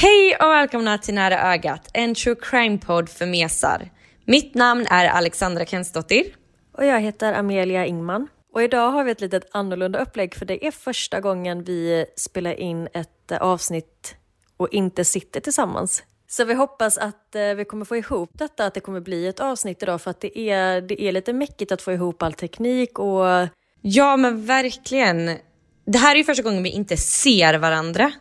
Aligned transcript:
Hej 0.00 0.36
och 0.40 0.50
välkomna 0.50 0.98
till 0.98 1.14
Nära 1.14 1.52
ögat, 1.54 1.90
en 1.92 2.14
true 2.14 2.34
crime-podd 2.34 3.08
för 3.08 3.26
mesar. 3.26 3.90
Mitt 4.24 4.54
namn 4.54 4.86
är 4.90 5.06
Alexandra 5.06 5.66
Kensdottir. 5.66 6.24
Och 6.72 6.86
jag 6.86 7.00
heter 7.00 7.32
Amelia 7.32 7.86
Ingman. 7.86 8.28
Och 8.52 8.62
idag 8.62 8.90
har 8.90 9.04
vi 9.04 9.10
ett 9.10 9.20
litet 9.20 9.48
annorlunda 9.52 9.98
upplägg 9.98 10.34
för 10.34 10.46
det 10.46 10.66
är 10.66 10.70
första 10.70 11.20
gången 11.20 11.64
vi 11.64 12.06
spelar 12.16 12.60
in 12.60 12.88
ett 12.94 13.32
eh, 13.32 13.38
avsnitt 13.38 14.16
och 14.56 14.68
inte 14.72 15.04
sitter 15.04 15.40
tillsammans. 15.40 16.02
Så 16.28 16.44
vi 16.44 16.54
hoppas 16.54 16.98
att 16.98 17.34
eh, 17.34 17.54
vi 17.56 17.64
kommer 17.64 17.84
få 17.84 17.96
ihop 17.96 18.30
detta, 18.32 18.66
att 18.66 18.74
det 18.74 18.80
kommer 18.80 19.00
bli 19.00 19.26
ett 19.26 19.40
avsnitt 19.40 19.82
idag 19.82 20.00
för 20.00 20.10
att 20.10 20.20
det 20.20 20.38
är, 20.38 20.80
det 20.80 21.02
är 21.02 21.12
lite 21.12 21.32
mäckigt 21.32 21.72
att 21.72 21.82
få 21.82 21.92
ihop 21.92 22.22
all 22.22 22.32
teknik 22.32 22.98
och 22.98 23.48
Ja 23.80 24.16
men 24.16 24.46
verkligen. 24.46 25.36
Det 25.84 25.98
här 25.98 26.14
är 26.14 26.18
ju 26.18 26.24
första 26.24 26.42
gången 26.42 26.62
vi 26.62 26.70
inte 26.70 26.96
ser 26.96 27.54
varandra. 27.54 28.12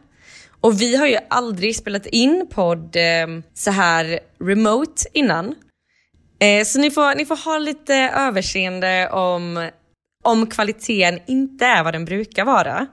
Och 0.61 0.81
vi 0.81 0.95
har 0.95 1.07
ju 1.07 1.17
aldrig 1.29 1.75
spelat 1.75 2.05
in 2.05 2.47
podd 2.49 2.95
eh, 2.95 3.27
så 3.53 3.71
här 3.71 4.19
remote 4.39 5.03
innan. 5.13 5.55
Eh, 6.39 6.65
så 6.65 6.79
ni 6.79 6.91
får, 6.91 7.15
ni 7.15 7.25
får 7.25 7.45
ha 7.45 7.57
lite 7.57 7.95
överseende 8.15 9.09
om, 9.09 9.69
om 10.23 10.47
kvaliteten 10.47 11.19
inte 11.27 11.65
är 11.65 11.83
vad 11.83 11.93
den 11.93 12.05
brukar 12.05 12.45
vara. 12.45 12.87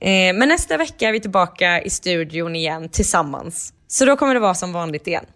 Eh, 0.00 0.34
men 0.34 0.48
nästa 0.48 0.76
vecka 0.76 1.08
är 1.08 1.12
vi 1.12 1.20
tillbaka 1.20 1.82
i 1.82 1.90
studion 1.90 2.56
igen 2.56 2.88
tillsammans. 2.88 3.72
Så 3.86 4.04
då 4.04 4.16
kommer 4.16 4.34
det 4.34 4.40
vara 4.40 4.54
som 4.54 4.72
vanligt 4.72 5.06
igen. 5.06 5.26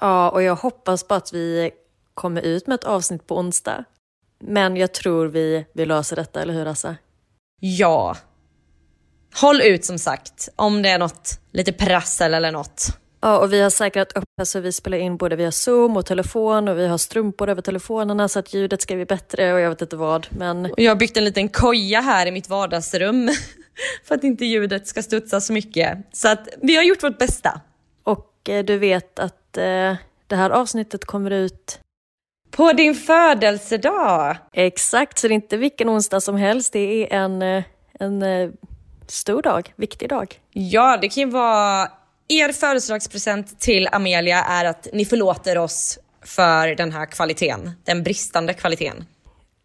ja, 0.00 0.30
och 0.30 0.42
jag 0.42 0.56
hoppas 0.56 1.04
på 1.04 1.14
att 1.14 1.32
vi 1.32 1.70
kommer 2.14 2.42
ut 2.42 2.66
med 2.66 2.74
ett 2.74 2.84
avsnitt 2.84 3.26
på 3.26 3.38
onsdag. 3.38 3.84
Men 4.40 4.76
jag 4.76 4.94
tror 4.94 5.26
vi, 5.26 5.66
vi 5.74 5.86
löser 5.86 6.16
detta, 6.16 6.42
eller 6.42 6.54
hur 6.54 6.66
Assa? 6.66 6.96
Ja. 7.60 8.16
Håll 9.40 9.60
ut 9.60 9.84
som 9.84 9.98
sagt, 9.98 10.48
om 10.56 10.82
det 10.82 10.88
är 10.88 10.98
något 10.98 11.40
lite 11.52 11.72
prassel 11.72 12.34
eller 12.34 12.52
något. 12.52 12.86
Ja, 13.20 13.38
och 13.38 13.52
vi 13.52 13.60
har 13.60 13.70
säkrat 13.70 14.12
upp 14.12 14.24
här 14.38 14.44
så 14.44 14.60
vi 14.60 14.72
spelar 14.72 14.98
in 14.98 15.16
både 15.16 15.36
via 15.36 15.52
Zoom 15.52 15.96
och 15.96 16.06
telefon 16.06 16.68
och 16.68 16.78
vi 16.78 16.86
har 16.86 16.98
strumpor 16.98 17.48
över 17.48 17.62
telefonerna 17.62 18.28
så 18.28 18.38
att 18.38 18.54
ljudet 18.54 18.82
ska 18.82 18.94
bli 18.94 19.04
bättre 19.04 19.54
och 19.54 19.60
jag 19.60 19.70
vet 19.70 19.82
inte 19.82 19.96
vad. 19.96 20.26
Men 20.30 20.64
Och 20.64 20.80
jag 20.80 20.90
har 20.90 20.96
byggt 20.96 21.16
en 21.16 21.24
liten 21.24 21.48
koja 21.48 22.00
här 22.00 22.26
i 22.26 22.30
mitt 22.30 22.48
vardagsrum 22.48 23.30
för 24.04 24.14
att 24.14 24.24
inte 24.24 24.44
ljudet 24.44 24.86
ska 24.86 25.02
studsa 25.02 25.40
så 25.40 25.52
mycket. 25.52 25.98
Så 26.12 26.28
att 26.28 26.48
vi 26.62 26.76
har 26.76 26.82
gjort 26.82 27.02
vårt 27.02 27.18
bästa. 27.18 27.60
Och 28.02 28.48
eh, 28.48 28.64
du 28.64 28.78
vet 28.78 29.18
att 29.18 29.56
eh, 29.56 29.94
det 30.26 30.36
här 30.36 30.50
avsnittet 30.50 31.04
kommer 31.04 31.30
ut 31.30 31.78
På 32.50 32.72
din 32.72 32.94
födelsedag! 32.94 34.36
exakt, 34.52 35.18
så 35.18 35.28
det 35.28 35.32
är 35.32 35.34
inte 35.34 35.56
vilken 35.56 35.88
onsdag 35.88 36.20
som 36.20 36.36
helst. 36.36 36.72
Det 36.72 37.12
är 37.12 37.16
en, 37.16 37.42
eh, 37.42 37.64
en 38.00 38.22
eh, 38.22 38.50
stor 39.08 39.42
dag, 39.42 39.72
viktig 39.76 40.08
dag. 40.08 40.40
Ja, 40.50 40.96
det 40.96 41.08
kan 41.08 41.20
ju 41.20 41.30
vara 41.30 41.90
er 42.28 42.52
födelsedagspresent 42.52 43.60
till 43.60 43.88
Amelia 43.92 44.44
är 44.44 44.64
att 44.64 44.88
ni 44.92 45.04
förlåter 45.04 45.58
oss 45.58 45.98
för 46.24 46.74
den 46.74 46.92
här 46.92 47.06
kvaliteten, 47.06 47.70
den 47.84 48.02
bristande 48.02 48.54
kvaliteten. 48.54 49.04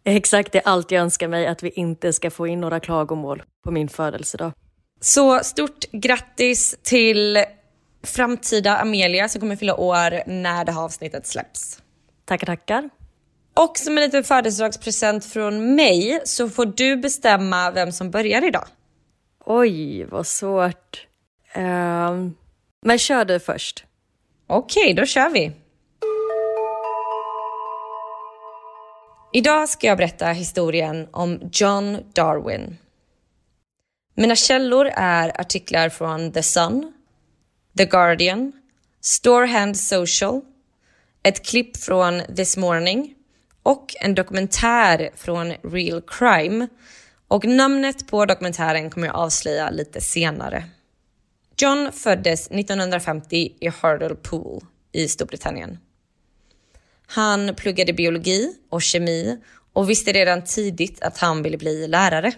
Exakt, 0.04 0.52
det 0.52 0.58
är 0.58 0.68
allt 0.68 0.90
jag 0.90 1.02
önskar 1.02 1.28
mig, 1.28 1.46
att 1.46 1.62
vi 1.62 1.70
inte 1.70 2.12
ska 2.12 2.30
få 2.30 2.46
in 2.46 2.60
några 2.60 2.80
klagomål 2.80 3.42
på 3.64 3.70
min 3.70 3.88
födelsedag. 3.88 4.52
Så 5.00 5.40
stort 5.44 5.84
grattis 5.92 6.78
till 6.82 7.44
framtida 8.02 8.76
Amelia 8.76 9.28
som 9.28 9.40
kommer 9.40 9.56
fylla 9.56 9.74
år 9.76 10.28
när 10.28 10.64
det 10.64 10.72
här 10.72 10.84
avsnittet 10.84 11.26
släpps. 11.26 11.82
Tackar, 12.24 12.46
tackar. 12.46 12.90
Och 13.56 13.78
som 13.78 13.98
en 13.98 14.04
liten 14.04 14.24
födelsedagspresent 14.24 15.24
från 15.24 15.74
mig 15.74 16.20
så 16.24 16.48
får 16.48 16.66
du 16.66 16.96
bestämma 16.96 17.70
vem 17.70 17.92
som 17.92 18.10
börjar 18.10 18.46
idag. 18.48 18.66
Oj, 19.44 20.04
vad 20.04 20.26
svårt. 20.26 21.06
Um, 21.56 22.36
men 22.82 22.98
kör 22.98 23.24
du 23.24 23.40
först. 23.40 23.84
Okej, 24.46 24.94
då 24.94 25.06
kör 25.06 25.30
vi. 25.30 25.52
Idag 29.32 29.68
ska 29.68 29.86
jag 29.86 29.98
berätta 29.98 30.26
historien 30.26 31.08
om 31.10 31.50
John 31.52 31.98
Darwin. 32.12 32.76
Mina 34.14 34.36
källor 34.36 34.90
är 34.94 35.40
artiklar 35.40 35.88
från 35.88 36.32
The 36.32 36.42
Sun, 36.42 36.92
The 37.76 37.84
Guardian, 37.84 38.52
Storehand 39.00 39.76
Social, 39.76 40.40
ett 41.22 41.46
klipp 41.46 41.76
från 41.76 42.22
This 42.36 42.56
Morning 42.56 43.14
och 43.62 43.94
en 44.00 44.14
dokumentär 44.14 45.10
från 45.16 45.52
Real 45.62 46.02
Crime. 46.06 46.68
Och 47.30 47.44
namnet 47.44 48.06
på 48.06 48.26
dokumentären 48.26 48.90
kommer 48.90 49.06
jag 49.06 49.16
avslöja 49.16 49.70
lite 49.70 50.00
senare. 50.00 50.64
John 51.56 51.92
föddes 51.92 52.50
1950 52.50 53.52
i 53.60 53.68
Hartlepool 53.68 54.64
i 54.92 55.08
Storbritannien. 55.08 55.78
Han 57.06 57.54
pluggade 57.54 57.92
biologi 57.92 58.54
och 58.70 58.82
kemi 58.82 59.38
och 59.72 59.90
visste 59.90 60.12
redan 60.12 60.44
tidigt 60.44 61.02
att 61.02 61.18
han 61.18 61.42
ville 61.42 61.58
bli 61.58 61.88
lärare. 61.88 62.32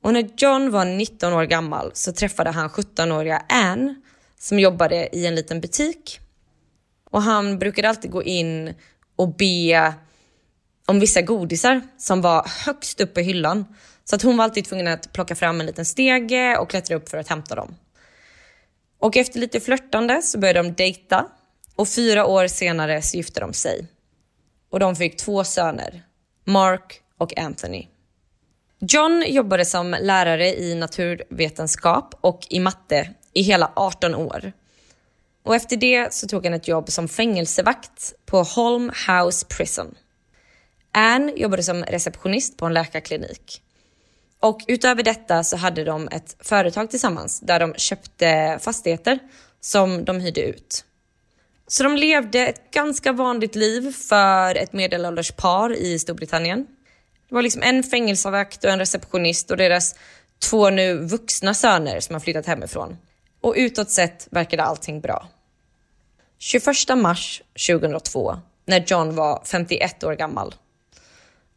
Och 0.00 0.12
när 0.12 0.28
John 0.36 0.70
var 0.70 0.84
19 0.84 1.32
år 1.32 1.44
gammal 1.44 1.90
så 1.94 2.12
träffade 2.12 2.50
han 2.50 2.68
17-åriga 2.68 3.42
Anne 3.48 3.94
som 4.38 4.58
jobbade 4.58 5.16
i 5.16 5.26
en 5.26 5.34
liten 5.34 5.60
butik. 5.60 6.20
Och 7.10 7.22
han 7.22 7.58
brukade 7.58 7.88
alltid 7.88 8.10
gå 8.10 8.22
in 8.22 8.74
och 9.16 9.36
be 9.36 9.94
om 10.86 11.00
vissa 11.00 11.22
godisar 11.22 11.80
som 11.98 12.20
var 12.20 12.48
högst 12.66 13.00
upp 13.00 13.18
i 13.18 13.22
hyllan. 13.22 13.64
Så 14.04 14.16
att 14.16 14.22
hon 14.22 14.36
var 14.36 14.44
alltid 14.44 14.64
tvungen 14.64 14.88
att 14.88 15.12
plocka 15.12 15.34
fram 15.34 15.60
en 15.60 15.66
liten 15.66 15.84
stege 15.84 16.56
och 16.56 16.70
klättra 16.70 16.96
upp 16.96 17.08
för 17.08 17.18
att 17.18 17.28
hämta 17.28 17.54
dem. 17.54 17.76
Och 18.98 19.16
efter 19.16 19.40
lite 19.40 19.60
flörtande 19.60 20.22
så 20.22 20.38
började 20.38 20.62
de 20.62 20.72
dejta 20.72 21.26
och 21.76 21.88
fyra 21.88 22.26
år 22.26 22.46
senare 22.46 23.02
så 23.02 23.16
gifte 23.16 23.40
de 23.40 23.52
sig. 23.52 23.86
Och 24.70 24.80
de 24.80 24.96
fick 24.96 25.16
två 25.16 25.44
söner, 25.44 26.02
Mark 26.44 27.00
och 27.18 27.38
Anthony. 27.38 27.86
John 28.78 29.24
jobbade 29.26 29.64
som 29.64 29.96
lärare 30.00 30.54
i 30.54 30.74
naturvetenskap 30.74 32.14
och 32.20 32.46
i 32.50 32.60
matte 32.60 33.10
i 33.32 33.42
hela 33.42 33.72
18 33.76 34.14
år. 34.14 34.52
Och 35.42 35.54
efter 35.54 35.76
det 35.76 36.14
så 36.14 36.26
tog 36.26 36.44
han 36.44 36.54
ett 36.54 36.68
jobb 36.68 36.90
som 36.90 37.08
fängelsevakt 37.08 38.14
på 38.26 38.42
Holm 38.42 38.92
House 39.08 39.46
Prison. 39.46 39.94
Anne 40.94 41.32
jobbade 41.36 41.62
som 41.62 41.84
receptionist 41.84 42.56
på 42.56 42.66
en 42.66 42.74
läkarklinik. 42.74 43.62
Och 44.40 44.60
utöver 44.68 45.02
detta 45.02 45.44
så 45.44 45.56
hade 45.56 45.84
de 45.84 46.08
ett 46.08 46.36
företag 46.40 46.90
tillsammans 46.90 47.40
där 47.40 47.60
de 47.60 47.74
köpte 47.74 48.58
fastigheter 48.62 49.18
som 49.60 50.04
de 50.04 50.20
hyrde 50.20 50.40
ut. 50.40 50.84
Så 51.66 51.82
de 51.82 51.96
levde 51.96 52.46
ett 52.46 52.70
ganska 52.70 53.12
vanligt 53.12 53.54
liv 53.54 53.92
för 53.92 54.54
ett 54.54 54.72
medelålders 54.72 55.32
par 55.32 55.72
i 55.72 55.98
Storbritannien. 55.98 56.66
Det 57.28 57.34
var 57.34 57.42
liksom 57.42 57.62
en 57.62 57.82
fängelsevakt 57.82 58.64
och 58.64 58.70
en 58.70 58.78
receptionist 58.78 59.50
och 59.50 59.56
deras 59.56 59.94
två 60.38 60.70
nu 60.70 60.96
vuxna 60.96 61.54
söner 61.54 62.00
som 62.00 62.14
har 62.14 62.20
flyttat 62.20 62.46
hemifrån. 62.46 62.96
Och 63.40 63.54
utåt 63.56 63.90
sett 63.90 64.28
verkade 64.30 64.62
allting 64.62 65.00
bra. 65.00 65.28
21 66.38 66.64
mars 66.96 67.42
2002, 67.68 68.36
när 68.66 68.84
John 68.86 69.14
var 69.14 69.42
51 69.44 70.04
år 70.04 70.12
gammal, 70.12 70.54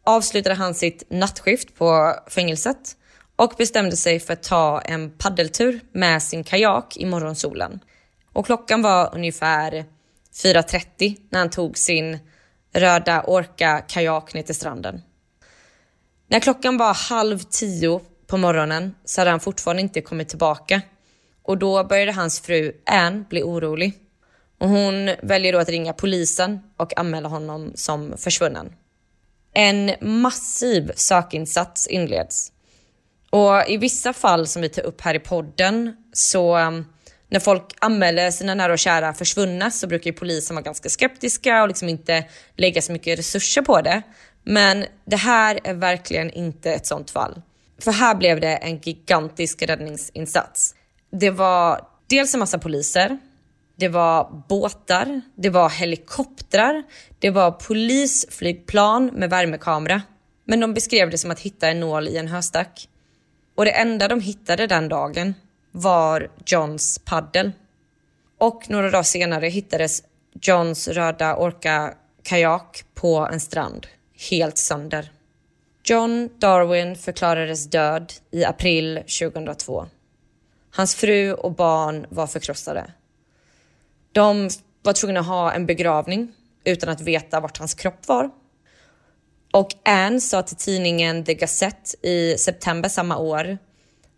avslutade 0.07 0.55
han 0.55 0.73
sitt 0.73 1.03
nattskift 1.09 1.75
på 1.75 2.15
fängelset 2.27 2.97
och 3.35 3.53
bestämde 3.57 3.97
sig 3.97 4.19
för 4.19 4.33
att 4.33 4.43
ta 4.43 4.81
en 4.81 5.11
paddeltur 5.11 5.79
med 5.91 6.23
sin 6.23 6.43
kajak 6.43 6.97
i 6.97 7.05
morgonsolen. 7.05 7.79
Och 8.33 8.45
klockan 8.45 8.81
var 8.81 9.15
ungefär 9.15 9.85
4.30 10.43 11.17
när 11.29 11.39
han 11.39 11.49
tog 11.49 11.77
sin 11.77 12.19
röda 12.73 13.23
Orca 13.27 13.81
kajak 13.87 14.33
ner 14.33 14.43
till 14.43 14.55
stranden. 14.55 15.01
När 16.27 16.39
klockan 16.39 16.77
var 16.77 16.93
halv 16.93 17.39
tio 17.39 18.01
på 18.27 18.37
morgonen 18.37 18.95
så 19.05 19.21
hade 19.21 19.31
han 19.31 19.39
fortfarande 19.39 19.81
inte 19.81 20.01
kommit 20.01 20.29
tillbaka 20.29 20.81
och 21.43 21.57
då 21.57 21.83
började 21.83 22.11
hans 22.11 22.39
fru 22.39 22.71
Anne 22.85 23.23
bli 23.29 23.43
orolig. 23.43 23.93
Och 24.59 24.69
hon 24.69 25.09
väljer 25.23 25.53
då 25.53 25.59
att 25.59 25.69
ringa 25.69 25.93
polisen 25.93 26.59
och 26.77 26.99
anmäla 26.99 27.29
honom 27.29 27.71
som 27.75 28.17
försvunnen. 28.17 28.73
En 29.59 29.91
massiv 30.01 30.91
sökinsats 30.95 31.87
inleds. 31.87 32.51
Och 33.29 33.69
i 33.69 33.77
vissa 33.77 34.13
fall 34.13 34.47
som 34.47 34.61
vi 34.61 34.69
tar 34.69 34.81
upp 34.81 35.01
här 35.01 35.13
i 35.13 35.19
podden 35.19 35.95
så 36.13 36.57
um, 36.57 36.85
när 37.29 37.39
folk 37.39 37.63
anmäler 37.79 38.31
sina 38.31 38.55
nära 38.55 38.73
och 38.73 38.79
kära 38.79 39.13
försvunna 39.13 39.71
så 39.71 39.87
brukar 39.87 40.11
ju 40.11 40.13
polisen 40.13 40.55
vara 40.55 40.63
ganska 40.63 40.89
skeptiska 40.89 41.61
och 41.61 41.67
liksom 41.67 41.89
inte 41.89 42.25
lägga 42.55 42.81
så 42.81 42.91
mycket 42.91 43.19
resurser 43.19 43.61
på 43.61 43.81
det. 43.81 44.01
Men 44.43 44.85
det 45.05 45.15
här 45.15 45.59
är 45.63 45.73
verkligen 45.73 46.31
inte 46.31 46.73
ett 46.73 46.85
sånt 46.85 47.11
fall. 47.11 47.41
För 47.81 47.91
här 47.91 48.15
blev 48.15 48.39
det 48.39 48.55
en 48.55 48.77
gigantisk 48.77 49.61
räddningsinsats. 49.61 50.75
Det 51.11 51.29
var 51.29 51.81
dels 52.07 52.33
en 52.33 52.39
massa 52.39 52.59
poliser, 52.59 53.19
det 53.79 53.87
var 53.87 54.43
båtar, 54.49 55.21
det 55.35 55.49
var 55.49 55.69
helikoptrar, 55.69 56.83
det 57.19 57.29
var 57.29 57.51
polisflygplan 57.51 59.05
med 59.05 59.29
värmekamera. 59.29 60.01
Men 60.45 60.59
de 60.59 60.73
beskrev 60.73 61.09
det 61.09 61.17
som 61.17 61.31
att 61.31 61.39
hitta 61.39 61.69
en 61.69 61.79
nål 61.79 62.07
i 62.07 62.17
en 62.17 62.27
höstack. 62.27 62.89
Och 63.55 63.65
det 63.65 63.71
enda 63.71 64.07
de 64.07 64.21
hittade 64.21 64.67
den 64.67 64.89
dagen 64.89 65.33
var 65.71 66.31
Johns 66.45 66.99
paddel. 66.99 67.51
Och 68.37 68.69
några 68.69 68.89
dagar 68.89 69.03
senare 69.03 69.47
hittades 69.47 70.03
Johns 70.41 70.87
röda 70.87 71.35
Orca 71.35 71.93
kajak 72.23 72.83
på 72.93 73.17
en 73.31 73.39
strand, 73.39 73.87
helt 74.29 74.57
sönder. 74.57 75.11
John 75.83 76.29
Darwin 76.39 76.95
förklarades 76.95 77.69
död 77.69 78.13
i 78.31 78.45
april 78.45 79.03
2002. 79.19 79.85
Hans 80.71 80.95
fru 80.95 81.33
och 81.33 81.51
barn 81.51 82.05
var 82.09 82.27
förkrossade. 82.27 82.91
De 84.17 84.49
var 84.83 84.93
tvungna 84.93 85.19
att 85.19 85.25
ha 85.25 85.51
en 85.51 85.65
begravning 85.65 86.31
utan 86.63 86.89
att 86.89 87.01
veta 87.01 87.39
vart 87.39 87.57
hans 87.57 87.73
kropp 87.73 88.07
var. 88.07 88.29
Och 89.53 89.69
Anne 89.85 90.21
sa 90.21 90.41
till 90.41 90.57
tidningen 90.57 91.25
The 91.25 91.33
Gazette 91.33 92.07
i 92.07 92.37
september 92.37 92.89
samma 92.89 93.17
år 93.17 93.57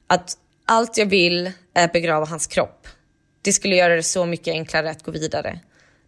att 0.08 0.38
allt 0.66 0.98
jag 0.98 1.06
vill 1.06 1.52
är 1.74 1.86
att 1.86 1.94
begrava 1.94 2.26
hans 2.26 2.48
kropp. 2.48 2.88
Det 3.42 3.54
skulle 3.54 3.76
göra 3.76 3.96
det 3.96 4.04
så 4.04 4.26
mycket 4.26 4.52
enklare 4.52 4.90
att 4.90 5.04
gå 5.04 5.12
vidare. 5.12 5.60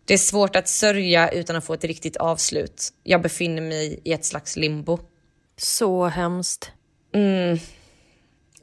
Det 0.06 0.14
är 0.14 0.18
svårt 0.18 0.56
att 0.56 0.68
sörja 0.68 1.30
utan 1.30 1.56
att 1.56 1.66
få 1.66 1.74
ett 1.74 1.84
riktigt 1.84 2.18
avslut. 2.18 2.94
Jag 3.04 3.22
befinner 3.22 3.62
mig 3.62 4.00
i 4.04 4.14
ett 4.14 4.26
slags 4.26 4.56
limbo. 4.56 5.00
Så 5.58 6.06
hemskt. 6.06 6.72
Mm. 7.14 7.58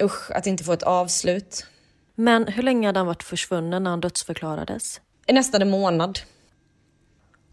Usch, 0.02 0.30
att 0.30 0.46
inte 0.46 0.64
få 0.64 0.72
ett 0.72 0.82
avslut. 0.82 1.66
Men 2.14 2.48
hur 2.48 2.62
länge 2.62 2.88
hade 2.88 2.98
han 2.98 3.06
varit 3.06 3.22
försvunnen 3.22 3.82
när 3.82 3.90
han 3.90 4.00
dödsförklarades? 4.00 5.00
Nästan 5.32 5.62
en 5.62 5.70
månad. 5.70 6.18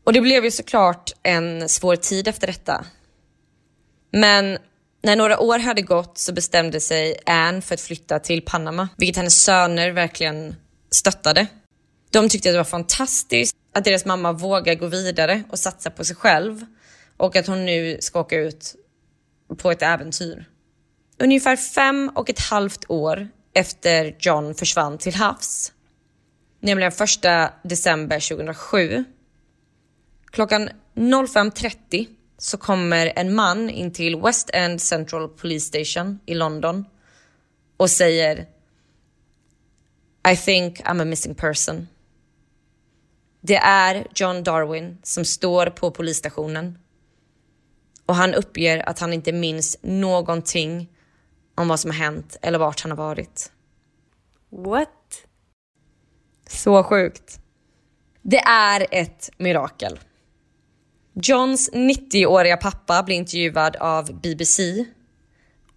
Och 0.04 0.14
det 0.14 0.22
blev 0.22 0.44
ju 0.44 0.52
såklart 0.52 1.12
en 1.24 1.70
svår 1.70 1.96
tid 1.96 2.28
efter 2.28 2.48
detta. 2.48 2.86
Men 4.12 4.58
när 5.04 5.16
några 5.16 5.40
år 5.40 5.60
hade 5.60 5.82
gått 5.82 6.18
så 6.18 6.34
bestämde 6.34 6.80
sig 6.80 7.18
Anne 7.26 7.62
för 7.62 7.74
att 7.74 7.82
flytta 7.82 8.20
till 8.20 8.42
Panama, 8.42 8.90
vilket 8.98 9.18
hennes 9.18 9.44
söner 9.44 9.92
verkligen 9.92 10.56
stöttade. 10.92 11.48
De 12.12 12.30
tyckte 12.30 12.50
att 12.50 12.54
det 12.54 12.58
var 12.58 12.64
fantastiskt 12.64 13.56
att 13.74 13.84
deras 13.84 14.06
mamma 14.06 14.32
vågar 14.32 14.76
gå 14.76 14.88
vidare 14.88 15.44
och 15.50 15.60
satsa 15.60 15.90
på 15.90 16.04
sig 16.04 16.16
själv 16.16 16.66
och 17.18 17.36
att 17.36 17.48
hon 17.48 17.66
nu 17.66 17.98
ska 18.02 18.20
åka 18.20 18.36
ut 18.36 18.76
på 19.58 19.72
ett 19.72 19.82
äventyr. 19.82 20.46
Ungefär 21.20 21.56
fem 21.56 22.12
och 22.16 22.30
ett 22.30 22.40
halvt 22.40 22.90
år 22.90 23.28
efter 23.54 24.16
John 24.20 24.56
försvann 24.56 24.98
till 24.98 25.16
havs 25.16 25.72
nämligen 26.66 26.92
1 26.92 27.52
december 27.64 28.30
2007. 28.30 29.04
Klockan 30.32 30.70
05.30 30.96 32.08
så 32.38 32.58
kommer 32.58 33.14
en 33.16 33.36
man 33.36 33.70
in 33.70 33.94
till 33.94 34.22
West 34.22 34.50
End 34.54 34.82
Central 34.82 35.30
Police 35.30 35.66
Station 35.66 36.20
i 36.26 36.34
London 36.34 36.86
och 37.78 37.90
säger 37.90 38.48
I 40.32 40.36
think 40.36 40.82
I'm 40.82 41.02
a 41.02 41.06
missing 41.06 41.36
person. 41.36 41.88
Det 43.42 43.58
är 43.58 44.08
John 44.16 44.44
Darwin 44.44 44.98
som 45.04 45.26
står 45.26 45.66
på 45.68 45.92
polisstationen 45.92 46.80
och 48.06 48.16
han 48.16 48.34
uppger 48.34 48.90
att 48.90 49.00
han 49.00 49.14
inte 49.14 49.32
minns 49.32 49.78
någonting 49.82 50.90
om 51.56 51.68
vad 51.68 51.80
som 51.80 51.92
har 51.92 51.98
hänt 51.98 52.38
eller 52.42 52.60
vart 52.60 52.82
han 52.82 52.92
har 52.92 52.98
varit. 52.98 53.52
What? 54.50 54.90
Så 56.50 56.84
sjukt. 56.84 57.40
Det 58.22 58.40
är 58.40 58.88
ett 58.92 59.30
mirakel. 59.38 60.00
Johns 61.14 61.72
90-åriga 61.72 62.58
pappa 62.58 63.04
blir 63.04 63.16
intervjuad 63.16 63.76
av 63.76 64.22
BBC 64.22 64.86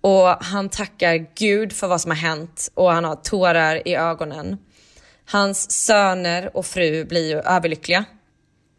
och 0.01 0.29
han 0.29 0.69
tackar 0.69 1.27
Gud 1.35 1.73
för 1.73 1.89
vad 1.89 2.01
som 2.01 2.11
har 2.11 2.19
hänt 2.19 2.71
och 2.75 2.93
han 2.93 3.05
har 3.05 3.17
tårar 3.17 3.89
i 3.89 3.95
ögonen. 3.95 4.59
Hans 5.25 5.71
söner 5.71 6.57
och 6.57 6.67
fru 6.67 7.05
blir 7.05 7.29
ju 7.29 7.39
överlyckliga. 7.41 8.05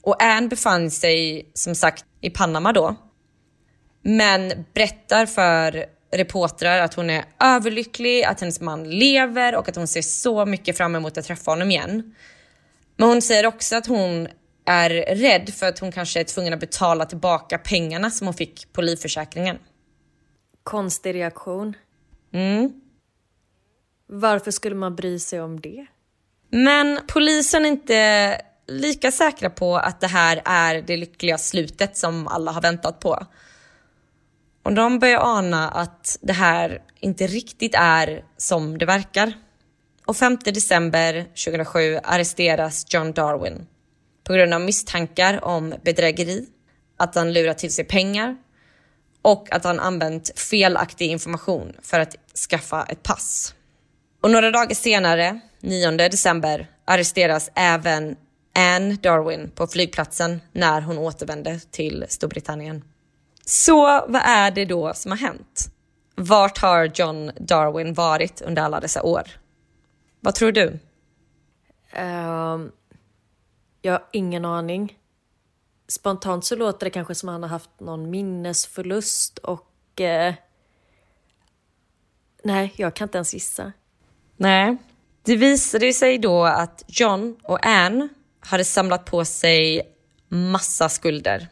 Och 0.01 0.24
Anne 0.24 0.47
befann 0.47 0.92
sig 0.92 1.50
som 1.53 1.75
sagt 1.75 2.06
i 2.21 2.30
Panama 2.30 2.74
då. 2.74 2.95
Men 4.01 4.65
berättar 4.74 5.25
för 5.25 5.85
reportrar 6.11 6.79
att 6.79 6.94
hon 6.94 7.09
är 7.09 7.25
överlycklig, 7.39 8.23
att 8.23 8.39
hennes 8.39 8.61
man 8.61 8.89
lever 8.89 9.56
och 9.56 9.69
att 9.69 9.75
hon 9.75 9.88
ser 9.88 10.01
så 10.01 10.45
mycket 10.45 10.77
fram 10.77 10.95
emot 10.95 11.17
att 11.17 11.25
träffa 11.25 11.51
honom 11.51 11.71
igen. 11.71 12.15
Men 12.95 13.09
hon 13.09 13.21
säger 13.21 13.45
också 13.45 13.75
att 13.75 13.88
hon 13.88 14.27
är 14.65 14.89
rädd 15.15 15.53
för 15.53 15.67
att 15.67 15.79
hon 15.79 15.91
kanske 15.91 16.19
är 16.19 16.23
tvungen 16.23 16.53
att 16.53 16.59
betala 16.59 17.06
tillbaka 17.06 17.57
pengarna 17.57 18.09
som 18.09 18.27
hon 18.27 18.33
fick 18.33 18.73
på 18.73 18.81
livförsäkringen. 18.81 19.57
Konstig 20.63 21.15
reaktion. 21.15 21.73
Mm. 22.33 22.73
Varför 24.07 24.51
skulle 24.51 24.75
man 24.75 24.95
bry 24.95 25.19
sig 25.19 25.41
om 25.41 25.61
det? 25.61 25.85
Men 26.51 27.00
polisen 27.07 27.65
är 27.65 27.69
inte 27.69 28.41
lika 28.67 29.11
säkra 29.11 29.50
på 29.50 29.77
att 29.77 30.01
det 30.01 30.07
här 30.07 30.41
är 30.45 30.81
det 30.81 30.97
lyckliga 30.97 31.38
slutet 31.38 31.97
som 31.97 32.27
alla 32.27 32.51
har 32.51 32.61
väntat 32.61 33.00
på. 33.00 33.25
Och 34.63 34.73
de 34.73 35.00
börjar 35.00 35.19
ana 35.19 35.69
att 35.69 36.17
det 36.21 36.33
här 36.33 36.81
inte 37.00 37.27
riktigt 37.27 37.75
är 37.77 38.23
som 38.38 38.77
det 38.77 38.85
verkar. 38.85 39.33
Och 40.06 40.17
5 40.17 40.38
december 40.45 41.23
2007 41.23 42.00
arresteras 42.03 42.85
John 42.89 43.13
Darwin 43.13 43.67
på 44.23 44.33
grund 44.33 44.53
av 44.53 44.61
misstankar 44.61 45.45
om 45.45 45.73
bedrägeri, 45.83 46.45
att 46.97 47.15
han 47.15 47.33
lurat 47.33 47.57
till 47.57 47.73
sig 47.73 47.85
pengar 47.85 48.37
och 49.21 49.47
att 49.51 49.63
han 49.63 49.80
använt 49.80 50.39
felaktig 50.39 51.11
information 51.11 51.73
för 51.81 51.99
att 51.99 52.16
skaffa 52.49 52.83
ett 52.83 53.04
pass. 53.04 53.56
Och 54.21 54.31
några 54.31 54.51
dagar 54.51 54.75
senare, 54.75 55.39
9 55.59 55.92
december, 55.92 56.68
arresteras 56.85 57.49
även 57.56 58.16
Anne 58.56 58.97
Darwin 59.01 59.51
på 59.56 59.68
flygplatsen 59.68 60.42
när 60.51 60.81
hon 60.81 60.97
återvände 60.97 61.59
till 61.71 62.06
Storbritannien. 62.09 62.83
Så 63.49 63.81
vad 64.07 64.21
är 64.25 64.51
det 64.51 64.65
då 64.65 64.94
som 64.94 65.11
har 65.11 65.18
hänt? 65.18 65.71
Vart 66.15 66.57
har 66.57 66.91
John 66.95 67.31
Darwin 67.39 67.94
varit 67.94 68.41
under 68.41 68.61
alla 68.61 68.79
dessa 68.79 69.03
år? 69.03 69.23
Vad 70.19 70.35
tror 70.35 70.51
du? 70.51 70.79
Um, 71.99 72.71
jag 73.81 73.94
har 73.94 74.03
ingen 74.11 74.45
aning. 74.45 74.97
Spontant 75.87 76.45
så 76.45 76.56
låter 76.56 76.85
det 76.85 76.89
kanske 76.89 77.15
som 77.15 77.29
att 77.29 77.33
han 77.33 77.44
har 77.44 77.49
haft 77.49 77.79
någon 77.79 78.09
minnesförlust 78.09 79.37
och... 79.37 80.01
Eh, 80.01 80.33
nej, 82.44 82.73
jag 82.75 82.94
kan 82.94 83.06
inte 83.06 83.18
ens 83.18 83.33
gissa. 83.33 83.71
Nej. 84.37 84.77
Det 85.23 85.35
visade 85.35 85.94
sig 85.94 86.18
då 86.18 86.44
att 86.44 86.83
John 86.87 87.35
och 87.44 87.65
Anne 87.65 88.09
hade 88.39 88.65
samlat 88.65 89.06
på 89.06 89.25
sig 89.25 89.81
massa 90.27 90.89
skulder 90.89 91.47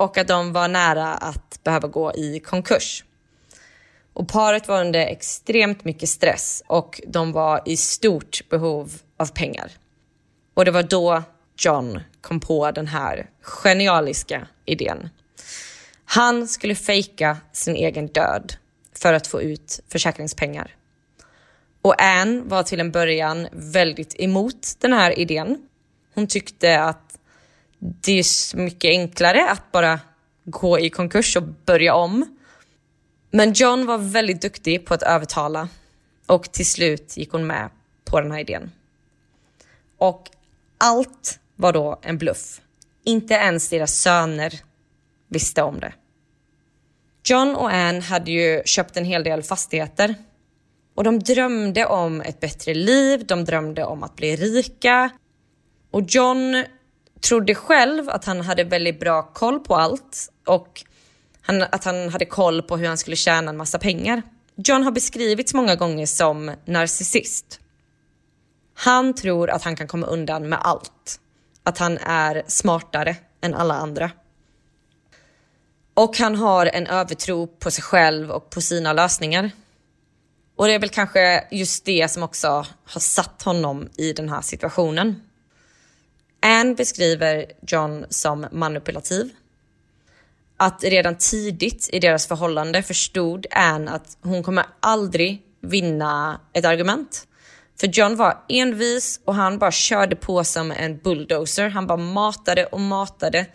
och 0.00 0.18
att 0.18 0.28
de 0.28 0.52
var 0.52 0.68
nära 0.68 1.14
att 1.14 1.60
behöva 1.64 1.88
gå 1.88 2.12
i 2.14 2.40
konkurs. 2.40 3.04
Och 4.12 4.28
paret 4.28 4.68
var 4.68 4.80
under 4.80 5.00
extremt 5.00 5.84
mycket 5.84 6.08
stress 6.08 6.62
och 6.66 7.00
de 7.06 7.32
var 7.32 7.62
i 7.66 7.76
stort 7.76 8.48
behov 8.48 8.92
av 9.16 9.32
pengar. 9.32 9.70
Och 10.54 10.64
det 10.64 10.70
var 10.70 10.82
då 10.82 11.22
John 11.58 12.00
kom 12.20 12.40
på 12.40 12.70
den 12.70 12.86
här 12.86 13.30
genialiska 13.40 14.46
idén. 14.64 15.08
Han 16.04 16.48
skulle 16.48 16.74
fejka 16.74 17.36
sin 17.52 17.76
egen 17.76 18.06
död 18.06 18.54
för 18.98 19.12
att 19.12 19.26
få 19.26 19.42
ut 19.42 19.80
försäkringspengar. 19.88 20.74
Och 21.82 22.02
Anne 22.02 22.42
var 22.44 22.62
till 22.62 22.80
en 22.80 22.90
början 22.90 23.48
väldigt 23.52 24.20
emot 24.20 24.76
den 24.78 24.92
här 24.92 25.18
idén. 25.18 25.68
Hon 26.14 26.26
tyckte 26.26 26.80
att 26.80 27.09
det 27.80 28.18
är 28.18 28.22
så 28.22 28.56
mycket 28.56 28.88
enklare 28.88 29.50
att 29.50 29.72
bara 29.72 30.00
gå 30.44 30.78
i 30.78 30.90
konkurs 30.90 31.36
och 31.36 31.42
börja 31.42 31.94
om. 31.94 32.38
Men 33.30 33.52
John 33.52 33.86
var 33.86 33.98
väldigt 33.98 34.42
duktig 34.42 34.86
på 34.86 34.94
att 34.94 35.02
övertala 35.02 35.68
och 36.26 36.52
till 36.52 36.66
slut 36.66 37.16
gick 37.16 37.32
hon 37.32 37.46
med 37.46 37.70
på 38.04 38.20
den 38.20 38.32
här 38.32 38.40
idén. 38.40 38.70
Och 39.98 40.30
allt 40.78 41.40
var 41.56 41.72
då 41.72 41.98
en 42.02 42.18
bluff. 42.18 42.60
Inte 43.04 43.34
ens 43.34 43.68
deras 43.68 44.00
söner 44.00 44.60
visste 45.28 45.62
om 45.62 45.80
det. 45.80 45.92
John 47.24 47.56
och 47.56 47.72
Anne 47.72 48.00
hade 48.00 48.30
ju 48.30 48.62
köpt 48.64 48.96
en 48.96 49.04
hel 49.04 49.24
del 49.24 49.42
fastigheter 49.42 50.14
och 50.94 51.04
de 51.04 51.18
drömde 51.18 51.86
om 51.86 52.20
ett 52.20 52.40
bättre 52.40 52.74
liv, 52.74 53.26
de 53.26 53.44
drömde 53.44 53.84
om 53.84 54.02
att 54.02 54.16
bli 54.16 54.36
rika 54.36 55.10
och 55.90 56.02
John 56.08 56.64
trodde 57.20 57.54
själv 57.54 58.10
att 58.10 58.24
han 58.24 58.40
hade 58.40 58.64
väldigt 58.64 59.00
bra 59.00 59.22
koll 59.22 59.60
på 59.60 59.76
allt 59.76 60.32
och 60.46 60.84
han, 61.40 61.62
att 61.62 61.84
han 61.84 62.08
hade 62.08 62.24
koll 62.24 62.62
på 62.62 62.76
hur 62.76 62.86
han 62.86 62.98
skulle 62.98 63.16
tjäna 63.16 63.50
en 63.50 63.56
massa 63.56 63.78
pengar. 63.78 64.22
John 64.56 64.82
har 64.82 64.92
beskrivits 64.92 65.54
många 65.54 65.76
gånger 65.76 66.06
som 66.06 66.54
narcissist. 66.64 67.60
Han 68.74 69.14
tror 69.14 69.50
att 69.50 69.62
han 69.62 69.76
kan 69.76 69.88
komma 69.88 70.06
undan 70.06 70.48
med 70.48 70.58
allt. 70.62 71.20
Att 71.62 71.78
han 71.78 71.98
är 71.98 72.42
smartare 72.46 73.16
än 73.40 73.54
alla 73.54 73.74
andra. 73.74 74.10
Och 75.94 76.18
han 76.18 76.36
har 76.36 76.66
en 76.66 76.86
övertro 76.86 77.46
på 77.46 77.70
sig 77.70 77.82
själv 77.82 78.30
och 78.30 78.50
på 78.50 78.60
sina 78.60 78.92
lösningar. 78.92 79.50
Och 80.56 80.66
det 80.66 80.72
är 80.72 80.78
väl 80.78 80.88
kanske 80.88 81.44
just 81.50 81.84
det 81.84 82.10
som 82.10 82.22
också 82.22 82.66
har 82.84 83.00
satt 83.00 83.42
honom 83.42 83.88
i 83.96 84.12
den 84.12 84.28
här 84.28 84.40
situationen. 84.40 85.22
Anne 86.42 86.74
beskriver 86.74 87.46
John 87.66 88.06
som 88.08 88.46
manipulativ. 88.52 89.30
Att 90.56 90.84
redan 90.84 91.16
tidigt 91.18 91.90
i 91.92 91.98
deras 91.98 92.26
förhållande 92.26 92.82
förstod 92.82 93.46
Anne 93.50 93.90
att 93.90 94.18
hon 94.22 94.42
kommer 94.42 94.66
aldrig 94.80 95.42
vinna 95.60 96.40
ett 96.52 96.64
argument. 96.64 97.26
För 97.80 97.86
John 97.86 98.16
var 98.16 98.44
envis 98.48 99.20
och 99.24 99.34
han 99.34 99.58
bara 99.58 99.70
körde 99.70 100.16
på 100.16 100.44
som 100.44 100.70
en 100.72 100.98
bulldozer. 100.98 101.68
Han 101.68 101.86
bara 101.86 101.98
matade 101.98 102.66
och 102.66 102.80
matade 102.80 103.46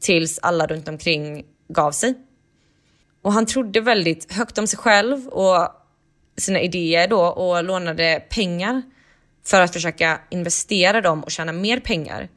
tills 0.00 0.38
alla 0.38 0.66
runt 0.66 0.88
omkring 0.88 1.44
gav 1.68 1.92
sig. 1.92 2.14
Och 3.22 3.32
han 3.32 3.46
trodde 3.46 3.80
väldigt 3.80 4.32
högt 4.32 4.58
om 4.58 4.66
sig 4.66 4.78
själv 4.78 5.28
och 5.28 5.68
sina 6.36 6.60
idéer 6.60 7.08
då 7.08 7.20
och 7.20 7.64
lånade 7.64 8.22
pengar 8.30 8.82
för 9.44 9.60
att 9.60 9.72
försöka 9.72 10.20
investera 10.30 11.00
dem 11.00 11.22
och 11.24 11.30
tjäna 11.30 11.52
mer 11.52 11.80
pengar. 11.80 12.28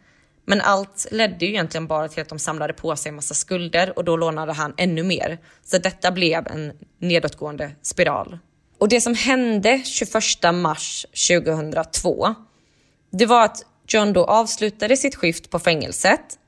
Men 0.46 0.62
allt 0.62 1.08
ledde 1.12 1.46
ju 1.46 1.52
egentligen 1.52 1.88
bara 1.88 2.08
till 2.08 2.22
att 2.22 2.30
de 2.30 2.40
samlade 2.40 2.74
på 2.74 2.96
sig 2.96 3.10
en 3.10 3.16
massa 3.16 3.34
skulder 3.34 3.98
och 3.98 4.04
då 4.04 4.18
lånade 4.18 4.54
han 4.54 4.74
ännu 4.78 5.04
mer. 5.04 5.38
Så 5.64 5.78
detta 5.78 6.12
blev 6.12 6.48
en 6.48 6.72
nedåtgående 7.00 7.72
spiral. 7.82 8.40
Och 8.80 8.90
det 8.90 9.02
som 9.02 9.16
hände 9.16 9.82
21 9.86 10.14
mars 10.54 11.06
2002, 11.30 12.36
det 13.12 13.26
var 13.26 13.46
att 13.46 13.66
John 13.88 14.14
då 14.14 14.26
avslutade 14.26 14.98
sitt 14.98 15.16
skift 15.16 15.50
på 15.50 15.60
fängelset. 15.60 16.40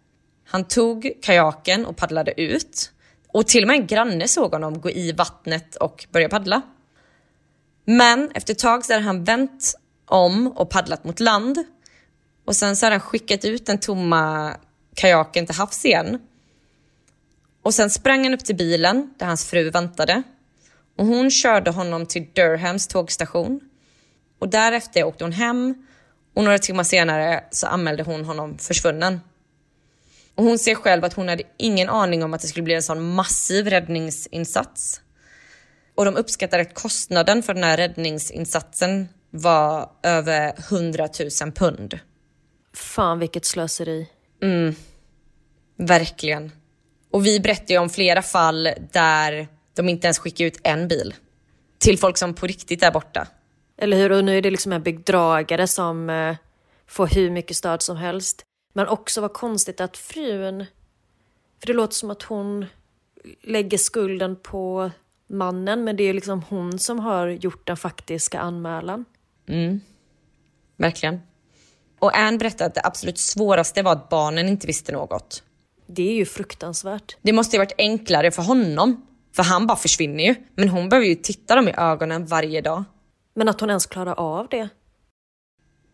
Han 0.48 0.64
tog 0.64 1.12
kajaken 1.22 1.86
och 1.86 1.98
paddlade 1.98 2.42
ut 2.42 2.92
och 3.28 3.48
till 3.48 3.64
och 3.64 3.68
med 3.68 3.80
en 3.80 3.88
granne 3.88 4.28
såg 4.28 4.52
honom 4.52 4.82
gå 4.82 4.90
i 4.92 5.12
vattnet 5.12 5.76
och 5.76 6.06
börja 6.12 6.30
paddla. 6.30 6.62
Men 7.86 8.32
efter 8.34 8.54
ett 8.54 8.60
tag 8.60 8.86
så 8.86 8.94
hade 8.94 9.06
han 9.06 9.24
vänt 9.24 9.74
om 10.08 10.48
och 10.48 10.70
paddlat 10.70 11.04
mot 11.04 11.20
land 11.20 11.64
och 12.46 12.56
sen 12.56 12.76
så 12.76 12.86
hade 12.86 12.94
han 12.94 13.00
skickat 13.02 13.46
ut 13.46 13.66
den 13.66 13.80
tomma 13.80 14.54
kajaken 14.96 15.46
till 15.46 15.56
havs 15.56 15.86
igen. 15.86 16.20
Och 17.62 17.74
sen 17.74 17.90
sprang 17.90 18.24
han 18.24 18.34
upp 18.34 18.46
till 18.46 18.56
bilen 18.56 19.14
där 19.18 19.26
hans 19.26 19.46
fru 19.46 19.70
väntade 19.70 20.24
och 20.98 21.06
hon 21.06 21.32
körde 21.32 21.72
honom 21.72 22.06
till 22.06 22.28
Durhams 22.34 22.88
tågstation. 22.88 23.60
Och 24.40 24.50
därefter 24.50 25.04
åkte 25.04 25.24
hon 25.24 25.32
hem 25.32 25.88
och 26.34 26.44
några 26.44 26.60
timmar 26.60 26.84
senare 26.84 27.44
så 27.52 27.68
anmälde 27.68 28.04
hon 28.04 28.26
honom 28.26 28.58
försvunnen. 28.58 29.20
Och 30.36 30.44
hon 30.44 30.60
ser 30.60 30.76
själv 30.76 31.06
att 31.06 31.14
hon 31.14 31.28
hade 31.28 31.44
ingen 31.58 31.90
aning 31.90 32.24
om 32.24 32.34
att 32.34 32.42
det 32.42 32.48
skulle 32.48 32.64
bli 32.64 32.74
en 32.74 32.84
sån 32.84 33.16
massiv 33.16 33.68
räddningsinsats. 33.68 35.02
Och 35.96 36.06
de 36.06 36.16
uppskattar 36.16 36.60
att 36.60 36.74
kostnaden 36.74 37.44
för 37.44 37.54
den 37.54 37.64
här 37.64 37.78
räddningsinsatsen 37.78 39.10
var 39.30 39.92
över 40.04 40.54
100 40.72 41.10
000 41.42 41.52
pund. 41.52 42.00
Fan 42.74 43.20
vilket 43.20 43.46
slöseri. 43.46 44.10
Mm, 44.42 44.76
verkligen. 45.78 46.52
Och 47.12 47.26
vi 47.26 47.40
berättar 47.40 47.74
ju 47.74 47.78
om 47.78 47.90
flera 47.90 48.22
fall 48.22 48.70
där 48.92 49.48
de 49.76 49.90
inte 49.90 50.08
ens 50.08 50.20
skickar 50.20 50.46
ut 50.46 50.60
en 50.64 50.88
bil 50.88 51.16
till 51.78 52.00
folk 52.00 52.18
som 52.18 52.34
på 52.34 52.48
riktigt 52.48 52.84
är 52.84 52.92
borta. 52.92 53.28
Eller 53.78 53.98
hur? 53.98 54.12
Och 54.12 54.24
nu 54.24 54.38
är 54.38 54.42
det 54.42 54.52
liksom 54.52 54.72
en 54.72 54.84
bedragare 54.84 55.68
som 55.68 56.10
eh, 56.10 56.36
får 56.88 57.08
hur 57.08 57.32
mycket 57.32 57.58
stöd 57.58 57.82
som 57.82 57.98
helst. 57.98 58.44
Men 58.74 58.88
också 58.88 59.22
vad 59.22 59.34
konstigt 59.34 59.82
att 59.82 59.98
frun, 59.98 60.66
för 61.60 61.68
det 61.68 61.74
låter 61.74 61.94
som 61.94 62.12
att 62.12 62.24
hon 62.24 62.66
lägger 63.44 63.78
skulden 63.78 64.36
på 64.36 64.92
mannen, 65.28 65.84
men 65.84 65.96
det 65.96 66.04
är 66.04 66.14
liksom 66.14 66.44
hon 66.50 66.80
som 66.80 67.00
har 67.00 67.28
gjort 67.28 67.68
den 67.68 67.78
faktiska 67.78 68.40
anmälan. 68.40 69.06
Mm, 69.48 69.82
verkligen. 70.78 71.22
Och 72.00 72.18
Anne 72.18 72.38
berättade 72.38 72.66
att 72.66 72.76
det 72.76 72.82
absolut 72.84 73.18
svåraste 73.18 73.82
var 73.82 73.92
att 73.92 74.10
barnen 74.10 74.48
inte 74.48 74.68
visste 74.68 74.92
något. 74.92 75.44
Det 75.86 76.10
är 76.10 76.14
ju 76.14 76.26
fruktansvärt. 76.26 77.18
Det 77.22 77.34
måste 77.34 77.56
ju 77.56 77.60
varit 77.60 77.76
enklare 77.78 78.32
för 78.32 78.44
honom, 78.44 79.06
för 79.36 79.44
han 79.44 79.68
bara 79.68 79.78
försvinner 79.78 80.24
ju. 80.24 80.36
Men 80.56 80.70
hon 80.70 80.90
behöver 80.90 81.08
ju 81.08 81.16
titta 81.16 81.56
dem 81.56 81.68
i 81.68 81.74
ögonen 81.78 82.26
varje 82.26 82.62
dag. 82.62 82.84
Men 83.34 83.50
att 83.50 83.62
hon 83.62 83.70
ens 83.70 83.86
klarar 83.86 84.14
av 84.20 84.48
det? 84.48 84.70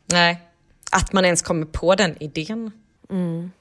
Nej, 0.05 0.41
att 0.91 1.13
man 1.13 1.25
ens 1.25 1.41
kommer 1.41 1.65
på 1.65 1.95
den 1.95 2.23
idén. 2.23 2.71
Mm. 3.09 3.51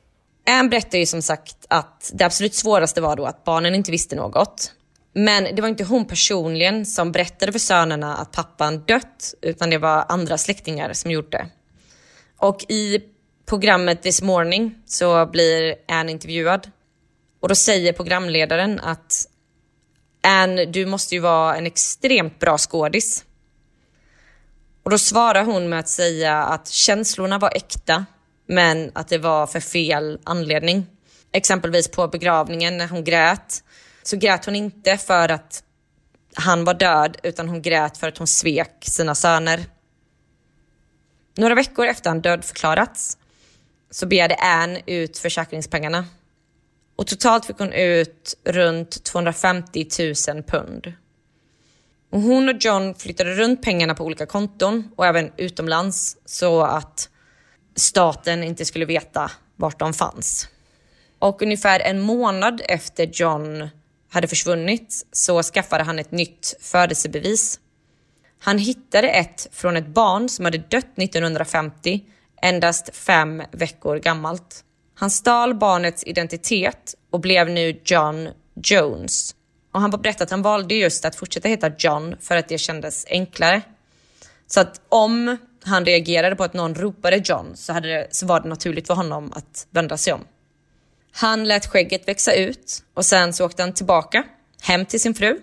Anne 0.46 0.68
berättade 0.68 0.98
ju 0.98 1.06
som 1.06 1.22
sagt 1.22 1.66
att 1.68 2.10
det 2.14 2.24
absolut 2.24 2.54
svåraste 2.54 3.00
var 3.00 3.16
då 3.16 3.24
att 3.24 3.44
barnen 3.44 3.74
inte 3.74 3.90
visste 3.90 4.16
något. 4.16 4.72
Men 5.12 5.54
det 5.56 5.62
var 5.62 5.68
inte 5.68 5.84
hon 5.84 6.04
personligen 6.04 6.86
som 6.86 7.12
berättade 7.12 7.52
för 7.52 7.58
sönerna 7.58 8.16
att 8.16 8.32
pappan 8.32 8.84
dött, 8.86 9.34
utan 9.42 9.70
det 9.70 9.78
var 9.78 10.04
andra 10.08 10.38
släktingar 10.38 10.92
som 10.92 11.10
gjorde 11.10 11.28
det. 11.30 11.46
Och 12.36 12.64
i 12.68 13.00
programmet 13.46 14.02
This 14.02 14.22
Morning 14.22 14.74
så 14.86 15.26
blir 15.26 15.74
Anne 15.88 16.12
intervjuad. 16.12 16.70
Och 17.40 17.48
då 17.48 17.54
säger 17.54 17.92
programledaren 17.92 18.80
att 18.80 19.26
Anne, 20.22 20.64
du 20.64 20.86
måste 20.86 21.14
ju 21.14 21.20
vara 21.20 21.56
en 21.56 21.66
extremt 21.66 22.38
bra 22.38 22.58
skådis. 22.58 23.24
Och 24.82 24.90
då 24.90 24.98
svarar 24.98 25.44
hon 25.44 25.68
med 25.68 25.78
att 25.78 25.88
säga 25.88 26.42
att 26.42 26.68
känslorna 26.68 27.38
var 27.38 27.56
äkta, 27.56 28.06
men 28.46 28.90
att 28.94 29.08
det 29.08 29.18
var 29.18 29.46
för 29.46 29.60
fel 29.60 30.18
anledning. 30.24 30.86
Exempelvis 31.32 31.90
på 31.90 32.08
begravningen 32.08 32.78
när 32.78 32.88
hon 32.88 33.04
grät, 33.04 33.64
så 34.02 34.16
grät 34.16 34.44
hon 34.44 34.56
inte 34.56 34.96
för 34.96 35.28
att 35.28 35.64
han 36.34 36.64
var 36.64 36.74
död, 36.74 37.16
utan 37.22 37.48
hon 37.48 37.62
grät 37.62 37.98
för 37.98 38.08
att 38.08 38.18
hon 38.18 38.26
svek 38.26 38.76
sina 38.80 39.14
söner. 39.14 39.64
Några 41.36 41.54
veckor 41.54 41.86
efter 41.86 42.10
han 42.10 42.20
dödförklarats 42.20 43.18
så 43.90 44.06
begärde 44.06 44.34
Anne 44.34 44.80
ut 44.86 45.18
försäkringspengarna. 45.18 46.06
Och 46.96 47.06
totalt 47.06 47.44
fick 47.44 47.58
hon 47.58 47.72
ut 47.72 48.34
runt 48.44 49.04
250 49.04 49.86
000 50.28 50.42
pund. 50.42 50.92
Och 52.10 52.20
hon 52.20 52.48
och 52.48 52.56
John 52.60 52.94
flyttade 52.94 53.34
runt 53.34 53.62
pengarna 53.62 53.94
på 53.94 54.04
olika 54.04 54.26
konton 54.26 54.90
och 54.96 55.06
även 55.06 55.32
utomlands 55.36 56.16
så 56.24 56.62
att 56.62 57.08
staten 57.76 58.44
inte 58.44 58.64
skulle 58.64 58.84
veta 58.84 59.30
vart 59.56 59.78
de 59.78 59.94
fanns. 59.94 60.48
Och 61.18 61.42
ungefär 61.42 61.80
en 61.80 62.00
månad 62.00 62.62
efter 62.68 63.10
John 63.12 63.68
hade 64.12 64.28
försvunnit 64.28 65.06
så 65.12 65.42
skaffade 65.42 65.84
han 65.84 65.98
ett 65.98 66.12
nytt 66.12 66.54
födelsebevis 66.60 67.58
han 68.44 68.58
hittade 68.58 69.08
ett 69.08 69.48
från 69.52 69.76
ett 69.76 69.86
barn 69.86 70.28
som 70.28 70.44
hade 70.44 70.58
dött 70.58 70.98
1950, 70.98 72.00
endast 72.42 72.96
fem 72.96 73.42
veckor 73.52 73.96
gammalt. 73.96 74.64
Han 74.94 75.10
stal 75.10 75.54
barnets 75.54 76.04
identitet 76.04 76.94
och 77.10 77.20
blev 77.20 77.50
nu 77.50 77.80
John 77.84 78.28
Jones. 78.54 79.34
Och 79.72 79.80
han 79.80 79.90
berättade 79.90 80.24
att 80.24 80.30
han 80.30 80.42
valde 80.42 80.74
just 80.74 81.04
att 81.04 81.16
fortsätta 81.16 81.48
heta 81.48 81.70
John 81.78 82.16
för 82.20 82.36
att 82.36 82.48
det 82.48 82.58
kändes 82.58 83.06
enklare. 83.08 83.62
Så 84.46 84.60
att 84.60 84.80
om 84.88 85.36
han 85.64 85.84
reagerade 85.84 86.36
på 86.36 86.44
att 86.44 86.54
någon 86.54 86.74
ropade 86.74 87.22
John 87.24 87.52
så, 87.54 87.72
hade 87.72 87.88
det, 87.88 88.06
så 88.10 88.26
var 88.26 88.40
det 88.40 88.48
naturligt 88.48 88.86
för 88.86 88.94
honom 88.94 89.32
att 89.32 89.66
vända 89.70 89.96
sig 89.96 90.12
om. 90.12 90.24
Han 91.12 91.44
lät 91.44 91.66
skägget 91.66 92.08
växa 92.08 92.34
ut 92.34 92.84
och 92.94 93.06
sen 93.06 93.32
så 93.32 93.46
åkte 93.46 93.62
han 93.62 93.74
tillbaka 93.74 94.24
hem 94.60 94.86
till 94.86 95.00
sin 95.00 95.14
fru 95.14 95.40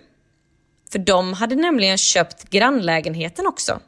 för 0.92 0.98
de 0.98 1.32
hade 1.32 1.54
nämligen 1.54 1.98
köpt 1.98 2.50
grannlägenheten 2.50 3.46
också. 3.46 3.80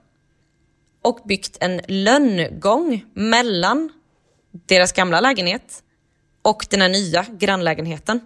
Och 1.03 1.21
byggt 1.25 1.57
en 1.61 1.81
lönngång 1.89 3.05
mellan 3.15 3.93
deras 4.67 4.93
gamla 4.93 5.21
lägenhet 5.21 5.83
och 6.43 6.67
den 6.71 6.81
här 6.81 6.89
nya 6.89 7.27
grannlägenheten. 7.31 8.21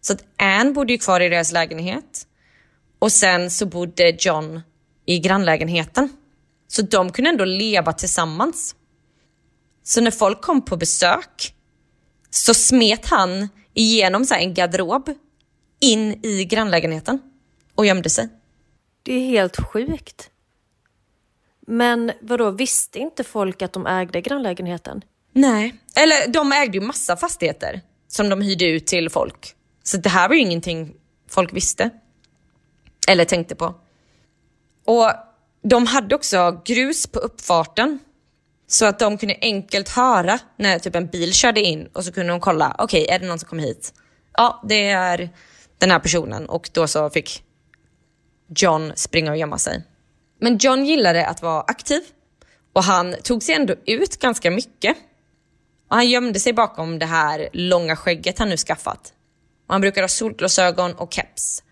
Så 0.00 0.12
att 0.12 0.24
Anne 0.36 0.72
bodde 0.72 0.92
ju 0.92 0.98
kvar 0.98 1.20
i 1.20 1.28
deras 1.28 1.52
lägenhet 1.52 2.26
och 2.98 3.12
sen 3.12 3.50
så 3.50 3.66
bodde 3.66 4.16
John 4.18 4.60
i 5.06 5.18
grannlägenheten. 5.18 6.08
Så 6.68 6.82
de 6.82 7.12
kunde 7.12 7.30
ändå 7.30 7.44
leva 7.44 7.92
tillsammans. 7.92 8.74
Så 9.82 10.00
när 10.00 10.10
folk 10.10 10.42
kom 10.42 10.64
på 10.64 10.76
besök 10.76 11.53
så 12.34 12.54
smet 12.54 13.06
han 13.06 13.48
igenom 13.74 14.24
så 14.24 14.34
en 14.34 14.54
garderob 14.54 15.10
in 15.80 16.24
i 16.24 16.44
grannlägenheten 16.44 17.18
och 17.74 17.86
gömde 17.86 18.10
sig. 18.10 18.28
Det 19.02 19.12
är 19.12 19.20
helt 19.20 19.56
sjukt. 19.56 20.30
Men 21.66 22.12
vadå, 22.20 22.50
visste 22.50 22.98
inte 22.98 23.24
folk 23.24 23.62
att 23.62 23.72
de 23.72 23.86
ägde 23.86 24.20
grannlägenheten? 24.20 25.04
Nej, 25.32 25.74
eller 25.96 26.28
de 26.28 26.52
ägde 26.52 26.78
ju 26.78 26.84
massa 26.84 27.16
fastigheter 27.16 27.80
som 28.08 28.28
de 28.28 28.42
hyrde 28.42 28.64
ut 28.64 28.86
till 28.86 29.10
folk. 29.10 29.54
Så 29.82 29.96
det 29.96 30.08
här 30.08 30.28
var 30.28 30.34
ju 30.34 30.40
ingenting 30.40 30.94
folk 31.28 31.52
visste. 31.52 31.90
Eller 33.08 33.24
tänkte 33.24 33.54
på. 33.54 33.74
Och 34.84 35.10
de 35.62 35.86
hade 35.86 36.14
också 36.14 36.62
grus 36.64 37.06
på 37.06 37.18
uppfarten. 37.18 37.98
Så 38.66 38.86
att 38.86 38.98
de 38.98 39.18
kunde 39.18 39.36
enkelt 39.40 39.88
höra 39.88 40.38
när 40.56 40.78
typ 40.78 40.94
en 40.94 41.06
bil 41.06 41.32
körde 41.32 41.60
in 41.60 41.86
och 41.92 42.04
så 42.04 42.12
kunde 42.12 42.32
de 42.32 42.40
kolla, 42.40 42.76
okej 42.78 43.02
okay, 43.02 43.14
är 43.14 43.18
det 43.18 43.26
någon 43.26 43.38
som 43.38 43.48
kommer 43.48 43.62
hit? 43.62 43.94
Ja, 44.32 44.62
det 44.68 44.88
är 44.88 45.30
den 45.78 45.90
här 45.90 45.98
personen 45.98 46.46
och 46.46 46.70
då 46.72 46.86
så 46.86 47.10
fick 47.10 47.42
John 48.56 48.92
springa 48.96 49.30
och 49.30 49.36
gömma 49.36 49.58
sig. 49.58 49.84
Men 50.40 50.58
John 50.58 50.84
gillade 50.84 51.26
att 51.26 51.42
vara 51.42 51.60
aktiv 51.60 52.02
och 52.72 52.84
han 52.84 53.14
tog 53.22 53.42
sig 53.42 53.54
ändå 53.54 53.74
ut 53.86 54.20
ganska 54.20 54.50
mycket. 54.50 54.96
Och 55.88 55.96
han 55.96 56.08
gömde 56.08 56.40
sig 56.40 56.52
bakom 56.52 56.98
det 56.98 57.06
här 57.06 57.48
långa 57.52 57.96
skägget 57.96 58.38
han 58.38 58.48
nu 58.48 58.56
skaffat. 58.56 59.12
Och 59.66 59.74
han 59.74 59.80
brukar 59.80 60.02
ha 60.02 60.08
solglasögon 60.08 60.94
och 60.94 61.12
keps. 61.12 61.62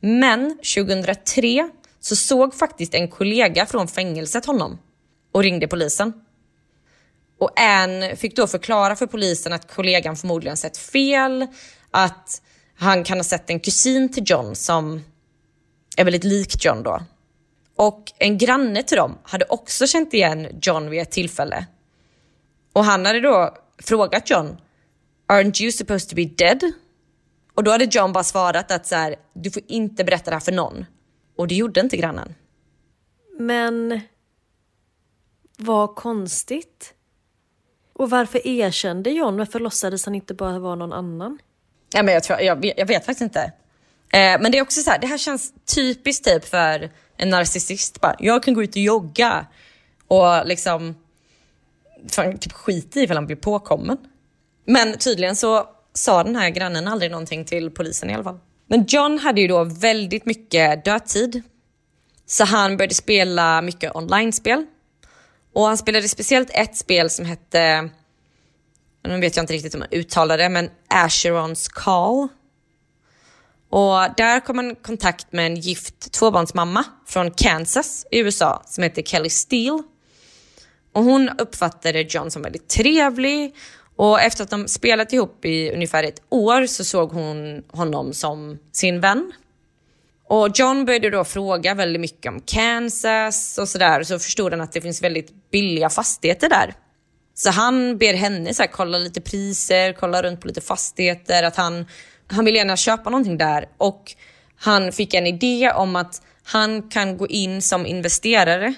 Men 0.00 0.58
2003 0.76 1.70
så 2.00 2.16
såg 2.16 2.54
faktiskt 2.54 2.94
en 2.94 3.08
kollega 3.08 3.66
från 3.66 3.88
fängelset 3.88 4.46
honom 4.46 4.78
och 5.32 5.42
ringde 5.42 5.68
polisen. 5.68 6.12
Och 7.38 7.60
Ann 7.60 8.16
fick 8.16 8.36
då 8.36 8.46
förklara 8.46 8.96
för 8.96 9.06
polisen 9.06 9.52
att 9.52 9.74
kollegan 9.74 10.16
förmodligen 10.16 10.56
sett 10.56 10.76
fel, 10.76 11.46
att 11.90 12.42
han 12.76 13.04
kan 13.04 13.18
ha 13.18 13.24
sett 13.24 13.50
en 13.50 13.60
kusin 13.60 14.12
till 14.12 14.24
John 14.26 14.56
som 14.56 15.04
är 15.96 16.04
väldigt 16.04 16.24
lik 16.24 16.64
John 16.64 16.82
då. 16.82 17.02
Och 17.76 18.12
en 18.18 18.38
granne 18.38 18.82
till 18.82 18.96
dem 18.96 19.18
hade 19.22 19.44
också 19.44 19.86
känt 19.86 20.14
igen 20.14 20.48
John 20.62 20.90
vid 20.90 21.02
ett 21.02 21.10
tillfälle. 21.10 21.66
Och 22.72 22.84
han 22.84 23.06
hade 23.06 23.20
då 23.20 23.56
frågat 23.82 24.30
John, 24.30 24.56
aren't 25.28 25.62
you 25.62 25.72
supposed 25.72 26.08
to 26.08 26.16
be 26.16 26.24
dead? 26.24 26.72
Och 27.54 27.64
då 27.64 27.70
hade 27.70 27.84
John 27.84 28.12
bara 28.12 28.24
svarat 28.24 28.70
att 28.70 28.86
så 28.86 28.94
här, 28.94 29.16
du 29.34 29.50
får 29.50 29.62
inte 29.66 30.04
berätta 30.04 30.30
det 30.30 30.36
här 30.36 30.40
för 30.40 30.52
någon. 30.52 30.86
Och 31.36 31.48
det 31.48 31.54
gjorde 31.54 31.80
inte 31.80 31.96
grannen. 31.96 32.34
Men 33.38 34.00
vad 35.58 35.94
konstigt. 35.94 36.94
Och 37.92 38.10
varför 38.10 38.46
erkände 38.46 39.10
John? 39.10 39.36
Varför 39.36 39.60
låtsades 39.60 40.04
han 40.04 40.14
inte 40.14 40.34
bara 40.34 40.58
vara 40.58 40.74
någon 40.74 40.92
annan? 40.92 41.38
Ja, 41.94 42.02
men 42.02 42.14
jag, 42.14 42.22
tror, 42.22 42.40
jag, 42.40 42.72
jag 42.76 42.86
vet 42.86 43.06
faktiskt 43.06 43.20
inte. 43.20 43.52
Eh, 44.12 44.40
men 44.40 44.52
det 44.52 44.58
är 44.58 44.62
också 44.62 44.80
så 44.80 44.90
här, 44.90 44.98
det 44.98 45.06
här 45.06 45.18
känns 45.18 45.52
typiskt 45.74 46.24
typ 46.24 46.44
för 46.44 46.90
en 47.16 47.30
narcissist. 47.30 48.00
Bara, 48.00 48.16
jag 48.18 48.42
kan 48.42 48.54
gå 48.54 48.62
ut 48.62 48.70
och 48.70 48.76
jogga 48.76 49.46
och 50.08 50.46
liksom 50.46 50.94
fan, 52.10 52.38
typ 52.38 52.52
skit 52.52 52.96
i 52.96 53.00
ifall 53.00 53.16
han 53.16 53.26
blir 53.26 53.36
påkommen. 53.36 53.98
Men 54.64 54.98
tydligen 54.98 55.36
så 55.36 55.68
sa 55.92 56.24
den 56.24 56.36
här 56.36 56.50
grannen 56.50 56.88
aldrig 56.88 57.10
någonting 57.10 57.44
till 57.44 57.70
polisen 57.70 58.10
i 58.10 58.14
alla 58.14 58.24
fall. 58.24 58.38
Men 58.66 58.84
John 58.88 59.18
hade 59.18 59.40
ju 59.40 59.48
då 59.48 59.64
väldigt 59.64 60.26
mycket 60.26 60.84
dödtid. 60.84 61.42
Så 62.26 62.44
han 62.44 62.76
började 62.76 62.94
spela 62.94 63.62
mycket 63.62 63.96
online-spel. 63.96 64.66
Och 65.58 65.66
han 65.66 65.78
spelade 65.78 66.08
speciellt 66.08 66.50
ett 66.50 66.76
spel 66.76 67.10
som 67.10 67.24
hette, 67.24 67.88
nu 69.08 69.20
vet 69.20 69.36
jag 69.36 69.42
inte 69.42 69.52
riktigt 69.52 69.74
hur 69.74 69.78
man 69.78 69.88
uttalar 69.90 70.38
det, 70.38 70.48
men 70.48 70.70
Asherons 70.88 71.68
Call. 71.68 72.28
Och 73.70 73.98
där 74.16 74.40
kom 74.40 74.56
han 74.56 74.70
i 74.70 74.74
kontakt 74.74 75.32
med 75.32 75.46
en 75.46 75.56
gift 75.56 76.12
tvåbarnsmamma 76.12 76.84
från 77.06 77.30
Kansas 77.30 78.06
i 78.10 78.18
USA 78.18 78.62
som 78.66 78.82
heter 78.82 79.02
Kelly 79.02 79.30
Steele. 79.30 79.82
Och 80.92 81.04
hon 81.04 81.28
uppfattade 81.28 82.00
John 82.00 82.30
som 82.30 82.42
väldigt 82.42 82.68
trevlig 82.68 83.54
och 83.96 84.20
efter 84.20 84.44
att 84.44 84.50
de 84.50 84.68
spelat 84.68 85.12
ihop 85.12 85.44
i 85.44 85.70
ungefär 85.70 86.04
ett 86.04 86.22
år 86.28 86.66
så 86.66 86.84
såg 86.84 87.12
hon 87.12 87.62
honom 87.68 88.12
som 88.12 88.58
sin 88.72 89.00
vän. 89.00 89.32
Och 90.28 90.48
John 90.54 90.84
började 90.84 91.10
då 91.10 91.24
fråga 91.24 91.74
väldigt 91.74 92.00
mycket 92.00 92.32
om 92.32 92.40
Kansas 92.40 93.58
och 93.58 93.68
sådär 93.68 94.02
så 94.02 94.18
förstod 94.18 94.52
han 94.52 94.60
att 94.60 94.72
det 94.72 94.80
finns 94.80 95.02
väldigt 95.02 95.50
billiga 95.50 95.90
fastigheter 95.90 96.48
där. 96.48 96.74
Så 97.34 97.50
han 97.50 97.98
ber 97.98 98.14
henne 98.14 98.54
så 98.54 98.62
här, 98.62 98.70
kolla 98.70 98.98
lite 98.98 99.20
priser, 99.20 99.92
kolla 99.92 100.22
runt 100.22 100.40
på 100.40 100.48
lite 100.48 100.60
fastigheter, 100.60 101.42
att 101.42 101.56
han, 101.56 101.86
han 102.26 102.44
vill 102.44 102.54
gärna 102.54 102.76
köpa 102.76 103.10
någonting 103.10 103.38
där 103.38 103.68
och 103.78 104.14
han 104.56 104.92
fick 104.92 105.14
en 105.14 105.26
idé 105.26 105.72
om 105.72 105.96
att 105.96 106.22
han 106.44 106.88
kan 106.88 107.16
gå 107.16 107.26
in 107.26 107.62
som 107.62 107.86
investerare 107.86 108.74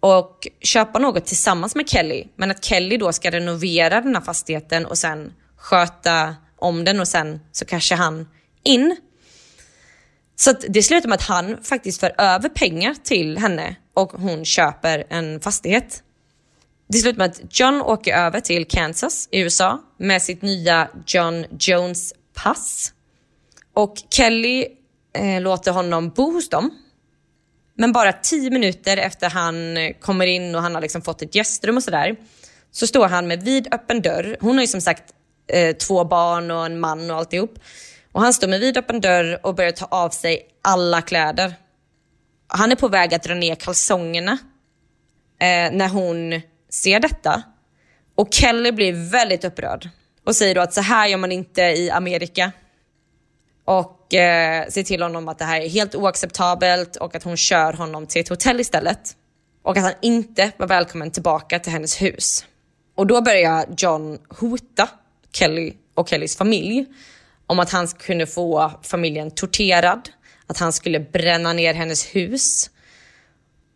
och 0.00 0.48
köpa 0.60 0.98
något 0.98 1.26
tillsammans 1.26 1.74
med 1.74 1.88
Kelly. 1.88 2.24
Men 2.36 2.50
att 2.50 2.64
Kelly 2.64 2.96
då 2.96 3.12
ska 3.12 3.30
renovera 3.30 4.00
den 4.00 4.14
här 4.14 4.22
fastigheten 4.22 4.86
och 4.86 4.98
sen 4.98 5.32
sköta 5.56 6.36
om 6.56 6.84
den 6.84 7.00
och 7.00 7.08
sen 7.08 7.40
så 7.52 7.64
kanske 7.64 7.94
han 7.94 8.28
in. 8.62 8.96
Så 10.40 10.52
det 10.52 10.82
slutar 10.82 11.08
med 11.08 11.16
att 11.16 11.22
han 11.22 11.62
faktiskt 11.62 12.00
för 12.00 12.14
över 12.18 12.48
pengar 12.48 12.94
till 13.04 13.38
henne 13.38 13.76
och 13.94 14.12
hon 14.12 14.44
köper 14.44 15.06
en 15.08 15.40
fastighet. 15.40 16.02
Det 16.88 16.98
slutar 16.98 17.18
med 17.18 17.30
att 17.30 17.60
John 17.60 17.82
åker 17.82 18.14
över 18.14 18.40
till 18.40 18.66
Kansas 18.66 19.28
i 19.30 19.40
USA 19.40 19.82
med 19.96 20.22
sitt 20.22 20.42
nya 20.42 20.88
John 21.06 21.44
Jones 21.58 22.14
pass. 22.34 22.92
Och 23.74 23.94
Kelly 24.10 24.66
eh, 25.14 25.40
låter 25.40 25.72
honom 25.72 26.08
bo 26.10 26.32
hos 26.32 26.48
dem 26.48 26.70
men 27.78 27.92
bara 27.92 28.12
tio 28.12 28.50
minuter 28.50 28.96
efter 28.96 29.30
han 29.30 29.76
kommer 30.00 30.26
in 30.26 30.54
och 30.54 30.62
han 30.62 30.74
har 30.74 30.82
liksom 30.82 31.02
fått 31.02 31.22
ett 31.22 31.34
gästrum 31.34 31.76
och 31.76 31.82
sådär, 31.82 32.16
så 32.70 32.86
står 32.86 33.08
han 33.08 33.26
med 33.26 33.42
vid 33.42 33.74
öppen 33.74 34.02
dörr. 34.02 34.36
Hon 34.40 34.54
har 34.54 34.60
ju 34.60 34.66
som 34.66 34.80
sagt 34.80 35.04
eh, 35.46 35.76
två 35.76 36.04
barn 36.04 36.50
och 36.50 36.66
en 36.66 36.80
man 36.80 37.10
och 37.10 37.16
alltihop. 37.16 37.58
Och 38.18 38.24
han 38.24 38.34
står 38.34 38.48
med 38.48 38.60
vidöppen 38.60 39.00
dörr 39.00 39.40
och 39.42 39.54
börjar 39.54 39.72
ta 39.72 39.86
av 39.86 40.10
sig 40.10 40.48
alla 40.62 41.02
kläder. 41.02 41.54
Han 42.46 42.72
är 42.72 42.76
på 42.76 42.88
väg 42.88 43.14
att 43.14 43.22
dra 43.22 43.34
ner 43.34 43.54
kalsongerna 43.54 44.32
eh, 45.40 45.72
när 45.72 45.88
hon 45.88 46.40
ser 46.68 47.00
detta. 47.00 47.42
Och 48.14 48.28
Kelly 48.30 48.72
blir 48.72 49.10
väldigt 49.10 49.44
upprörd 49.44 49.88
och 50.24 50.36
säger 50.36 50.54
då 50.54 50.60
att 50.60 50.74
så 50.74 50.80
här 50.80 51.08
gör 51.08 51.16
man 51.16 51.32
inte 51.32 51.62
i 51.62 51.90
Amerika 51.90 52.52
och 53.64 54.14
eh, 54.14 54.68
ser 54.68 54.82
till 54.82 55.02
honom 55.02 55.28
att 55.28 55.38
det 55.38 55.44
här 55.44 55.60
är 55.60 55.68
helt 55.68 55.94
oacceptabelt 55.94 56.96
och 56.96 57.14
att 57.14 57.22
hon 57.22 57.36
kör 57.36 57.72
honom 57.72 58.06
till 58.06 58.20
ett 58.20 58.28
hotell 58.28 58.60
istället. 58.60 59.16
Och 59.62 59.76
att 59.76 59.82
han 59.82 59.94
inte 60.02 60.52
var 60.56 60.66
välkommen 60.66 61.10
tillbaka 61.10 61.58
till 61.58 61.72
hennes 61.72 62.02
hus. 62.02 62.44
Och 62.94 63.06
då 63.06 63.22
börjar 63.22 63.66
John 63.76 64.18
hota 64.28 64.88
Kelly 65.32 65.72
och 65.94 66.08
Kellys 66.08 66.36
familj 66.36 66.86
om 67.48 67.58
att 67.58 67.70
han 67.70 67.86
kunde 67.86 68.26
få 68.26 68.72
familjen 68.82 69.30
torterad, 69.30 70.08
att 70.46 70.58
han 70.58 70.72
skulle 70.72 71.00
bränna 71.00 71.52
ner 71.52 71.74
hennes 71.74 72.04
hus. 72.04 72.70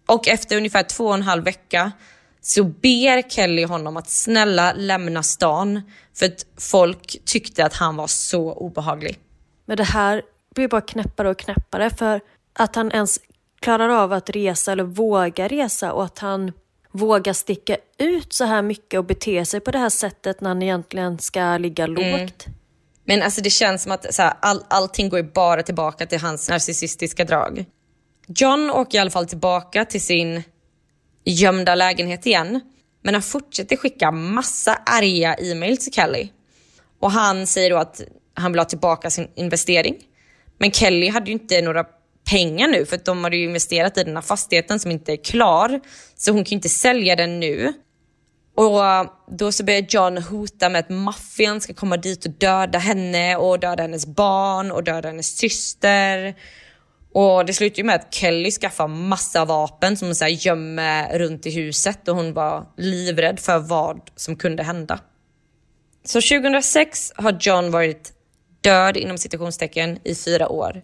Och 0.06 0.28
efter 0.28 0.56
ungefär 0.56 0.82
två 0.82 1.06
och 1.06 1.14
en 1.14 1.22
halv 1.22 1.44
vecka 1.44 1.92
så 2.40 2.64
ber 2.64 3.30
Kelly 3.30 3.64
honom 3.64 3.96
att 3.96 4.10
snälla 4.10 4.72
lämna 4.72 5.22
stan 5.22 5.82
för 6.14 6.26
att 6.26 6.46
folk 6.58 7.24
tyckte 7.24 7.64
att 7.64 7.74
han 7.74 7.96
var 7.96 8.06
så 8.06 8.52
obehaglig. 8.52 9.18
Men 9.64 9.76
det 9.76 9.84
här 9.84 10.22
blir 10.54 10.68
bara 10.68 10.80
knäppare 10.80 11.30
och 11.30 11.38
knäppare 11.38 11.90
för 11.90 12.20
att 12.52 12.74
han 12.74 12.92
ens 12.92 13.20
klarar 13.60 13.88
av 13.88 14.12
att 14.12 14.30
resa 14.30 14.72
eller 14.72 14.84
vågar 14.84 15.48
resa 15.48 15.92
och 15.92 16.04
att 16.04 16.18
han 16.18 16.52
vågar 16.90 17.32
sticka 17.32 17.76
ut 17.98 18.32
så 18.32 18.44
här 18.44 18.62
mycket 18.62 18.98
och 18.98 19.04
bete 19.04 19.44
sig 19.44 19.60
på 19.60 19.70
det 19.70 19.78
här 19.78 19.90
sättet 19.90 20.40
när 20.40 20.48
han 20.50 20.62
egentligen 20.62 21.18
ska 21.18 21.58
ligga 21.58 21.84
mm. 21.84 22.28
Men 23.04 23.22
alltså 23.22 23.40
det 23.40 23.50
känns 23.50 23.82
som 23.82 23.92
att 23.92 24.14
så 24.14 24.22
här, 24.22 24.34
all, 24.40 24.64
allting 24.68 25.08
går 25.08 25.18
ju 25.18 25.32
bara 25.32 25.62
tillbaka 25.62 26.06
till 26.06 26.20
hans 26.20 26.48
narcissistiska 26.48 27.24
drag. 27.24 27.64
John 28.26 28.70
åker 28.70 28.98
i 28.98 29.00
alla 29.00 29.10
fall 29.10 29.26
tillbaka 29.26 29.84
till 29.84 30.02
sin 30.02 30.42
gömda 31.24 31.74
lägenhet 31.74 32.26
igen. 32.26 32.60
Men 33.02 33.14
han 33.14 33.22
fortsätter 33.22 33.76
skicka 33.76 34.10
massa 34.10 34.74
arga 34.86 35.34
e-mail 35.34 35.76
till 35.76 35.92
Kelly. 35.92 36.28
Och 37.00 37.10
han 37.10 37.46
säger 37.46 37.70
då 37.70 37.76
att 37.76 38.00
han 38.34 38.52
vill 38.52 38.58
ha 38.58 38.64
tillbaka 38.64 39.10
sin 39.10 39.28
investering. 39.34 39.96
Men 40.58 40.72
Kelly 40.72 41.08
hade 41.08 41.26
ju 41.26 41.32
inte 41.32 41.62
några 41.62 41.84
pengar 42.30 42.68
nu 42.68 42.86
för 42.86 42.96
att 42.96 43.04
de 43.04 43.24
hade 43.24 43.36
ju 43.36 43.44
investerat 43.44 43.98
i 43.98 44.04
den 44.04 44.16
här 44.16 44.22
fastigheten 44.22 44.80
som 44.80 44.90
inte 44.90 45.12
är 45.12 45.16
klar. 45.16 45.80
Så 46.16 46.32
hon 46.32 46.44
kan 46.44 46.50
ju 46.50 46.56
inte 46.56 46.68
sälja 46.68 47.16
den 47.16 47.40
nu. 47.40 47.72
Och 48.54 48.84
eh, 48.84 49.10
då 49.30 49.52
så 49.52 49.64
börjar 49.64 49.86
John 49.88 50.18
hota 50.18 50.68
med 50.68 50.78
att 50.78 50.88
maffian 50.88 51.60
ska 51.60 51.74
komma 51.74 51.96
dit 51.96 52.24
och 52.24 52.30
döda 52.30 52.78
henne 52.78 53.36
och 53.36 53.60
döda 53.60 53.82
hennes 53.82 54.06
barn 54.06 54.72
och 54.72 54.84
döda 54.84 55.08
hennes 55.08 55.36
syster. 55.36 56.34
Och 57.12 57.46
det 57.46 57.52
slutar 57.52 57.78
ju 57.78 57.84
med 57.84 57.94
att 57.94 58.14
Kelly 58.14 58.50
skaffar 58.50 58.88
massa 58.88 59.44
vapen 59.44 59.96
som 59.96 60.08
hon 60.08 60.14
så 60.14 60.24
här 60.24 60.46
gömmer 60.46 61.18
runt 61.18 61.46
i 61.46 61.50
huset 61.50 62.08
och 62.08 62.16
hon 62.16 62.32
var 62.32 62.66
livrädd 62.76 63.40
för 63.40 63.58
vad 63.58 64.00
som 64.16 64.36
kunde 64.36 64.62
hända. 64.62 65.00
Så 66.04 66.20
2006 66.20 67.12
har 67.16 67.36
John 67.40 67.70
varit 67.70 68.12
död 68.60 68.96
inom 68.96 69.18
citationstecken 69.18 69.98
i 70.04 70.14
fyra 70.14 70.48
år. 70.48 70.82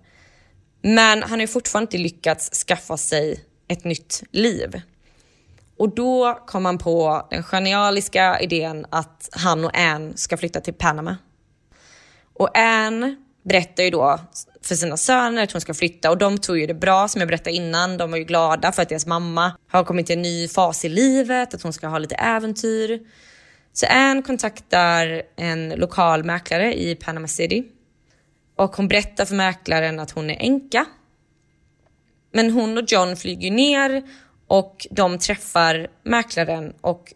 Men 0.82 1.22
han 1.22 1.30
har 1.30 1.38
ju 1.38 1.46
fortfarande 1.46 1.84
inte 1.84 1.98
lyckats 1.98 2.64
skaffa 2.64 2.96
sig 2.96 3.44
ett 3.68 3.84
nytt 3.84 4.22
liv. 4.30 4.80
Och 5.78 5.94
då 5.94 6.38
kom 6.46 6.64
han 6.64 6.78
på 6.78 7.26
den 7.30 7.42
genialiska 7.42 8.40
idén 8.40 8.86
att 8.90 9.28
han 9.32 9.64
och 9.64 9.78
Anne 9.78 10.16
ska 10.16 10.36
flytta 10.36 10.60
till 10.60 10.74
Panama. 10.74 11.16
Och 12.34 12.58
Anne 12.58 13.16
berättar 13.44 13.82
ju 13.82 13.90
då 13.90 14.20
för 14.62 14.74
sina 14.74 14.96
söner 14.96 15.42
att 15.42 15.52
hon 15.52 15.60
ska 15.60 15.74
flytta 15.74 16.10
och 16.10 16.18
de 16.18 16.38
tror 16.38 16.58
ju 16.58 16.66
det 16.66 16.74
bra 16.74 17.08
som 17.08 17.20
jag 17.20 17.28
berättade 17.28 17.56
innan. 17.56 17.96
De 17.96 18.10
var 18.10 18.18
ju 18.18 18.24
glada 18.24 18.72
för 18.72 18.82
att 18.82 18.88
deras 18.88 19.06
mamma 19.06 19.52
har 19.68 19.84
kommit 19.84 20.06
till 20.06 20.16
en 20.16 20.22
ny 20.22 20.48
fas 20.48 20.84
i 20.84 20.88
livet, 20.88 21.54
att 21.54 21.62
hon 21.62 21.72
ska 21.72 21.88
ha 21.88 21.98
lite 21.98 22.14
äventyr. 22.14 23.00
Så 23.72 23.86
Anne 23.86 24.22
kontaktar 24.22 25.22
en 25.36 25.68
lokal 25.68 26.24
mäklare 26.24 26.80
i 26.80 26.94
Panama 26.94 27.28
City 27.28 27.64
och 28.56 28.76
hon 28.76 28.88
berättar 28.88 29.24
för 29.24 29.34
mäklaren 29.34 30.00
att 30.00 30.10
hon 30.10 30.30
är 30.30 30.36
änka. 30.40 30.86
Men 32.32 32.50
hon 32.50 32.78
och 32.78 32.84
John 32.86 33.16
flyger 33.16 33.50
ner 33.50 34.02
och 34.48 34.86
de 34.90 35.18
träffar 35.18 35.88
mäklaren 36.02 36.74
och 36.80 37.12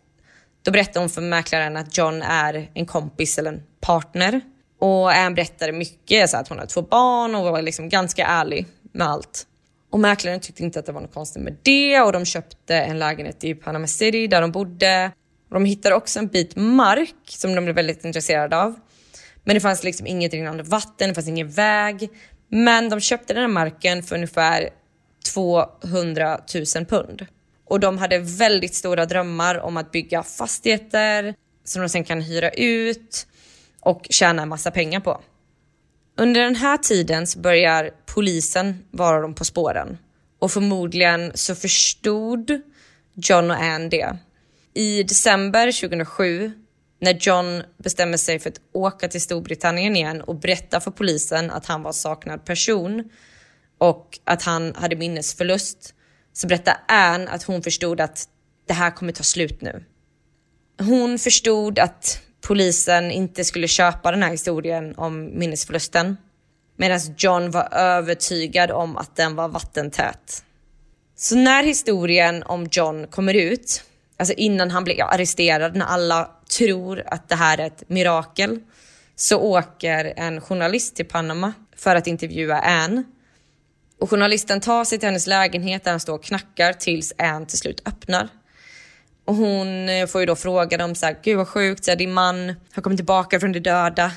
då 0.62 0.70
berättar 0.70 1.00
hon 1.00 1.10
för 1.10 1.22
mäklaren 1.22 1.76
att 1.76 1.98
John 1.98 2.22
är 2.22 2.70
en 2.74 2.86
kompis 2.86 3.38
eller 3.38 3.52
en 3.52 3.62
partner. 3.80 4.40
Och 4.78 5.12
Anne 5.12 5.34
berättade 5.34 5.72
mycket, 5.72 6.30
så 6.30 6.36
att 6.36 6.48
hon 6.48 6.58
har 6.58 6.66
två 6.66 6.82
barn 6.82 7.34
och 7.34 7.42
var 7.42 7.62
liksom 7.62 7.88
ganska 7.88 8.26
ärlig 8.26 8.66
med 8.92 9.06
allt. 9.06 9.46
Och 9.90 10.00
mäklaren 10.00 10.40
tyckte 10.40 10.62
inte 10.62 10.78
att 10.78 10.86
det 10.86 10.92
var 10.92 11.00
något 11.00 11.14
konstigt 11.14 11.42
med 11.42 11.56
det 11.62 12.00
och 12.00 12.12
de 12.12 12.24
köpte 12.24 12.76
en 12.76 12.98
lägenhet 12.98 13.44
i 13.44 13.54
Panama 13.54 13.86
City 13.86 14.26
där 14.26 14.40
de 14.40 14.50
bodde. 14.52 15.10
Och 15.48 15.54
de 15.54 15.64
hittade 15.64 15.94
också 15.94 16.18
en 16.18 16.26
bit 16.26 16.56
mark 16.56 17.14
som 17.28 17.54
de 17.54 17.64
blev 17.64 17.76
väldigt 17.76 18.04
intresserade 18.04 18.56
av. 18.62 18.74
Men 19.44 19.54
det 19.54 19.60
fanns 19.60 19.84
liksom 19.84 20.06
inget 20.06 20.32
rinnande 20.34 20.62
vatten, 20.62 21.08
det 21.08 21.14
fanns 21.14 21.28
ingen 21.28 21.50
väg. 21.50 22.10
Men 22.48 22.88
de 22.88 23.00
köpte 23.00 23.34
den 23.34 23.42
här 23.42 23.48
marken 23.48 24.02
för 24.02 24.14
ungefär 24.14 24.68
200 25.22 26.40
000 26.76 26.86
pund. 26.86 27.26
Och 27.64 27.80
de 27.80 27.98
hade 27.98 28.18
väldigt 28.18 28.74
stora 28.74 29.06
drömmar 29.06 29.58
om 29.58 29.76
att 29.76 29.92
bygga 29.92 30.22
fastigheter 30.22 31.34
som 31.64 31.82
de 31.82 31.88
sen 31.88 32.04
kan 32.04 32.20
hyra 32.20 32.50
ut 32.50 33.26
och 33.80 34.06
tjäna 34.10 34.42
en 34.42 34.48
massa 34.48 34.70
pengar 34.70 35.00
på. 35.00 35.20
Under 36.16 36.40
den 36.40 36.56
här 36.56 36.76
tiden 36.76 37.26
så 37.26 37.38
börjar 37.38 37.90
polisen 38.06 38.84
vara 38.90 39.20
dem 39.20 39.34
på 39.34 39.44
spåren 39.44 39.98
och 40.38 40.52
förmodligen 40.52 41.32
så 41.34 41.54
förstod 41.54 42.60
John 43.14 43.50
och 43.50 43.62
Anne 43.62 43.88
det. 43.88 44.16
I 44.74 45.02
december 45.02 45.80
2007 45.80 46.52
när 47.00 47.18
John 47.20 47.62
bestämmer 47.76 48.16
sig 48.16 48.38
för 48.38 48.50
att 48.50 48.60
åka 48.72 49.08
till 49.08 49.20
Storbritannien 49.20 49.96
igen 49.96 50.20
och 50.20 50.36
berätta 50.36 50.80
för 50.80 50.90
polisen 50.90 51.50
att 51.50 51.66
han 51.66 51.82
var 51.82 51.92
saknad 51.92 52.44
person 52.44 53.10
och 53.82 54.18
att 54.24 54.42
han 54.42 54.74
hade 54.74 54.96
minnesförlust 54.96 55.94
så 56.32 56.46
berättar 56.46 56.76
Anne 56.88 57.30
att 57.30 57.42
hon 57.42 57.62
förstod 57.62 58.00
att 58.00 58.28
det 58.66 58.72
här 58.72 58.90
kommer 58.90 59.12
ta 59.12 59.22
slut 59.22 59.60
nu. 59.60 59.84
Hon 60.78 61.18
förstod 61.18 61.78
att 61.78 62.20
polisen 62.40 63.10
inte 63.10 63.44
skulle 63.44 63.68
köpa 63.68 64.10
den 64.10 64.22
här 64.22 64.30
historien 64.30 64.94
om 64.96 65.38
minnesförlusten 65.38 66.16
medan 66.76 67.00
John 67.18 67.50
var 67.50 67.74
övertygad 67.74 68.70
om 68.70 68.96
att 68.96 69.16
den 69.16 69.36
var 69.36 69.48
vattentät. 69.48 70.44
Så 71.16 71.36
när 71.36 71.62
historien 71.62 72.42
om 72.42 72.68
John 72.70 73.06
kommer 73.06 73.34
ut, 73.34 73.82
alltså 74.16 74.34
innan 74.34 74.70
han 74.70 74.84
blir 74.84 75.02
arresterad, 75.02 75.76
när 75.76 75.86
alla 75.86 76.30
tror 76.58 77.02
att 77.06 77.28
det 77.28 77.36
här 77.36 77.58
är 77.58 77.66
ett 77.66 77.88
mirakel, 77.88 78.60
så 79.16 79.38
åker 79.38 80.12
en 80.16 80.40
journalist 80.40 80.96
till 80.96 81.06
Panama 81.06 81.52
för 81.76 81.96
att 81.96 82.06
intervjua 82.06 82.60
Anne 82.60 83.04
och 84.02 84.10
journalisten 84.10 84.60
tar 84.60 84.84
sig 84.84 84.98
till 84.98 85.08
hennes 85.08 85.26
lägenhet 85.26 85.84
där 85.84 85.90
han 85.90 86.00
står 86.00 86.14
och 86.14 86.24
knackar 86.24 86.72
tills 86.72 87.12
Anne 87.18 87.46
till 87.46 87.58
slut 87.58 87.82
öppnar. 87.88 88.28
Och 89.24 89.34
hon 89.34 89.88
eh, 89.88 90.06
får 90.06 90.20
ju 90.20 90.26
då 90.26 90.36
fråga 90.36 90.76
dem 90.78 90.94
så 90.94 91.06
här, 91.06 91.18
gud 91.22 91.36
vad 91.36 91.48
sjukt, 91.48 91.84
så 91.84 91.90
här, 91.90 91.98
din 91.98 92.12
man 92.12 92.54
har 92.72 92.82
kommit 92.82 92.98
tillbaka 92.98 93.40
från 93.40 93.52
de 93.52 93.60
döda 93.60 94.12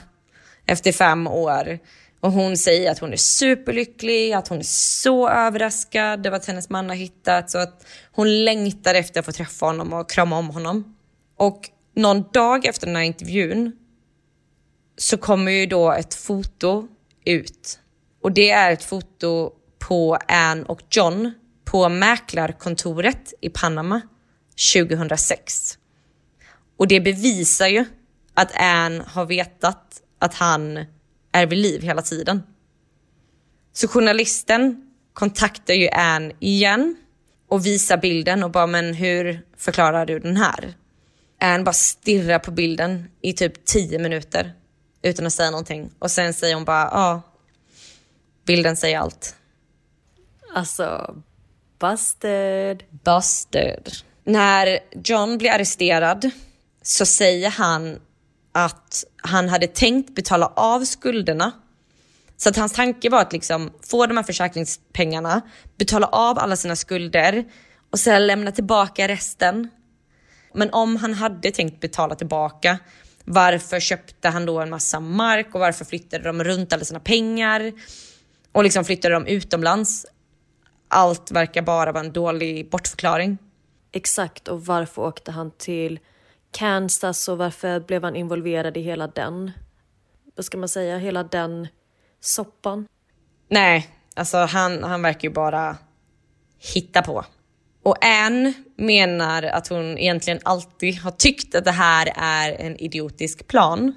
efter 0.65 0.91
fem 0.91 1.27
år. 1.27 1.79
Och 2.19 2.31
hon 2.31 2.57
säger 2.57 2.91
att 2.91 2.99
hon 2.99 3.13
är 3.13 3.17
superlycklig, 3.17 4.33
att 4.33 4.47
hon 4.47 4.59
är 4.59 4.63
så 4.63 5.29
överraskad 5.29 6.27
över 6.27 6.37
att 6.37 6.45
hennes 6.45 6.69
man 6.69 6.89
har 6.89 6.95
hittats 6.95 7.55
och 7.55 7.61
att 7.61 7.85
hon 8.11 8.45
längtar 8.45 8.95
efter 8.95 9.19
att 9.19 9.25
få 9.25 9.31
träffa 9.31 9.65
honom 9.65 9.93
och 9.93 10.09
krama 10.09 10.37
om 10.37 10.49
honom. 10.49 10.95
Och 11.37 11.69
någon 11.95 12.23
dag 12.33 12.65
efter 12.65 12.87
den 12.87 12.95
här 12.95 13.03
intervjun 13.03 13.71
så 14.97 15.17
kommer 15.17 15.51
ju 15.51 15.65
då 15.65 15.91
ett 15.91 16.13
foto 16.13 16.87
ut. 17.25 17.79
Och 18.21 18.31
det 18.31 18.51
är 18.51 18.71
ett 18.71 18.83
foto 18.83 19.51
på 19.87 20.17
Anne 20.27 20.63
och 20.63 20.81
John 20.89 21.33
på 21.65 21.89
mäklarkontoret 21.89 23.33
i 23.41 23.49
Panama 23.49 24.01
2006. 24.73 25.77
Och 26.77 26.87
det 26.87 27.01
bevisar 27.01 27.67
ju 27.67 27.85
att 28.33 28.51
Anne 28.55 29.03
har 29.07 29.25
vetat 29.25 30.01
att 30.19 30.33
han 30.33 30.85
är 31.31 31.45
vid 31.45 31.59
liv 31.59 31.81
hela 31.81 32.01
tiden. 32.01 32.43
Så 33.73 33.87
journalisten 33.87 34.91
kontaktar 35.13 35.73
ju 35.73 35.89
Anne 35.89 36.33
igen 36.39 36.95
och 37.49 37.65
visar 37.65 37.97
bilden 37.97 38.43
och 38.43 38.51
bara 38.51 38.67
men 38.67 38.93
hur 38.93 39.41
förklarar 39.57 40.05
du 40.05 40.19
den 40.19 40.37
här? 40.37 40.73
Anne 41.39 41.63
bara 41.63 41.73
stirrar 41.73 42.39
på 42.39 42.51
bilden 42.51 43.09
i 43.21 43.33
typ 43.33 43.65
10 43.65 43.99
minuter 43.99 44.53
utan 45.01 45.25
att 45.25 45.33
säga 45.33 45.51
någonting 45.51 45.91
och 45.99 46.11
sen 46.11 46.33
säger 46.33 46.55
hon 46.55 46.65
bara 46.65 46.89
ja, 46.91 47.21
bilden 48.45 48.77
säger 48.77 48.99
allt. 48.99 49.35
Alltså, 50.55 51.15
busted. 51.79 52.83
Busted. 53.03 53.89
När 54.23 54.79
John 55.03 55.37
blir 55.37 55.51
arresterad 55.51 56.31
så 56.81 57.05
säger 57.05 57.49
han 57.49 57.99
att 58.51 59.03
han 59.17 59.49
hade 59.49 59.67
tänkt 59.67 60.15
betala 60.15 60.53
av 60.55 60.85
skulderna. 60.85 61.51
Så 62.37 62.49
att 62.49 62.55
hans 62.55 62.73
tanke 62.73 63.09
var 63.09 63.21
att 63.21 63.33
liksom 63.33 63.71
få 63.81 64.05
de 64.05 64.17
här 64.17 64.23
försäkringspengarna, 64.23 65.41
betala 65.77 66.07
av 66.07 66.39
alla 66.39 66.55
sina 66.55 66.75
skulder 66.75 67.45
och 67.91 67.99
sen 67.99 68.27
lämna 68.27 68.51
tillbaka 68.51 69.07
resten. 69.07 69.69
Men 70.53 70.73
om 70.73 70.95
han 70.95 71.13
hade 71.13 71.51
tänkt 71.51 71.79
betala 71.79 72.15
tillbaka, 72.15 72.79
varför 73.25 73.79
köpte 73.79 74.29
han 74.29 74.45
då 74.45 74.59
en 74.59 74.69
massa 74.69 74.99
mark 74.99 75.55
och 75.55 75.59
varför 75.59 75.85
flyttade 75.85 76.23
de 76.23 76.43
runt 76.43 76.73
alla 76.73 76.85
sina 76.85 76.99
pengar? 76.99 77.73
Och 78.51 78.63
liksom 78.63 78.85
flyttade 78.85 79.13
dem 79.13 79.27
utomlands 79.27 80.05
allt 80.95 81.31
verkar 81.31 81.61
bara 81.61 81.91
vara 81.91 82.03
en 82.03 82.13
dålig 82.13 82.69
bortförklaring. 82.69 83.37
Exakt, 83.91 84.47
och 84.47 84.65
varför 84.65 85.01
åkte 85.01 85.31
han 85.31 85.51
till 85.51 85.99
Kansas 86.51 87.27
och 87.27 87.37
varför 87.37 87.79
blev 87.79 88.03
han 88.03 88.15
involverad 88.15 88.77
i 88.77 88.81
hela 88.81 89.07
den, 89.07 89.51
vad 90.35 90.45
ska 90.45 90.57
man 90.57 90.69
säga, 90.69 90.97
hela 90.97 91.23
den 91.23 91.67
soppan? 92.19 92.87
Nej, 93.49 93.89
alltså 94.15 94.37
han, 94.37 94.83
han 94.83 95.01
verkar 95.01 95.27
ju 95.27 95.33
bara 95.33 95.77
hitta 96.73 97.01
på. 97.01 97.25
Och 97.83 98.05
Anne 98.05 98.53
menar 98.77 99.43
att 99.43 99.67
hon 99.67 99.97
egentligen 99.97 100.39
alltid 100.43 100.99
har 100.99 101.11
tyckt 101.11 101.55
att 101.55 101.65
det 101.65 101.71
här 101.71 102.13
är 102.15 102.51
en 102.51 102.77
idiotisk 102.77 103.47
plan. 103.47 103.93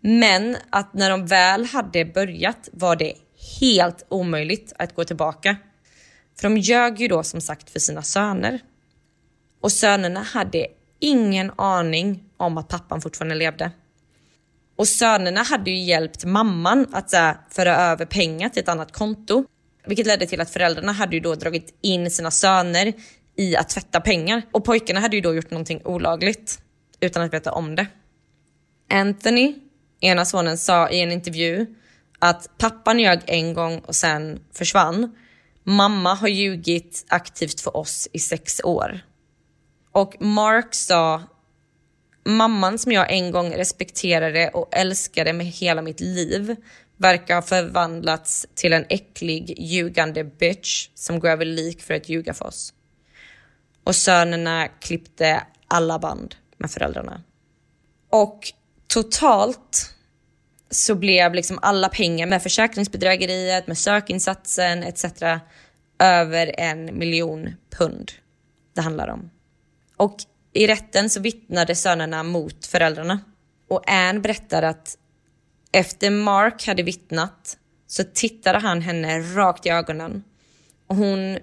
Men 0.00 0.56
att 0.70 0.94
när 0.94 1.10
de 1.10 1.26
väl 1.26 1.64
hade 1.64 2.04
börjat 2.04 2.68
var 2.72 2.96
det 2.96 3.12
helt 3.60 4.06
omöjligt 4.08 4.72
att 4.78 4.94
gå 4.94 5.04
tillbaka. 5.04 5.56
För 6.40 6.48
de 6.48 6.56
ljög 6.56 7.00
ju 7.00 7.08
då 7.08 7.22
som 7.22 7.40
sagt 7.40 7.70
för 7.70 7.80
sina 7.80 8.02
söner. 8.02 8.60
Och 9.60 9.72
sönerna 9.72 10.22
hade 10.22 10.66
ingen 10.98 11.52
aning 11.56 12.24
om 12.36 12.58
att 12.58 12.68
pappan 12.68 13.00
fortfarande 13.00 13.34
levde. 13.34 13.70
Och 14.76 14.88
sönerna 14.88 15.42
hade 15.42 15.70
ju 15.70 15.78
hjälpt 15.78 16.24
mamman 16.24 16.86
att 16.92 17.12
här, 17.12 17.36
föra 17.50 17.76
över 17.76 18.06
pengar 18.06 18.48
till 18.48 18.62
ett 18.62 18.68
annat 18.68 18.92
konto. 18.92 19.44
Vilket 19.86 20.06
ledde 20.06 20.26
till 20.26 20.40
att 20.40 20.50
föräldrarna 20.50 20.92
hade 20.92 21.16
ju 21.16 21.20
då 21.20 21.34
dragit 21.34 21.78
in 21.82 22.10
sina 22.10 22.30
söner 22.30 22.92
i 23.36 23.56
att 23.56 23.68
tvätta 23.68 24.00
pengar. 24.00 24.42
Och 24.52 24.64
pojkarna 24.64 25.00
hade 25.00 25.16
ju 25.16 25.22
då 25.22 25.34
gjort 25.34 25.50
någonting 25.50 25.80
olagligt 25.84 26.60
utan 27.00 27.22
att 27.22 27.34
veta 27.34 27.52
om 27.52 27.74
det. 27.74 27.86
Anthony, 28.90 29.54
ena 30.00 30.24
sonen, 30.24 30.58
sa 30.58 30.90
i 30.90 31.00
en 31.00 31.12
intervju 31.12 31.66
att 32.18 32.50
pappan 32.58 32.98
ljög 32.98 33.20
en 33.26 33.54
gång 33.54 33.78
och 33.78 33.94
sen 33.96 34.40
försvann. 34.52 35.16
Mamma 35.68 36.14
har 36.14 36.28
ljugit 36.28 37.04
aktivt 37.08 37.60
för 37.60 37.76
oss 37.76 38.08
i 38.12 38.18
sex 38.18 38.60
år. 38.64 39.00
Och 39.92 40.16
Mark 40.20 40.74
sa, 40.74 41.22
mamman 42.24 42.78
som 42.78 42.92
jag 42.92 43.12
en 43.12 43.30
gång 43.30 43.54
respekterade 43.54 44.48
och 44.48 44.68
älskade 44.72 45.32
med 45.32 45.46
hela 45.46 45.82
mitt 45.82 46.00
liv 46.00 46.56
verkar 46.96 47.34
ha 47.34 47.42
förvandlats 47.42 48.46
till 48.54 48.72
en 48.72 48.84
äcklig, 48.88 49.54
ljugande 49.58 50.24
bitch 50.24 50.88
som 50.94 51.20
går 51.20 51.28
över 51.28 51.44
lik 51.44 51.82
för 51.82 51.94
att 51.94 52.08
ljuga 52.08 52.34
för 52.34 52.46
oss. 52.46 52.74
Och 53.84 53.96
sönerna 53.96 54.68
klippte 54.68 55.42
alla 55.68 55.98
band 55.98 56.34
med 56.56 56.70
föräldrarna. 56.70 57.22
Och 58.10 58.52
totalt 58.86 59.94
så 60.70 60.94
blev 60.94 61.34
liksom 61.34 61.58
alla 61.62 61.88
pengar 61.88 62.26
med 62.26 62.42
försäkringsbedrägeriet, 62.42 63.66
med 63.66 63.78
sökinsatsen 63.78 64.82
etc. 64.82 65.04
över 65.98 66.54
en 66.58 66.98
miljon 66.98 67.54
pund 67.70 68.12
det 68.74 68.80
handlar 68.80 69.08
om. 69.08 69.30
Och 69.96 70.16
i 70.52 70.66
rätten 70.66 71.10
så 71.10 71.20
vittnade 71.20 71.74
sönerna 71.74 72.22
mot 72.22 72.66
föräldrarna. 72.66 73.20
Och 73.68 73.90
Anne 73.90 74.20
berättar 74.20 74.62
att 74.62 74.98
efter 75.72 76.10
Mark 76.10 76.66
hade 76.66 76.82
vittnat 76.82 77.58
så 77.86 78.04
tittade 78.04 78.58
han 78.58 78.80
henne 78.80 79.20
rakt 79.20 79.66
i 79.66 79.68
ögonen 79.68 80.24
och 80.86 80.96
hon 80.96 81.38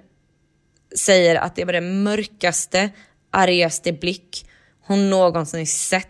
säger 0.97 1.35
att 1.35 1.55
det 1.55 1.65
var 1.65 1.73
den 1.73 2.03
mörkaste, 2.03 2.89
argaste 3.31 3.93
blick 3.93 4.49
hon 4.81 5.09
någonsin 5.09 5.67
sett. 5.67 6.09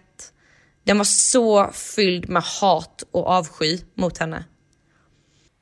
Den 0.86 0.98
var 0.98 1.06
så 1.06 1.72
fylld 1.72 2.30
med 2.30 2.44
hat 2.44 3.04
och 3.12 3.28
avsky 3.28 3.80
mot 3.96 4.18
henne. 4.18 4.46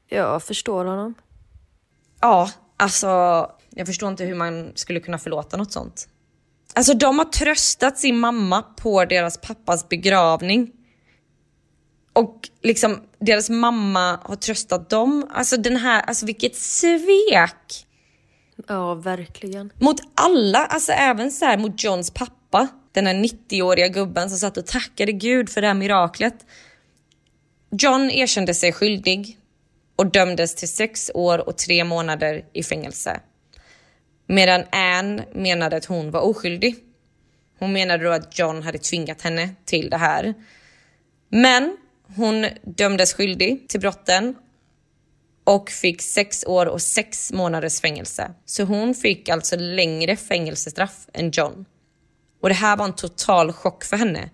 Jag 0.10 0.44
förstår 0.44 0.86
honom. 0.86 1.14
Ja, 2.22 2.50
alltså 2.78 3.08
jag 3.70 3.88
förstår 3.88 4.10
inte 4.10 4.24
hur 4.24 4.36
man 4.36 4.72
skulle 4.76 5.00
kunna 5.00 5.18
förlåta 5.18 5.58
något 5.58 5.72
sånt. 5.72 6.08
Alltså 6.76 6.94
de 6.94 7.18
har 7.18 7.26
tröstat 7.26 7.98
sin 7.98 8.20
mamma 8.20 8.62
på 8.62 9.06
deras 9.06 9.38
pappas 9.38 9.90
begravning. 9.90 10.72
Och 12.14 12.50
liksom 12.62 13.02
deras 13.20 13.50
mamma 13.50 14.20
har 14.24 14.36
tröstat 14.36 14.90
dem. 14.90 15.28
Alltså 15.34 15.58
den 15.58 15.78
här, 15.78 16.02
alltså 16.02 16.26
vilket 16.26 16.56
svek! 16.56 17.86
Ja, 18.68 18.96
verkligen. 18.96 19.74
Mot 19.80 20.02
alla, 20.16 20.66
alltså 20.66 20.92
även 20.92 21.32
så 21.32 21.46
här 21.46 21.58
mot 21.58 21.84
Johns 21.84 22.12
pappa. 22.12 22.68
Den 22.92 23.08
här 23.08 23.14
90-åriga 23.14 23.88
gubben 23.88 24.30
som 24.30 24.40
satt 24.40 24.58
och 24.58 24.66
tackade 24.66 25.12
gud 25.12 25.50
för 25.50 25.62
det 25.62 25.68
här 25.68 25.74
miraklet. 25.74 26.46
John 27.72 28.10
erkände 28.10 28.54
sig 28.54 28.74
skyldig 28.74 29.38
och 29.96 30.12
dömdes 30.12 30.56
till 30.56 30.70
sex 30.70 31.12
år 31.14 31.48
och 31.48 31.58
tre 31.58 31.84
månader 31.84 32.46
i 32.54 32.64
fängelse. 32.64 33.20
Medan 34.28 34.64
Anne 34.72 35.26
menade 35.34 35.76
att 35.76 35.86
hon 35.86 36.12
var 36.12 36.22
oskyldig. 36.22 36.76
Hon 37.60 37.74
menade 37.74 38.04
då 38.04 38.12
att 38.12 38.40
John 38.40 38.64
hade 38.64 38.78
tvingat 38.78 39.22
henne 39.22 39.50
till 39.66 39.90
det 39.90 39.98
här. 39.98 40.34
Men 41.30 41.78
hon 42.16 42.46
dömdes 42.64 43.14
skyldig 43.14 43.70
till 43.70 43.80
brotten 43.80 44.36
och 45.44 45.70
fick 45.70 46.02
sex 46.02 46.44
år 46.48 46.66
och 46.66 46.82
sex 46.82 47.32
månaders 47.32 47.82
fängelse. 47.82 48.32
Så 48.46 48.64
hon 48.64 48.96
fick 48.96 49.30
alltså 49.30 49.56
längre 49.56 50.16
fängelsestraff 50.16 51.08
än 51.14 51.32
John. 51.32 51.66
Och 52.42 52.50
det 52.50 52.56
här 52.56 52.78
var 52.78 52.86
en 52.86 52.96
total 52.96 53.54
chock 53.54 53.84
för 53.84 53.98
henne. 53.98 54.30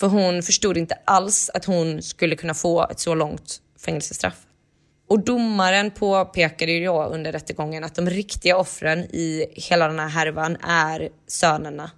För 0.00 0.06
hon 0.06 0.42
förstod 0.42 0.76
inte 0.76 0.98
alls 1.04 1.50
att 1.54 1.64
hon 1.64 2.02
skulle 2.02 2.36
kunna 2.36 2.54
få 2.54 2.88
ett 2.90 3.00
så 3.00 3.14
långt 3.14 3.60
fängelsestraff. 3.78 4.36
Och 5.08 5.24
domaren 5.24 5.90
påpekade 5.90 6.72
ju 6.72 6.84
då 6.84 7.04
under 7.04 7.32
rättegången 7.32 7.84
att 7.84 7.94
de 7.94 8.10
riktiga 8.10 8.56
offren 8.56 8.98
i 8.98 9.46
hela 9.54 9.88
den 9.88 9.98
här 9.98 10.08
härvan 10.08 10.56
är 10.56 11.08
sönerna. 11.26 11.90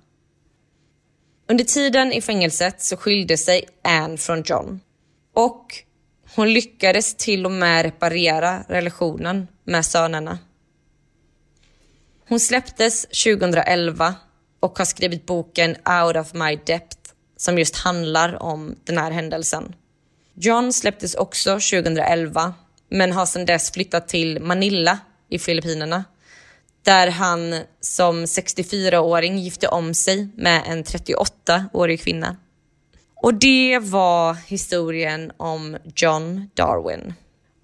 Under 1.48 1.64
tiden 1.64 2.12
i 2.12 2.20
fängelset 2.20 2.82
så 2.82 2.96
skilde 2.96 3.36
sig 3.36 3.64
Anne 3.82 4.16
från 4.16 4.42
John. 4.46 4.80
Och 5.34 5.66
hon 6.34 6.52
lyckades 6.52 7.14
till 7.14 7.46
och 7.46 7.52
med 7.52 7.84
reparera 7.84 8.64
relationen 8.68 9.48
med 9.64 9.86
sönerna. 9.86 10.38
Hon 12.28 12.40
släpptes 12.40 13.02
2011 13.02 14.14
och 14.60 14.78
har 14.78 14.84
skrivit 14.84 15.26
boken 15.26 15.70
Out 15.70 16.16
of 16.16 16.34
my 16.34 16.58
depth 16.66 16.98
som 17.36 17.58
just 17.58 17.76
handlar 17.76 18.42
om 18.42 18.76
den 18.84 18.98
här 18.98 19.10
händelsen. 19.10 19.74
John 20.34 20.72
släpptes 20.72 21.14
också 21.14 21.50
2011 21.50 22.54
men 22.88 23.12
har 23.12 23.26
sedan 23.26 23.46
dess 23.46 23.70
flyttat 23.70 24.08
till 24.08 24.40
Manila 24.40 24.98
i 25.28 25.38
Filippinerna 25.38 26.04
där 26.82 27.10
han 27.10 27.60
som 27.80 28.24
64-åring 28.24 29.38
gifte 29.38 29.68
om 29.68 29.94
sig 29.94 30.28
med 30.36 30.62
en 30.66 30.84
38-årig 30.84 32.00
kvinna. 32.00 32.36
Och 33.24 33.34
det 33.34 33.78
var 33.78 34.34
historien 34.34 35.32
om 35.36 35.76
John 35.96 36.50
Darwin. 36.54 37.14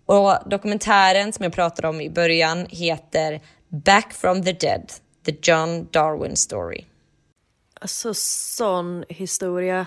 Och 0.07 0.39
dokumentären 0.51 1.33
som 1.33 1.43
jag 1.43 1.53
pratade 1.53 1.89
om 1.89 2.01
i 2.01 2.11
början 2.11 2.67
heter 2.71 3.41
Back 3.69 4.13
from 4.13 4.43
the 4.43 4.53
Dead, 4.53 4.93
The 5.27 5.37
John 5.43 5.89
Darwin 5.91 6.37
Story. 6.37 6.85
Alltså 7.81 8.15
sån 8.15 9.05
historia. 9.09 9.87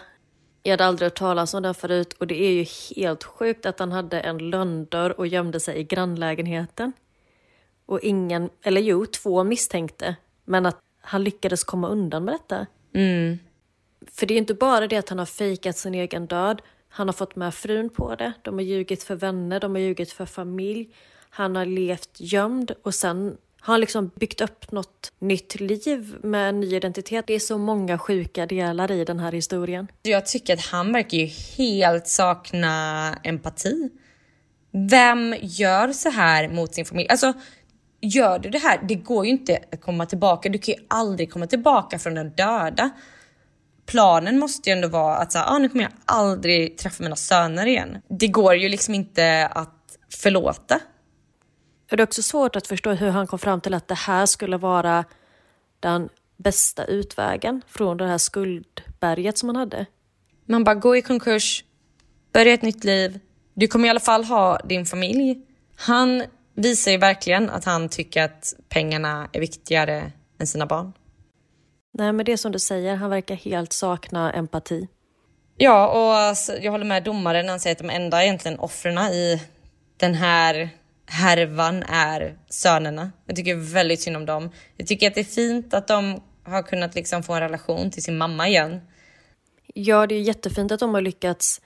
Jag 0.63 0.71
hade 0.71 0.85
aldrig 0.85 1.05
hört 1.05 1.17
talas 1.17 1.53
om 1.53 1.63
den 1.63 1.73
förut 1.73 2.13
och 2.13 2.27
det 2.27 2.43
är 2.43 2.51
ju 2.51 2.65
helt 2.95 3.23
sjukt 3.23 3.65
att 3.65 3.79
han 3.79 3.91
hade 3.91 4.19
en 4.19 4.37
lönndörr 4.37 5.19
och 5.19 5.27
gömde 5.27 5.59
sig 5.59 5.77
i 5.79 5.83
grannlägenheten. 5.83 6.93
Och 7.85 7.99
ingen, 7.99 8.49
eller 8.63 8.81
jo, 8.81 9.05
två 9.05 9.43
misstänkte, 9.43 10.15
men 10.45 10.65
att 10.65 10.79
han 11.01 11.23
lyckades 11.23 11.63
komma 11.63 11.87
undan 11.87 12.25
med 12.25 12.33
detta. 12.33 12.65
Mm. 12.95 13.39
För 14.11 14.25
det 14.25 14.33
är 14.33 14.37
inte 14.37 14.53
bara 14.53 14.87
det 14.87 14.97
att 14.97 15.09
han 15.09 15.19
har 15.19 15.25
fejkat 15.25 15.77
sin 15.77 15.93
egen 15.93 16.27
död, 16.27 16.61
han 16.89 17.07
har 17.07 17.13
fått 17.13 17.35
med 17.35 17.53
frun 17.53 17.89
på 17.89 18.15
det, 18.15 18.33
de 18.41 18.53
har 18.53 18.61
ljugit 18.61 19.03
för 19.03 19.15
vänner, 19.15 19.59
de 19.59 19.71
har 19.71 19.79
ljugit 19.79 20.11
för 20.11 20.25
familj, 20.25 20.89
han 21.29 21.55
har 21.55 21.65
levt 21.65 22.09
gömd 22.17 22.71
och 22.83 22.95
sen 22.95 23.37
har 23.59 23.73
han 23.73 23.79
liksom 23.79 24.11
byggt 24.15 24.41
upp 24.41 24.71
något 24.71 25.11
nytt 25.19 25.59
liv 25.59 26.15
med 26.23 26.49
en 26.49 26.59
ny 26.59 26.75
identitet. 26.75 27.27
Det 27.27 27.33
är 27.33 27.39
så 27.39 27.57
många 27.57 27.97
sjuka 27.97 28.45
delar 28.45 28.91
i 28.91 29.05
den 29.05 29.19
här 29.19 29.31
historien. 29.31 29.87
Jag 30.01 30.25
tycker 30.25 30.53
att 30.53 30.65
han 30.65 30.93
verkar 30.93 31.17
ju 31.17 31.25
helt 31.57 32.07
sakna 32.07 33.13
empati. 33.23 33.89
Vem 34.71 35.35
gör 35.41 35.91
så 35.91 36.09
här 36.09 36.49
mot 36.49 36.73
sin 36.73 36.85
familj? 36.85 37.09
Alltså, 37.09 37.33
gör 38.01 38.39
du 38.39 38.49
det 38.49 38.57
här, 38.57 38.79
det 38.87 38.95
går 38.95 39.25
ju 39.25 39.31
inte 39.31 39.59
att 39.71 39.81
komma 39.81 40.05
tillbaka. 40.05 40.49
Du 40.49 40.57
kan 40.59 40.73
ju 40.73 40.81
aldrig 40.87 41.31
komma 41.31 41.47
tillbaka 41.47 41.99
från 41.99 42.13
den 42.13 42.29
döda. 42.29 42.89
Planen 43.93 44.39
måste 44.39 44.69
ju 44.69 44.73
ändå 44.73 44.87
vara 44.87 45.17
att 45.17 45.31
så 45.31 45.39
ah, 45.39 45.57
nu 45.57 45.69
kommer 45.69 45.83
jag 45.83 45.93
aldrig 46.05 46.77
träffa 46.77 47.03
mina 47.03 47.15
söner 47.15 47.65
igen. 47.65 47.97
Det 48.09 48.27
går 48.27 48.55
ju 48.55 48.69
liksom 48.69 48.93
inte 48.93 49.47
att 49.51 49.97
förlåta. 50.09 50.79
Det 51.89 51.95
är 51.95 52.03
också 52.03 52.21
svårt 52.21 52.55
att 52.55 52.67
förstå 52.67 52.91
hur 52.91 53.09
han 53.09 53.27
kom 53.27 53.39
fram 53.39 53.61
till 53.61 53.73
att 53.73 53.87
det 53.87 53.95
här 53.95 54.25
skulle 54.25 54.57
vara 54.57 55.05
den 55.79 56.09
bästa 56.37 56.85
utvägen 56.85 57.61
från 57.67 57.97
det 57.97 58.07
här 58.07 58.17
skuldberget 58.17 59.37
som 59.37 59.49
han 59.49 59.55
hade. 59.55 59.85
Man 60.45 60.63
bara, 60.63 60.75
gå 60.75 60.95
i 60.95 61.01
konkurs, 61.01 61.63
börja 62.31 62.53
ett 62.53 62.61
nytt 62.61 62.83
liv. 62.83 63.19
Du 63.53 63.67
kommer 63.67 63.87
i 63.87 63.89
alla 63.89 63.99
fall 63.99 64.23
ha 64.23 64.57
din 64.57 64.85
familj. 64.85 65.41
Han 65.75 66.23
visar 66.55 66.91
ju 66.91 66.97
verkligen 66.97 67.49
att 67.49 67.65
han 67.65 67.89
tycker 67.89 68.23
att 68.23 68.53
pengarna 68.69 69.29
är 69.31 69.39
viktigare 69.39 70.11
än 70.39 70.47
sina 70.47 70.65
barn. 70.65 70.93
Nej, 71.95 72.13
men 72.13 72.25
det 72.25 72.31
är 72.31 72.37
som 72.37 72.51
du 72.51 72.59
säger, 72.59 72.95
han 72.95 73.09
verkar 73.09 73.35
helt 73.35 73.73
sakna 73.73 74.33
empati. 74.33 74.87
Ja, 75.57 75.87
och 75.87 76.15
alltså, 76.15 76.57
jag 76.57 76.71
håller 76.71 76.85
med 76.85 77.03
domaren 77.03 77.49
han 77.49 77.59
säger 77.59 77.75
att 77.75 77.81
de 77.81 77.89
enda 77.89 78.23
egentligen 78.23 78.59
offren 78.59 78.97
i 78.97 79.41
den 79.97 80.13
här 80.13 80.69
härvan 81.05 81.83
är 81.83 82.37
sönerna. 82.49 83.11
Jag 83.25 83.35
tycker 83.35 83.55
väldigt 83.55 84.01
synd 84.01 84.17
om 84.17 84.25
dem. 84.25 84.49
Jag 84.77 84.87
tycker 84.87 85.07
att 85.07 85.15
det 85.15 85.21
är 85.21 85.23
fint 85.23 85.73
att 85.73 85.87
de 85.87 86.21
har 86.43 86.61
kunnat 86.61 86.95
liksom 86.95 87.23
få 87.23 87.33
en 87.33 87.39
relation 87.39 87.91
till 87.91 88.03
sin 88.03 88.17
mamma 88.17 88.47
igen. 88.47 88.81
Ja, 89.73 90.07
det 90.07 90.15
är 90.15 90.21
jättefint 90.21 90.71
att 90.71 90.79
de 90.79 90.93
har 90.93 91.01
lyckats 91.01 91.61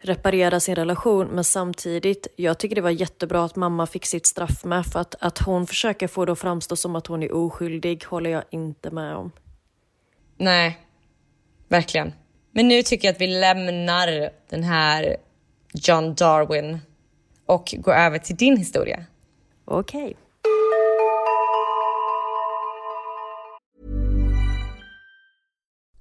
reparera 0.00 0.60
sin 0.60 0.74
relation, 0.74 1.26
men 1.26 1.44
samtidigt, 1.44 2.26
jag 2.36 2.58
tycker 2.58 2.74
det 2.74 2.80
var 2.82 2.90
jättebra 2.90 3.44
att 3.44 3.56
mamma 3.56 3.86
fick 3.86 4.06
sitt 4.06 4.26
straff 4.26 4.64
med, 4.64 4.86
för 4.86 5.00
att, 5.00 5.14
att 5.20 5.38
hon 5.38 5.66
försöker 5.66 6.08
få 6.08 6.24
det 6.24 6.32
att 6.32 6.38
framstå 6.38 6.76
som 6.76 6.96
att 6.96 7.06
hon 7.06 7.22
är 7.22 7.32
oskyldig 7.32 8.04
håller 8.04 8.30
jag 8.30 8.42
inte 8.50 8.90
med 8.90 9.16
om. 9.16 9.32
Nej, 10.42 10.78
verkligen. 11.68 12.12
Men 12.52 12.68
nu 12.68 12.82
tycker 12.82 13.08
jag 13.08 13.12
att 13.12 13.20
vi 13.20 13.26
lämnar 13.26 14.30
den 14.50 14.62
här 14.62 15.16
John 15.74 16.14
Darwin 16.14 16.78
och 17.46 17.74
går 17.78 17.92
över 17.92 18.18
till 18.18 18.36
din 18.36 18.56
historia. 18.56 19.04
Okej. 19.64 20.02
Okay. 20.02 20.14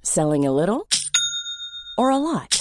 Selling 0.04 0.48
a 0.48 0.52
little 0.52 0.82
or 1.98 2.12
a 2.12 2.20
lot? 2.20 2.61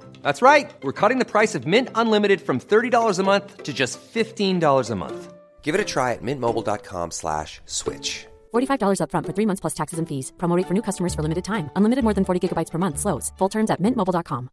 That's 0.21 0.41
right. 0.41 0.69
We're 0.83 0.99
cutting 1.01 1.19
the 1.19 1.31
price 1.31 1.55
of 1.55 1.65
Mint 1.65 1.89
Unlimited 1.95 2.41
from 2.41 2.59
$30 2.59 3.19
a 3.19 3.23
month 3.23 3.63
to 3.63 3.73
just 3.73 3.99
$15 4.13 4.91
a 4.91 4.95
month. 4.95 5.33
Give 5.63 5.75
it 5.75 5.81
a 5.81 5.85
try 5.85 6.11
at 6.11 6.21
mintmobile.com 6.21 7.11
slash 7.11 7.61
switch. 7.65 8.25
$45 8.53 8.99
upfront 8.99 9.25
for 9.27 9.33
three 9.33 9.45
months 9.45 9.61
plus 9.61 9.73
taxes 9.73 9.99
and 9.99 10.07
fees. 10.07 10.33
Promo 10.37 10.57
rate 10.57 10.67
for 10.67 10.73
new 10.73 10.83
customers 10.83 11.13
for 11.15 11.21
limited 11.21 11.43
time. 11.45 11.69
Unlimited 11.75 12.03
more 12.03 12.13
than 12.13 12.25
40 12.25 12.39
gigabytes 12.47 12.71
per 12.71 12.79
month. 12.79 12.99
Slows. 12.99 13.31
Full 13.37 13.49
terms 13.49 13.69
at 13.71 13.79
mintmobile.com. 13.79 14.49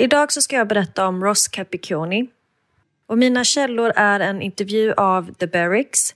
Idag 0.00 0.32
så 0.32 0.42
ska 0.42 0.56
jag 0.56 0.68
berätta 0.68 1.06
om 1.06 1.24
Ross 1.24 1.48
Capicchioni. 1.48 2.28
Och 3.06 3.18
mina 3.18 3.44
källor 3.44 3.92
är 3.96 4.20
en 4.20 4.42
intervju 4.42 4.92
av 4.92 5.34
The 5.34 5.46
Barracks, 5.46 6.14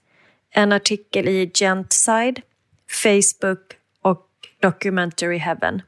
en 0.51 0.73
artikel 0.73 1.29
i 1.29 1.51
Gentside, 1.55 2.43
Facebook 2.89 3.77
och 4.03 4.29
Documentary 4.61 5.39
Heaven. 5.39 5.83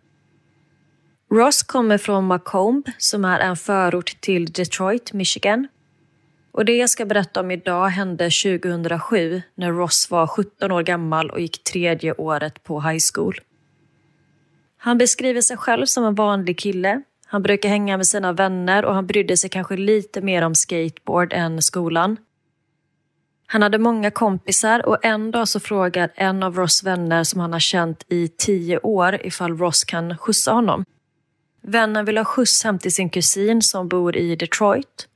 Ross 1.35 1.63
kommer 1.63 1.99
från 1.99 2.27
Macomb 2.27 2.91
som 2.99 3.25
är 3.25 3.41
en 3.41 3.57
förort 3.57 4.21
till 4.21 4.53
Detroit, 4.53 5.13
Michigan. 5.13 5.69
Och 6.53 6.65
det 6.65 6.77
jag 6.77 6.91
ska 6.91 7.07
berätta 7.07 7.41
om 7.41 7.51
idag 7.51 7.89
hände 7.89 8.25
2007 8.25 9.43
när 9.55 9.73
Ross 9.73 10.11
var 10.11 10.27
17 10.27 10.73
år 10.73 10.83
gammal 10.83 11.31
och 11.31 11.41
gick 11.41 11.65
tredje 11.65 12.13
året 12.13 12.65
på 12.65 12.81
high 12.81 13.03
school. 13.15 13.41
Han 14.77 14.99
beskriver 14.99 15.41
sig 15.41 15.57
själv 15.57 15.87
som 15.87 16.05
en 16.05 16.15
vanlig 16.15 16.59
kille. 16.59 17.03
Han 17.27 17.43
brukar 17.43 17.69
hänga 17.69 17.97
med 17.97 18.07
sina 18.07 18.33
vänner 18.33 18.85
och 18.85 18.95
han 18.95 19.07
brydde 19.07 19.37
sig 19.37 19.51
kanske 19.51 19.77
lite 19.77 20.21
mer 20.21 20.43
om 20.43 20.55
skateboard 20.55 21.33
än 21.33 21.63
skolan. 21.63 22.17
Han 23.47 23.63
hade 23.63 23.79
många 23.79 24.11
kompisar 24.11 24.87
och 24.87 25.05
en 25.05 25.31
dag 25.31 25.49
så 25.49 25.61
frågar 25.61 26.11
en 26.15 26.43
av 26.43 26.57
Ross 26.57 26.83
vänner 26.83 27.25
som 27.25 27.41
han 27.41 27.53
har 27.53 27.61
känt 27.61 28.05
i 28.09 28.29
tio 28.29 28.79
år 28.79 29.27
ifall 29.27 29.59
Ross 29.59 29.85
kan 29.85 30.19
skjutsa 30.19 30.53
honom. 30.53 30.85
Vännen 31.67 32.05
vill 32.05 32.17
ha 32.17 32.25
skjuts 32.25 32.65
hem 32.65 32.79
till 32.79 32.95
sin 32.95 33.11
kusin 33.11 33.63
som 33.63 33.89
bor 33.89 34.17
i 34.17 34.37
Detroit. 34.37 35.09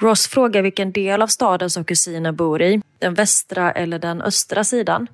Ross 0.00 0.26
frågar 0.26 0.62
vilken 0.62 0.92
del 0.92 1.22
av 1.22 1.26
staden 1.26 1.70
som 1.70 1.84
kusinen 1.84 2.36
bor 2.36 2.62
i, 2.62 2.82
den 2.98 3.14
västra 3.14 3.72
eller 3.72 3.98
den 3.98 4.22
östra 4.22 4.64
sidan. 4.64 5.06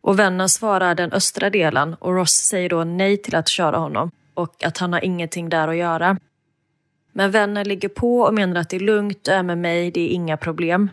Och 0.00 0.18
vännen 0.18 0.48
svarar 0.48 0.94
den 0.94 1.12
östra 1.12 1.50
delen 1.50 1.94
och 1.94 2.14
Ross 2.14 2.32
säger 2.32 2.68
då 2.68 2.84
nej 2.84 3.16
till 3.16 3.34
att 3.34 3.48
köra 3.48 3.76
honom 3.76 4.10
och 4.34 4.64
att 4.64 4.78
han 4.78 4.92
har 4.92 5.04
ingenting 5.04 5.48
där 5.48 5.68
att 5.68 5.76
göra. 5.76 6.18
Men 7.12 7.30
vännen 7.30 7.68
ligger 7.68 7.88
på 7.88 8.20
och 8.20 8.34
menar 8.34 8.60
att 8.60 8.68
det 8.68 8.76
är 8.76 8.80
lugnt, 8.80 9.24
du 9.24 9.30
är 9.30 9.42
med 9.42 9.58
mig, 9.58 9.90
det 9.90 10.00
är 10.00 10.08
inga 10.08 10.36
problem. 10.36 10.90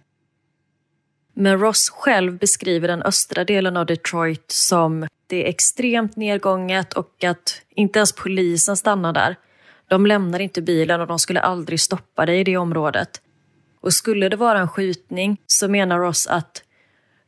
Men 1.33 1.59
Ross 1.59 1.89
själv 1.89 2.37
beskriver 2.37 2.87
den 2.87 3.03
östra 3.03 3.43
delen 3.43 3.77
av 3.77 3.85
Detroit 3.85 4.51
som 4.51 5.07
det 5.33 5.45
är 5.45 5.49
extremt 5.49 6.15
nedgånget 6.15 6.93
och 6.93 7.23
att 7.23 7.61
inte 7.69 7.99
ens 7.99 8.11
polisen 8.11 8.77
stannar 8.77 9.13
där. 9.13 9.35
De 9.87 10.05
lämnar 10.05 10.39
inte 10.39 10.61
bilen 10.61 11.01
och 11.01 11.07
de 11.07 11.19
skulle 11.19 11.39
aldrig 11.39 11.79
stoppa 11.79 12.25
dig 12.25 12.39
i 12.39 12.43
det 12.43 12.57
området. 12.57 13.21
Och 13.81 13.93
skulle 13.93 14.29
det 14.29 14.35
vara 14.35 14.59
en 14.59 14.67
skjutning 14.67 15.37
så 15.47 15.67
menar 15.67 15.99
Ross 15.99 16.27
att 16.27 16.63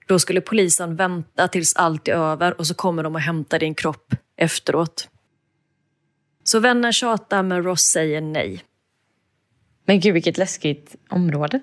då 0.07 0.19
skulle 0.19 0.41
polisen 0.41 0.95
vänta 0.95 1.47
tills 1.47 1.75
allt 1.75 2.07
är 2.07 2.13
över 2.13 2.59
och 2.59 2.67
så 2.67 2.73
kommer 2.73 3.03
de 3.03 3.15
att 3.15 3.21
hämta 3.21 3.59
din 3.59 3.75
kropp 3.75 4.15
efteråt. 4.37 5.09
Så 6.43 6.59
vänner 6.59 6.91
tjatar 6.91 7.43
men 7.43 7.63
Ross 7.63 7.81
säger 7.81 8.21
nej. 8.21 8.63
Men 9.85 9.99
gud 9.99 10.13
vilket 10.13 10.37
läskigt 10.37 10.95
område. 11.09 11.59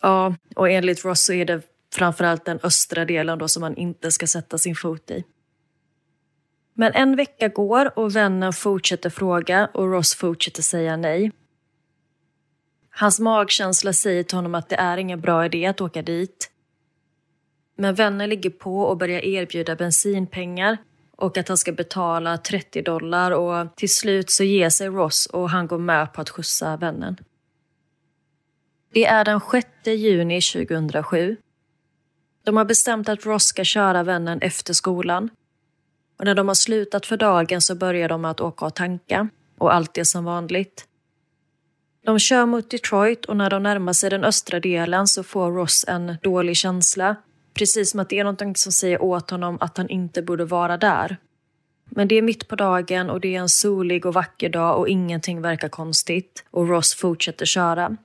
Ja, 0.00 0.34
och 0.56 0.70
enligt 0.70 1.04
Ross 1.04 1.24
så 1.24 1.32
är 1.32 1.44
det 1.44 1.71
framförallt 1.92 2.44
den 2.44 2.58
östra 2.62 3.04
delen 3.04 3.38
då 3.38 3.48
som 3.48 3.60
man 3.60 3.76
inte 3.76 4.10
ska 4.10 4.26
sätta 4.26 4.58
sin 4.58 4.76
fot 4.76 5.10
i. 5.10 5.24
Men 6.74 6.92
en 6.92 7.16
vecka 7.16 7.48
går 7.48 7.98
och 7.98 8.16
vännen 8.16 8.52
fortsätter 8.52 9.10
fråga 9.10 9.68
och 9.74 9.90
Ross 9.90 10.14
fortsätter 10.14 10.62
säga 10.62 10.96
nej. 10.96 11.32
Hans 12.90 13.20
magkänsla 13.20 13.92
säger 13.92 14.22
till 14.22 14.36
honom 14.36 14.54
att 14.54 14.68
det 14.68 14.76
är 14.76 14.98
ingen 14.98 15.20
bra 15.20 15.46
idé 15.46 15.66
att 15.66 15.80
åka 15.80 16.02
dit. 16.02 16.50
Men 17.76 17.94
vännen 17.94 18.28
ligger 18.28 18.50
på 18.50 18.80
och 18.80 18.96
börjar 18.96 19.20
erbjuda 19.20 19.76
bensinpengar 19.76 20.76
och 21.16 21.38
att 21.38 21.48
han 21.48 21.56
ska 21.56 21.72
betala 21.72 22.38
30 22.38 22.82
dollar 22.82 23.30
och 23.30 23.76
till 23.76 23.94
slut 23.94 24.30
så 24.30 24.44
ger 24.44 24.70
sig 24.70 24.88
Ross 24.88 25.26
och 25.26 25.50
han 25.50 25.66
går 25.66 25.78
med 25.78 26.12
på 26.12 26.20
att 26.20 26.30
skjutsa 26.30 26.76
vännen. 26.76 27.16
Det 28.92 29.06
är 29.06 29.24
den 29.24 29.40
6 29.52 29.66
juni 29.86 30.40
2007. 30.40 31.36
De 32.44 32.56
har 32.56 32.64
bestämt 32.64 33.08
att 33.08 33.26
Ross 33.26 33.44
ska 33.44 33.64
köra 33.64 34.02
vännen 34.02 34.38
efter 34.42 34.74
skolan. 34.74 35.30
Och 36.18 36.24
när 36.24 36.34
de 36.34 36.48
har 36.48 36.54
slutat 36.54 37.06
för 37.06 37.16
dagen 37.16 37.60
så 37.60 37.74
börjar 37.74 38.08
de 38.08 38.24
att 38.24 38.40
åka 38.40 38.64
och 38.64 38.74
tanka. 38.74 39.28
Och 39.58 39.74
allt 39.74 39.98
är 39.98 40.04
som 40.04 40.24
vanligt. 40.24 40.86
De 42.04 42.18
kör 42.18 42.46
mot 42.46 42.70
Detroit 42.70 43.24
och 43.24 43.36
när 43.36 43.50
de 43.50 43.62
närmar 43.62 43.92
sig 43.92 44.10
den 44.10 44.24
östra 44.24 44.60
delen 44.60 45.06
så 45.06 45.22
får 45.22 45.52
Ross 45.52 45.84
en 45.88 46.16
dålig 46.22 46.56
känsla. 46.56 47.16
Precis 47.54 47.90
som 47.90 48.00
att 48.00 48.08
det 48.08 48.18
är 48.18 48.24
någonting 48.24 48.56
som 48.56 48.72
säger 48.72 49.02
åt 49.02 49.30
honom 49.30 49.58
att 49.60 49.76
han 49.76 49.88
inte 49.88 50.22
borde 50.22 50.44
vara 50.44 50.76
där. 50.76 51.16
Men 51.84 52.08
det 52.08 52.14
är 52.14 52.22
mitt 52.22 52.48
på 52.48 52.56
dagen 52.56 53.10
och 53.10 53.20
det 53.20 53.36
är 53.36 53.40
en 53.40 53.48
solig 53.48 54.06
och 54.06 54.14
vacker 54.14 54.48
dag 54.48 54.78
och 54.78 54.88
ingenting 54.88 55.42
verkar 55.42 55.68
konstigt. 55.68 56.44
Och 56.50 56.68
Ross 56.68 56.94
fortsätter 56.94 57.46
köra. 57.46 57.96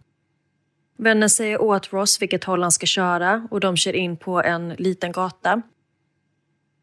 Vännen 0.98 1.30
säger 1.30 1.62
åt 1.62 1.94
Ross 1.94 2.22
vilket 2.22 2.44
håll 2.44 2.62
han 2.62 2.72
ska 2.72 2.86
köra 2.86 3.48
och 3.52 3.60
de 3.60 3.78
kör 3.78 3.96
in 3.96 4.18
på 4.18 4.42
en 4.42 4.70
liten 4.70 5.12
gata. 5.12 5.62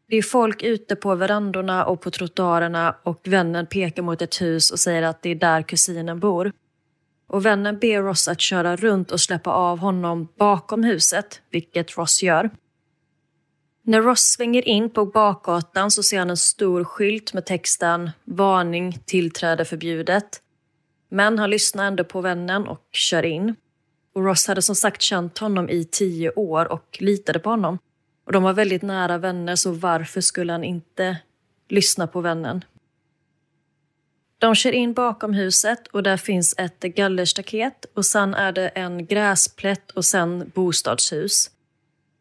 Det 0.09 0.17
är 0.17 0.21
folk 0.21 0.63
ute 0.63 0.95
på 0.95 1.15
verandorna 1.15 1.85
och 1.85 2.01
på 2.01 2.11
trottoarerna 2.11 2.95
och 3.03 3.21
vännen 3.27 3.65
pekar 3.65 4.03
mot 4.03 4.21
ett 4.21 4.41
hus 4.41 4.71
och 4.71 4.79
säger 4.79 5.01
att 5.01 5.21
det 5.21 5.29
är 5.29 5.35
där 5.35 5.61
kusinen 5.61 6.19
bor. 6.19 6.51
Och 7.27 7.45
vännen 7.45 7.79
ber 7.79 8.01
Ross 8.01 8.27
att 8.27 8.41
köra 8.41 8.75
runt 8.75 9.11
och 9.11 9.19
släppa 9.19 9.51
av 9.51 9.79
honom 9.79 10.27
bakom 10.37 10.83
huset, 10.83 11.41
vilket 11.49 11.97
Ross 11.97 12.23
gör. 12.23 12.49
När 13.83 14.01
Ross 14.01 14.21
svänger 14.21 14.67
in 14.67 14.89
på 14.89 15.05
bakgatan 15.05 15.91
så 15.91 16.03
ser 16.03 16.19
han 16.19 16.29
en 16.29 16.37
stor 16.37 16.83
skylt 16.83 17.33
med 17.33 17.45
texten 17.45 18.11
“Varning, 18.23 18.99
tillträde 19.05 19.65
förbjudet”. 19.65 20.41
Men 21.09 21.39
han 21.39 21.49
lyssnar 21.49 21.85
ändå 21.85 22.03
på 22.03 22.21
vännen 22.21 22.67
och 22.67 22.87
kör 22.91 23.25
in. 23.25 23.55
Och 24.15 24.25
Ross 24.25 24.47
hade 24.47 24.61
som 24.61 24.75
sagt 24.75 25.01
känt 25.01 25.37
honom 25.37 25.69
i 25.69 25.83
tio 25.83 26.31
år 26.31 26.71
och 26.71 26.97
litade 26.99 27.39
på 27.39 27.49
honom. 27.49 27.79
Och 28.25 28.31
de 28.31 28.43
var 28.43 28.53
väldigt 28.53 28.81
nära 28.81 29.17
vänner, 29.17 29.55
så 29.55 29.71
varför 29.71 30.21
skulle 30.21 30.51
han 30.51 30.63
inte 30.63 31.17
lyssna 31.69 32.07
på 32.07 32.21
vännen? 32.21 32.65
De 34.39 34.55
kör 34.55 34.71
in 34.71 34.93
bakom 34.93 35.33
huset 35.33 35.87
och 35.87 36.03
där 36.03 36.17
finns 36.17 36.55
ett 36.57 36.79
gallerstaket 36.79 37.85
och 37.95 38.05
sen 38.05 38.33
är 38.33 38.51
det 38.51 38.67
en 38.67 39.05
gräsplätt 39.05 39.91
och 39.91 40.05
sen 40.05 40.51
bostadshus. 40.55 41.51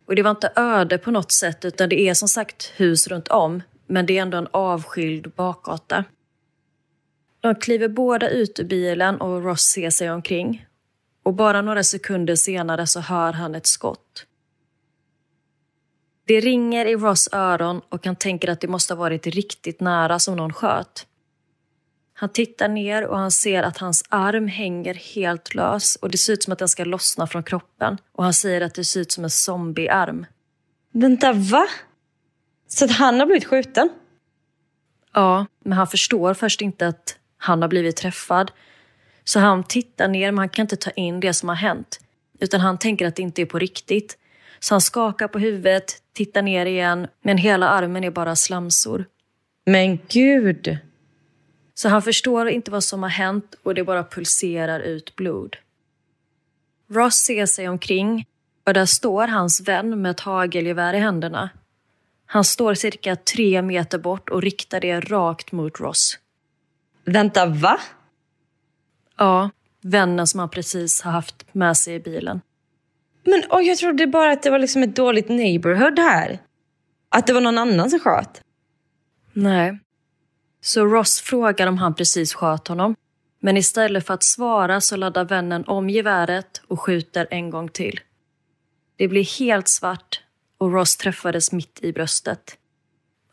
Och 0.06 0.16
det 0.16 0.22
var 0.22 0.30
inte 0.30 0.52
öde 0.56 0.98
på 0.98 1.10
något 1.10 1.32
sätt 1.32 1.64
utan 1.64 1.88
det 1.88 2.00
är 2.00 2.14
som 2.14 2.28
sagt 2.28 2.72
hus 2.76 3.08
runt 3.08 3.28
om 3.28 3.62
men 3.86 4.06
det 4.06 4.18
är 4.18 4.22
ändå 4.22 4.38
en 4.38 4.48
avskild 4.50 5.32
bakgata. 5.36 6.04
De 7.40 7.54
kliver 7.54 7.88
båda 7.88 8.28
ut 8.28 8.60
ur 8.60 8.64
bilen 8.64 9.20
och 9.20 9.44
Ross 9.44 9.62
ser 9.62 9.90
sig 9.90 10.10
omkring 10.10 10.66
och 11.24 11.34
bara 11.34 11.62
några 11.62 11.84
sekunder 11.84 12.36
senare 12.36 12.86
så 12.86 13.00
hör 13.00 13.32
han 13.32 13.54
ett 13.54 13.66
skott. 13.66 14.26
Det 16.26 16.40
ringer 16.40 16.86
i 16.86 16.96
Ross 16.96 17.28
öron 17.32 17.80
och 17.88 18.06
han 18.06 18.16
tänker 18.16 18.48
att 18.48 18.60
det 18.60 18.68
måste 18.68 18.94
ha 18.94 18.98
varit 18.98 19.26
riktigt 19.26 19.80
nära 19.80 20.18
som 20.18 20.36
någon 20.36 20.52
sköt. 20.52 21.06
Han 22.14 22.28
tittar 22.28 22.68
ner 22.68 23.06
och 23.06 23.18
han 23.18 23.30
ser 23.30 23.62
att 23.62 23.78
hans 23.78 24.04
arm 24.08 24.48
hänger 24.48 24.94
helt 24.94 25.54
lös 25.54 25.96
och 25.96 26.10
det 26.10 26.18
ser 26.18 26.32
ut 26.32 26.42
som 26.42 26.52
att 26.52 26.58
den 26.58 26.68
ska 26.68 26.84
lossna 26.84 27.26
från 27.26 27.42
kroppen. 27.42 27.98
Och 28.12 28.24
han 28.24 28.34
säger 28.34 28.60
att 28.60 28.74
det 28.74 28.84
ser 28.84 29.00
ut 29.00 29.12
som 29.12 29.24
en 29.24 29.30
zombiearm. 29.30 30.26
Vänta, 30.92 31.32
va? 31.32 31.66
Så 32.68 32.84
att 32.84 32.90
han 32.90 33.20
har 33.20 33.26
blivit 33.26 33.44
skjuten? 33.44 33.90
Ja, 35.12 35.46
men 35.64 35.72
han 35.78 35.86
förstår 35.86 36.34
först 36.34 36.60
inte 36.60 36.86
att 36.86 37.18
han 37.36 37.62
har 37.62 37.68
blivit 37.68 37.96
träffad. 37.96 38.50
Så 39.24 39.40
han 39.40 39.64
tittar 39.64 40.08
ner 40.08 40.32
men 40.32 40.38
han 40.38 40.48
kan 40.48 40.62
inte 40.62 40.76
ta 40.76 40.90
in 40.90 41.20
det 41.20 41.34
som 41.34 41.48
har 41.48 41.56
hänt. 41.56 42.00
utan 42.40 42.60
han 42.60 42.78
tänker 42.78 43.06
att 43.06 43.16
det 43.16 43.22
inte 43.22 43.42
är 43.42 43.46
på 43.46 43.58
riktigt. 43.58 44.18
Så 44.60 44.74
han 44.74 44.80
skakar 44.80 45.28
på 45.28 45.38
huvudet, 45.38 46.02
tittar 46.12 46.42
ner 46.42 46.66
igen, 46.66 47.06
men 47.22 47.38
hela 47.38 47.68
armen 47.68 48.04
är 48.04 48.10
bara 48.10 48.36
slamsor. 48.36 49.04
Men 49.66 49.98
gud! 50.08 50.78
Så 51.74 51.88
han 51.88 52.02
förstår 52.02 52.48
inte 52.48 52.70
vad 52.70 52.84
som 52.84 53.02
har 53.02 53.10
hänt 53.10 53.54
och 53.62 53.74
det 53.74 53.84
bara 53.84 54.04
pulserar 54.04 54.80
ut 54.80 55.16
blod. 55.16 55.56
Ross 56.90 57.16
ser 57.16 57.46
sig 57.46 57.68
omkring 57.68 58.26
och 58.66 58.74
där 58.74 58.86
står 58.86 59.28
hans 59.28 59.60
vän 59.68 60.02
med 60.02 60.10
ett 60.10 60.20
hagelgevär 60.20 60.94
i 60.94 60.98
händerna. 60.98 61.50
Han 62.26 62.44
står 62.44 62.74
cirka 62.74 63.16
tre 63.16 63.62
meter 63.62 63.98
bort 63.98 64.28
och 64.28 64.42
riktar 64.42 64.80
det 64.80 65.00
rakt 65.00 65.52
mot 65.52 65.80
Ross. 65.80 66.18
Vänta, 67.04 67.46
va? 67.46 67.80
Ja, 69.18 69.50
vännen 69.82 70.26
som 70.26 70.40
han 70.40 70.48
precis 70.48 71.02
har 71.02 71.12
haft 71.12 71.46
med 71.52 71.76
sig 71.76 71.94
i 71.94 72.00
bilen. 72.00 72.40
Men 73.24 73.42
oh, 73.50 73.62
jag 73.62 73.78
trodde 73.78 74.06
bara 74.06 74.32
att 74.32 74.42
det 74.42 74.50
var 74.50 74.58
liksom 74.58 74.82
ett 74.82 74.96
dåligt 74.96 75.28
neighborhood 75.28 75.98
här. 75.98 76.38
Att 77.08 77.26
det 77.26 77.32
var 77.32 77.40
någon 77.40 77.58
annan 77.58 77.90
som 77.90 78.00
sköt. 78.00 78.42
Nej. 79.32 79.78
Så 80.60 80.84
Ross 80.86 81.20
frågar 81.20 81.66
om 81.66 81.78
han 81.78 81.94
precis 81.94 82.34
sköt 82.34 82.68
honom. 82.68 82.94
Men 83.40 83.56
istället 83.56 84.06
för 84.06 84.14
att 84.14 84.22
svara 84.22 84.80
så 84.80 84.96
laddar 84.96 85.24
vännen 85.24 85.64
om 85.64 85.90
geväret 85.90 86.62
och 86.68 86.80
skjuter 86.80 87.26
en 87.30 87.50
gång 87.50 87.68
till. 87.68 88.00
Det 88.96 89.08
blir 89.08 89.38
helt 89.38 89.68
svart 89.68 90.20
och 90.58 90.72
Ross 90.72 90.96
träffades 90.96 91.52
mitt 91.52 91.78
i 91.82 91.92
bröstet. 91.92 92.56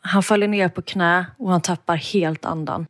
Han 0.00 0.22
faller 0.22 0.48
ner 0.48 0.68
på 0.68 0.82
knä 0.82 1.26
och 1.38 1.50
han 1.50 1.60
tappar 1.60 1.96
helt 1.96 2.44
andan. 2.44 2.86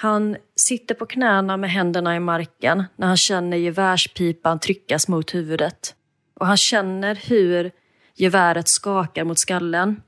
Han 0.00 0.36
sitter 0.56 0.94
på 0.94 1.06
knäna 1.06 1.56
med 1.56 1.70
händerna 1.70 2.16
i 2.16 2.20
marken 2.20 2.84
när 2.96 3.06
han 3.06 3.16
känner 3.16 3.56
gevärspipan 3.56 4.58
tryckas 4.58 5.08
mot 5.08 5.34
huvudet. 5.34 5.94
Och 6.40 6.46
han 6.46 6.56
känner 6.56 7.14
hur 7.14 7.70
geväret 8.16 8.68
skakar 8.68 9.24
mot 9.24 9.38
skallen. 9.38 10.02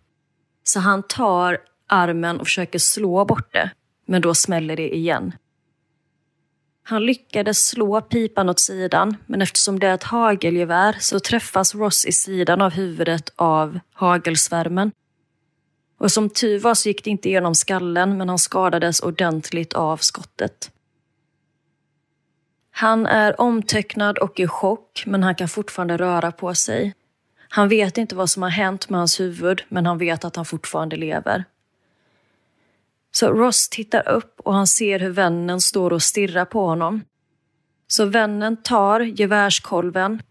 Så 0.64 0.80
han 0.80 1.02
tar 1.02 1.58
armen 1.88 2.40
och 2.40 2.46
försöker 2.46 2.78
slå 2.78 3.24
bort 3.24 3.52
det, 3.52 3.70
men 4.06 4.22
då 4.22 4.34
smäller 4.34 4.76
det 4.76 4.96
igen. 4.96 5.32
Han 6.82 7.06
lyckades 7.06 7.66
slå 7.66 8.00
pipan 8.00 8.48
åt 8.48 8.60
sidan, 8.60 9.16
men 9.26 9.42
eftersom 9.42 9.78
det 9.78 9.86
är 9.86 9.94
ett 9.94 10.02
hagelgevär 10.02 10.96
så 11.00 11.20
träffas 11.20 11.74
Ross 11.74 12.04
i 12.04 12.12
sidan 12.12 12.62
av 12.62 12.70
huvudet 12.70 13.32
av 13.36 13.78
hagelsvärmen. 13.92 14.92
Och 16.02 16.12
som 16.12 16.30
tur 16.30 16.58
var 16.58 16.74
så 16.74 16.88
gick 16.88 17.04
det 17.04 17.10
inte 17.10 17.28
genom 17.28 17.54
skallen, 17.54 18.18
men 18.18 18.28
han 18.28 18.38
skadades 18.38 19.00
ordentligt 19.00 19.72
av 19.72 19.96
skottet. 19.96 20.70
Han 22.70 23.06
är 23.06 23.40
omtecknad 23.40 24.18
och 24.18 24.40
i 24.40 24.46
chock, 24.46 25.02
men 25.06 25.22
han 25.22 25.34
kan 25.34 25.48
fortfarande 25.48 25.96
röra 25.96 26.32
på 26.32 26.54
sig. 26.54 26.94
Han 27.48 27.68
vet 27.68 27.98
inte 27.98 28.14
vad 28.14 28.30
som 28.30 28.42
har 28.42 28.50
hänt 28.50 28.88
med 28.88 29.00
hans 29.00 29.20
huvud, 29.20 29.62
men 29.68 29.86
han 29.86 29.98
vet 29.98 30.24
att 30.24 30.36
han 30.36 30.44
fortfarande 30.44 30.96
lever. 30.96 31.44
Så 33.12 33.28
Ross 33.28 33.68
tittar 33.68 34.08
upp 34.08 34.40
och 34.40 34.54
han 34.54 34.66
ser 34.66 34.98
hur 34.98 35.10
vännen 35.10 35.60
står 35.60 35.92
och 35.92 36.02
stirrar 36.02 36.44
på 36.44 36.66
honom. 36.66 37.04
Så 37.86 38.04
vännen 38.04 38.62
tar 38.62 39.00
gevärskolven 39.00 40.22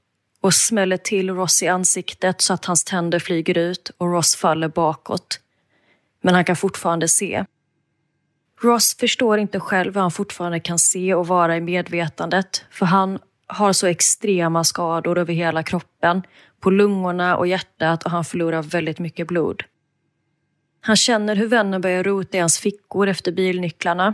och 0.41 0.53
smäller 0.53 0.97
till 0.97 1.30
Ross 1.30 1.63
i 1.63 1.67
ansiktet 1.67 2.41
så 2.41 2.53
att 2.53 2.65
hans 2.65 2.84
tänder 2.84 3.19
flyger 3.19 3.57
ut 3.57 3.91
och 3.97 4.11
Ross 4.11 4.36
faller 4.36 4.67
bakåt. 4.67 5.39
Men 6.22 6.36
han 6.36 6.45
kan 6.45 6.55
fortfarande 6.55 7.07
se. 7.07 7.45
Ross 8.61 8.95
förstår 8.99 9.39
inte 9.39 9.59
själv 9.59 9.93
hur 9.93 10.01
han 10.01 10.11
fortfarande 10.11 10.59
kan 10.59 10.80
se 10.80 11.13
och 11.13 11.28
vara 11.28 11.57
i 11.57 11.61
medvetandet 11.61 12.65
för 12.72 12.86
han 12.86 13.19
har 13.47 13.74
så 13.74 13.88
extrema 13.88 14.63
skador 14.63 15.17
över 15.17 15.34
hela 15.34 15.63
kroppen, 15.63 16.22
på 16.59 16.69
lungorna 16.69 17.38
och 17.38 17.47
hjärtat 17.47 18.03
och 18.03 18.11
han 18.11 18.26
förlorar 18.26 18.61
väldigt 18.61 18.99
mycket 18.99 19.28
blod. 19.28 19.63
Han 20.82 20.95
känner 20.95 21.36
hur 21.36 21.47
vännen 21.47 21.82
börjar 21.82 22.03
rota 22.03 22.38
i 22.38 22.39
hans 22.39 22.59
fickor 22.59 23.07
efter 23.07 23.32
bilnycklarna. 23.32 24.13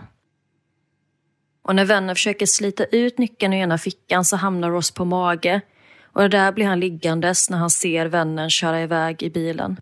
Och 1.61 1.75
när 1.75 1.85
vännen 1.85 2.15
försöker 2.15 2.45
slita 2.45 2.85
ut 2.85 3.17
nyckeln 3.17 3.53
ur 3.53 3.57
ena 3.57 3.77
fickan 3.77 4.25
så 4.25 4.35
hamnar 4.35 4.71
Ross 4.71 4.91
på 4.91 5.05
mage 5.05 5.61
och 6.03 6.29
där 6.29 6.51
blir 6.51 6.65
han 6.65 6.79
liggandes 6.79 7.49
när 7.49 7.57
han 7.57 7.69
ser 7.69 8.05
vännen 8.05 8.49
köra 8.49 8.81
iväg 8.81 9.23
i 9.23 9.29
bilen. 9.29 9.77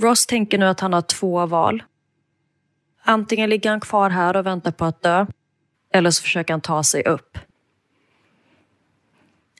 Ross 0.00 0.26
tänker 0.26 0.58
nu 0.58 0.66
att 0.66 0.80
han 0.80 0.92
har 0.92 1.02
två 1.02 1.46
val. 1.46 1.82
Antingen 3.02 3.50
ligger 3.50 3.70
han 3.70 3.80
kvar 3.80 4.10
här 4.10 4.36
och 4.36 4.46
väntar 4.46 4.72
på 4.72 4.84
att 4.84 5.02
dö 5.02 5.26
eller 5.92 6.10
så 6.10 6.22
försöker 6.22 6.52
han 6.52 6.60
ta 6.60 6.82
sig 6.82 7.04
upp. 7.04 7.38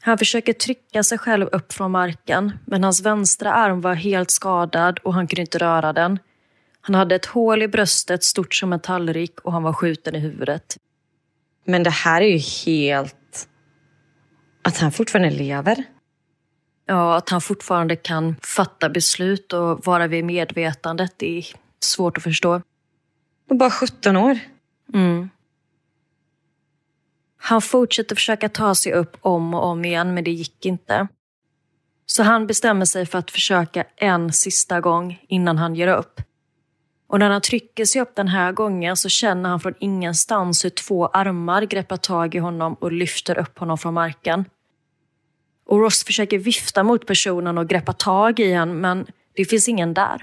Han 0.00 0.18
försöker 0.18 0.52
trycka 0.52 1.02
sig 1.02 1.18
själv 1.18 1.46
upp 1.52 1.72
från 1.72 1.90
marken, 1.90 2.58
men 2.64 2.84
hans 2.84 3.00
vänstra 3.00 3.52
arm 3.52 3.80
var 3.80 3.94
helt 3.94 4.30
skadad 4.30 4.98
och 4.98 5.14
han 5.14 5.26
kunde 5.26 5.40
inte 5.40 5.58
röra 5.58 5.92
den. 5.92 6.18
Han 6.80 6.94
hade 6.94 7.14
ett 7.14 7.26
hål 7.26 7.62
i 7.62 7.68
bröstet 7.68 8.24
stort 8.24 8.54
som 8.54 8.72
en 8.72 8.80
tallrik 8.80 9.40
och 9.40 9.52
han 9.52 9.62
var 9.62 9.72
skjuten 9.72 10.14
i 10.14 10.18
huvudet. 10.18 10.76
Men 11.64 11.82
det 11.82 11.90
här 11.90 12.22
är 12.22 12.28
ju 12.28 12.38
helt... 12.38 13.48
Att 14.62 14.78
han 14.78 14.92
fortfarande 14.92 15.30
lever. 15.30 15.84
Ja, 16.90 17.16
att 17.16 17.28
han 17.28 17.40
fortfarande 17.40 17.96
kan 17.96 18.36
fatta 18.42 18.88
beslut 18.88 19.52
och 19.52 19.86
vara 19.86 20.06
vid 20.06 20.24
medvetandet, 20.24 21.12
det 21.16 21.38
är 21.38 21.46
svårt 21.80 22.16
att 22.16 22.22
förstå. 22.22 22.62
Och 23.50 23.56
bara 23.56 23.70
17 23.70 24.16
år. 24.16 24.38
Mm. 24.94 25.30
Han 27.36 27.62
fortsätter 27.62 28.16
försöka 28.16 28.48
ta 28.48 28.74
sig 28.74 28.92
upp 28.92 29.16
om 29.20 29.54
och 29.54 29.64
om 29.64 29.84
igen, 29.84 30.14
men 30.14 30.24
det 30.24 30.30
gick 30.30 30.66
inte. 30.66 31.08
Så 32.06 32.22
han 32.22 32.46
bestämmer 32.46 32.84
sig 32.84 33.06
för 33.06 33.18
att 33.18 33.30
försöka 33.30 33.84
en 33.96 34.32
sista 34.32 34.80
gång 34.80 35.24
innan 35.28 35.58
han 35.58 35.74
ger 35.74 35.88
upp. 35.88 36.20
Och 37.06 37.18
när 37.18 37.30
han 37.30 37.40
trycker 37.40 37.84
sig 37.84 38.02
upp 38.02 38.14
den 38.14 38.28
här 38.28 38.52
gången 38.52 38.96
så 38.96 39.08
känner 39.08 39.50
han 39.50 39.60
från 39.60 39.74
ingenstans 39.80 40.64
hur 40.64 40.70
två 40.70 41.06
armar 41.06 41.62
greppar 41.62 41.96
tag 41.96 42.34
i 42.34 42.38
honom 42.38 42.74
och 42.74 42.92
lyfter 42.92 43.38
upp 43.38 43.58
honom 43.58 43.78
från 43.78 43.94
marken. 43.94 44.44
Och 45.68 45.80
Ross 45.80 46.04
försöker 46.04 46.38
vifta 46.38 46.82
mot 46.82 47.06
personen 47.06 47.58
och 47.58 47.68
greppa 47.68 47.92
tag 47.92 48.40
i 48.40 48.52
henne, 48.52 48.74
men 48.74 49.06
det 49.36 49.44
finns 49.44 49.68
ingen 49.68 49.94
där. 49.94 50.22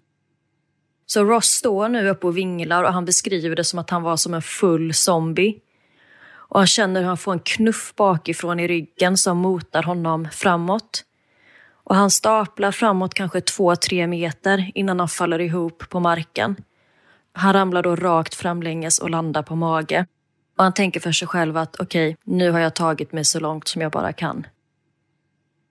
Så 1.05 1.23
Ross 1.23 1.45
står 1.45 1.89
nu 1.89 2.09
upp 2.09 2.23
och 2.23 2.37
vinglar 2.37 2.83
och 2.83 2.93
han 2.93 3.05
beskriver 3.05 3.55
det 3.55 3.63
som 3.63 3.79
att 3.79 3.89
han 3.89 4.03
var 4.03 4.17
som 4.17 4.33
en 4.33 4.41
full 4.41 4.93
zombie. 4.93 5.59
Och 6.27 6.59
han 6.59 6.67
känner 6.67 7.01
hur 7.01 7.07
han 7.07 7.17
får 7.17 7.33
en 7.33 7.39
knuff 7.39 7.93
bakifrån 7.95 8.59
i 8.59 8.67
ryggen 8.67 9.17
som 9.17 9.37
motar 9.37 9.83
honom 9.83 10.27
framåt. 10.31 11.03
Och 11.83 11.95
han 11.95 12.11
staplar 12.11 12.71
framåt 12.71 13.13
kanske 13.13 13.41
två, 13.41 13.75
tre 13.75 14.07
meter 14.07 14.71
innan 14.75 14.99
han 14.99 15.09
faller 15.09 15.41
ihop 15.41 15.89
på 15.89 15.99
marken. 15.99 16.55
Han 17.33 17.53
ramlar 17.53 17.83
då 17.83 17.95
rakt 17.95 18.35
framlänges 18.35 18.99
och 18.99 19.09
landar 19.09 19.43
på 19.43 19.55
mage. 19.55 20.05
Och 20.57 20.63
han 20.63 20.73
tänker 20.73 20.99
för 20.99 21.11
sig 21.11 21.27
själv 21.27 21.57
att 21.57 21.75
okej, 21.75 22.09
okay, 22.09 22.35
nu 22.35 22.51
har 22.51 22.59
jag 22.59 22.75
tagit 22.75 23.11
mig 23.11 23.25
så 23.25 23.39
långt 23.39 23.67
som 23.67 23.81
jag 23.81 23.91
bara 23.91 24.13
kan. 24.13 24.45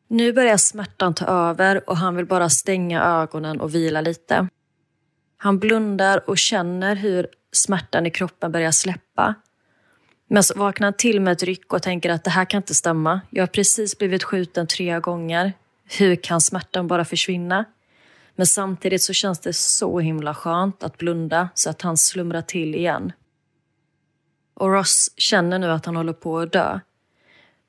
Nu 0.08 0.32
börjar 0.32 0.56
smärtan 0.56 1.14
ta 1.14 1.24
över 1.26 1.90
och 1.90 1.96
han 1.96 2.16
vill 2.16 2.26
bara 2.26 2.48
stänga 2.48 3.02
ögonen 3.02 3.60
och 3.60 3.74
vila 3.74 4.00
lite. 4.00 4.48
Han 5.36 5.58
blundar 5.58 6.30
och 6.30 6.38
känner 6.38 6.96
hur 6.96 7.26
smärtan 7.52 8.06
i 8.06 8.10
kroppen 8.10 8.52
börjar 8.52 8.70
släppa. 8.70 9.34
Men 10.28 10.42
så 10.42 10.58
vaknar 10.58 10.86
han 10.86 10.94
till 10.94 11.20
med 11.20 11.32
ett 11.32 11.42
ryck 11.42 11.72
och 11.72 11.82
tänker 11.82 12.10
att 12.10 12.24
det 12.24 12.30
här 12.30 12.44
kan 12.44 12.58
inte 12.58 12.74
stämma. 12.74 13.20
Jag 13.30 13.42
har 13.42 13.46
precis 13.46 13.98
blivit 13.98 14.24
skjuten 14.24 14.66
tre 14.66 15.00
gånger. 15.00 15.52
Hur 15.98 16.16
kan 16.16 16.40
smärtan 16.40 16.86
bara 16.86 17.04
försvinna? 17.04 17.64
Men 18.36 18.46
samtidigt 18.46 19.02
så 19.02 19.12
känns 19.12 19.40
det 19.40 19.52
så 19.52 20.00
himla 20.00 20.34
skönt 20.34 20.82
att 20.82 20.98
blunda 20.98 21.48
så 21.54 21.70
att 21.70 21.82
han 21.82 21.96
slumrar 21.96 22.42
till 22.42 22.74
igen. 22.74 23.12
Och 24.54 24.72
Ross 24.72 25.10
känner 25.16 25.58
nu 25.58 25.70
att 25.70 25.86
han 25.86 25.96
håller 25.96 26.12
på 26.12 26.38
att 26.38 26.52
dö. 26.52 26.80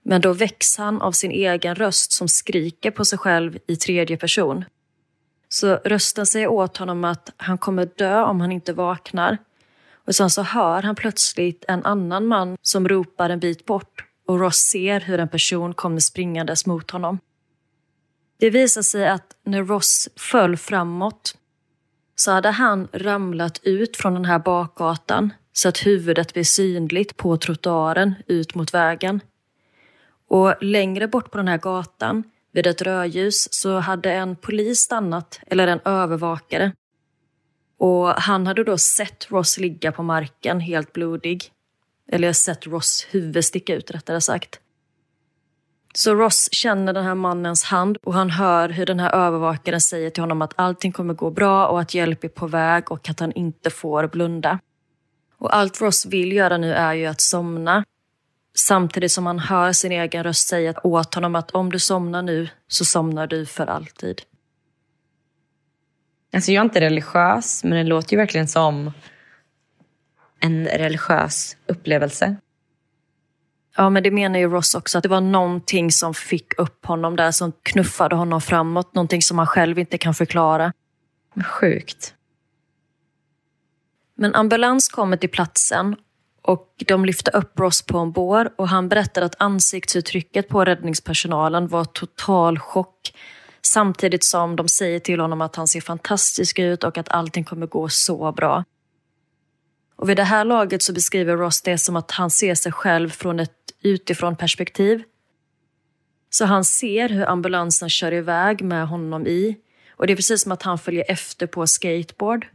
Men 0.06 0.22
då 0.22 0.34
väcks 0.34 0.78
han 0.78 1.02
av 1.02 1.12
sin 1.12 1.32
egen 1.32 1.76
röst 1.76 2.12
som 2.12 2.28
skriker 2.28 2.92
på 2.92 3.06
sig 3.06 3.20
själv 3.20 3.58
i 3.68 3.76
tredje 3.76 4.18
person. 4.18 4.66
Så 5.50 5.76
rösten 5.76 6.26
säger 6.26 6.48
åt 6.48 6.78
honom 6.78 7.04
att 7.04 7.34
han 7.38 7.58
kommer 7.58 7.90
dö 7.98 8.24
om 8.24 8.42
han 8.42 8.52
inte 8.52 8.74
vaknar. 8.74 9.38
Och 10.08 10.16
sen 10.16 10.30
så 10.30 10.42
hör 10.42 10.82
han 10.82 10.96
plötsligt 10.96 11.66
en 11.68 11.86
annan 11.86 12.26
man 12.26 12.58
som 12.62 12.88
ropar 12.88 13.30
en 13.30 13.40
bit 13.40 13.66
bort 13.66 14.06
och 14.28 14.40
Ross 14.40 14.58
ser 14.58 15.00
hur 15.00 15.20
en 15.20 15.28
person 15.28 15.74
kommer 15.74 16.00
springandes 16.00 16.66
mot 16.66 16.92
honom. 16.92 17.20
Det 18.40 18.50
visar 18.50 18.82
sig 18.82 19.08
att 19.08 19.36
när 19.46 19.64
Ross 19.64 20.10
föll 20.16 20.58
framåt 20.58 21.38
så 22.16 22.32
hade 22.32 22.50
han 22.50 22.88
ramlat 22.94 23.60
ut 23.64 23.98
från 23.98 24.14
den 24.14 24.26
här 24.26 24.40
bakgatan 24.40 25.34
så 25.54 25.70
att 25.70 25.86
huvudet 25.86 26.34
blev 26.34 26.44
synligt 26.44 27.18
på 27.18 27.38
trottoaren 27.38 28.16
ut 28.28 28.56
mot 28.56 28.74
vägen. 28.74 29.22
Och 30.36 30.64
längre 30.64 31.08
bort 31.08 31.32
på 31.32 31.38
den 31.38 31.48
här 31.48 31.58
gatan, 31.58 32.24
vid 32.52 32.68
ett 32.68 32.82
rödljus, 32.82 33.48
så 33.54 33.78
hade 33.80 34.12
en 34.12 34.36
polis 34.36 34.80
stannat, 34.80 35.40
eller 35.48 35.68
en 35.68 35.80
övervakare. 35.86 36.72
Och 37.78 38.08
han 38.08 38.48
hade 38.48 38.64
då 38.64 38.78
sett 38.78 39.32
Ross 39.32 39.58
ligga 39.58 39.92
på 39.92 40.04
marken 40.04 40.60
helt 40.60 40.94
blodig. 40.94 41.44
Eller 42.12 42.34
sett 42.34 42.68
Ross 42.68 43.08
huvud 43.12 43.46
sticka 43.46 43.76
ut 43.76 43.92
rättare 43.92 44.22
sagt. 44.22 44.60
Så 45.94 46.16
Ross 46.16 46.50
känner 46.52 46.94
den 46.94 47.06
här 47.06 47.16
mannens 47.16 47.64
hand 47.64 47.98
och 48.04 48.14
han 48.14 48.30
hör 48.30 48.70
hur 48.70 48.86
den 48.86 49.00
här 49.00 49.12
övervakaren 49.12 49.82
säger 49.82 50.10
till 50.10 50.24
honom 50.24 50.42
att 50.42 50.54
allting 50.56 50.92
kommer 50.92 51.14
gå 51.14 51.30
bra 51.30 51.68
och 51.68 51.82
att 51.82 51.94
hjälp 51.94 52.24
är 52.24 52.28
på 52.28 52.48
väg 52.48 52.92
och 52.92 53.10
att 53.10 53.20
han 53.20 53.32
inte 53.32 53.70
får 53.70 54.08
blunda. 54.08 54.60
Och 55.38 55.56
allt 55.56 55.82
Ross 55.82 56.06
vill 56.06 56.32
göra 56.32 56.58
nu 56.58 56.74
är 56.74 56.94
ju 56.94 57.06
att 57.06 57.22
somna. 57.22 57.84
Samtidigt 58.58 59.12
som 59.12 59.26
han 59.26 59.40
hör 59.40 59.72
sin 59.72 59.92
egen 59.92 60.24
röst 60.24 60.48
säga 60.48 60.74
åt 60.84 61.16
honom 61.16 61.36
att 61.36 61.52
om 61.52 61.72
du 61.72 61.80
somnar 61.80 62.22
nu 62.22 62.50
så 62.68 62.86
somnar 62.86 63.28
du 63.28 63.46
för 63.46 63.68
alltid. 63.68 64.22
Alltså 66.34 66.52
jag 66.52 66.62
är 66.62 66.66
inte 66.66 66.82
religiös, 66.82 67.64
men 67.64 67.74
det 67.78 67.84
låter 67.84 68.14
ju 68.14 68.18
verkligen 68.18 68.48
som 68.48 68.92
en 70.40 70.68
religiös 70.68 71.58
upplevelse. 71.68 72.36
Ja, 73.78 73.90
men 73.90 74.04
det 74.04 74.12
menar 74.12 74.40
ju 74.40 74.50
Ross 74.50 74.76
också, 74.76 74.98
att 74.98 75.04
det 75.04 75.10
var 75.10 75.22
någonting 75.22 75.92
som 75.92 76.14
fick 76.14 76.60
upp 76.60 76.86
honom 76.86 77.16
där, 77.16 77.32
som 77.32 77.52
knuffade 77.64 78.16
honom 78.16 78.42
framåt. 78.42 78.94
Någonting 78.94 79.22
som 79.22 79.38
han 79.38 79.48
själv 79.48 79.80
inte 79.80 79.98
kan 79.98 80.14
förklara. 80.14 80.74
Sjukt. 81.46 82.14
Men 84.18 84.36
ambulans 84.36 84.90
kommer 84.90 85.18
till 85.18 85.30
platsen 85.30 85.96
och 86.48 86.84
de 86.88 87.06
lyfter 87.06 87.36
upp 87.36 87.60
Ross 87.60 87.82
på 87.82 87.98
en 87.98 88.12
bår 88.12 88.50
och 88.56 88.70
han 88.70 88.90
berättar 88.90 89.22
att 89.22 89.36
ansiktsuttrycket 89.38 90.48
på 90.48 90.66
räddningspersonalen 90.66 91.68
var 91.68 91.86
total 91.86 92.60
chock. 92.60 93.14
Samtidigt 93.62 94.24
som 94.24 94.56
de 94.56 94.68
säger 94.68 95.00
till 95.00 95.20
honom 95.20 95.42
att 95.42 95.56
han 95.56 95.68
ser 95.68 95.82
fantastisk 95.82 96.60
ut 96.60 96.84
och 96.84 96.98
att 96.98 97.10
allting 97.10 97.44
kommer 97.44 97.68
gå 97.68 97.90
så 97.90 98.32
bra. 98.32 98.64
Och 99.96 100.10
vid 100.10 100.18
det 100.18 100.24
här 100.24 100.46
laget 100.46 100.84
så 100.84 100.94
beskriver 100.94 101.38
Ross 101.38 101.62
det 101.62 101.78
som 101.78 101.96
att 101.96 102.12
han 102.12 102.30
ser 102.30 102.56
sig 102.56 102.72
själv 102.72 103.10
från 103.10 103.40
ett 103.40 103.52
utifrån 103.82 104.36
perspektiv. 104.36 105.04
Så 106.30 106.46
han 106.46 106.64
ser 106.64 107.10
hur 107.10 107.30
ambulansen 107.30 107.90
kör 107.90 108.14
iväg 108.14 108.62
med 108.62 108.88
honom 108.88 109.28
i 109.28 109.56
och 109.98 110.08
det 110.08 110.14
är 110.14 110.18
precis 110.18 110.42
som 110.42 110.52
att 110.52 110.64
han 110.64 110.78
följer 110.78 111.06
efter 111.08 111.48
på 111.48 111.68
skateboard. 111.68 112.48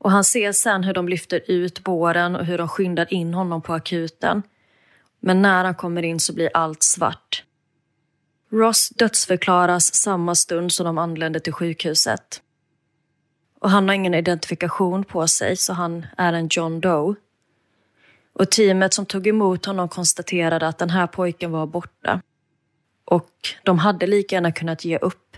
Och 0.00 0.10
han 0.10 0.24
ser 0.24 0.52
sen 0.52 0.84
hur 0.84 0.94
de 0.94 1.08
lyfter 1.08 1.42
ut 1.46 1.84
båren 1.84 2.36
och 2.36 2.44
hur 2.44 2.58
de 2.58 2.68
skyndar 2.68 3.14
in 3.14 3.34
honom 3.34 3.62
på 3.62 3.72
akuten. 3.72 4.42
Men 5.20 5.42
när 5.42 5.64
han 5.64 5.74
kommer 5.74 6.02
in 6.02 6.20
så 6.20 6.34
blir 6.34 6.50
allt 6.54 6.82
svart. 6.82 7.44
Ross 8.50 8.88
dödsförklaras 8.88 9.94
samma 9.94 10.34
stund 10.34 10.72
som 10.72 10.86
de 10.86 10.98
anländer 10.98 11.40
till 11.40 11.52
sjukhuset. 11.52 12.42
Och 13.60 13.70
han 13.70 13.88
har 13.88 13.94
ingen 13.94 14.14
identifikation 14.14 15.04
på 15.04 15.28
sig 15.28 15.56
så 15.56 15.72
han 15.72 16.06
är 16.16 16.32
en 16.32 16.48
John 16.50 16.80
Doe. 16.80 17.14
Och 18.32 18.50
teamet 18.50 18.94
som 18.94 19.06
tog 19.06 19.26
emot 19.26 19.66
honom 19.66 19.88
konstaterade 19.88 20.68
att 20.68 20.78
den 20.78 20.90
här 20.90 21.06
pojken 21.06 21.50
var 21.50 21.66
borta. 21.66 22.20
Och 23.04 23.30
de 23.64 23.78
hade 23.78 24.06
lika 24.06 24.36
gärna 24.36 24.52
kunnat 24.52 24.84
ge 24.84 24.98
upp. 24.98 25.29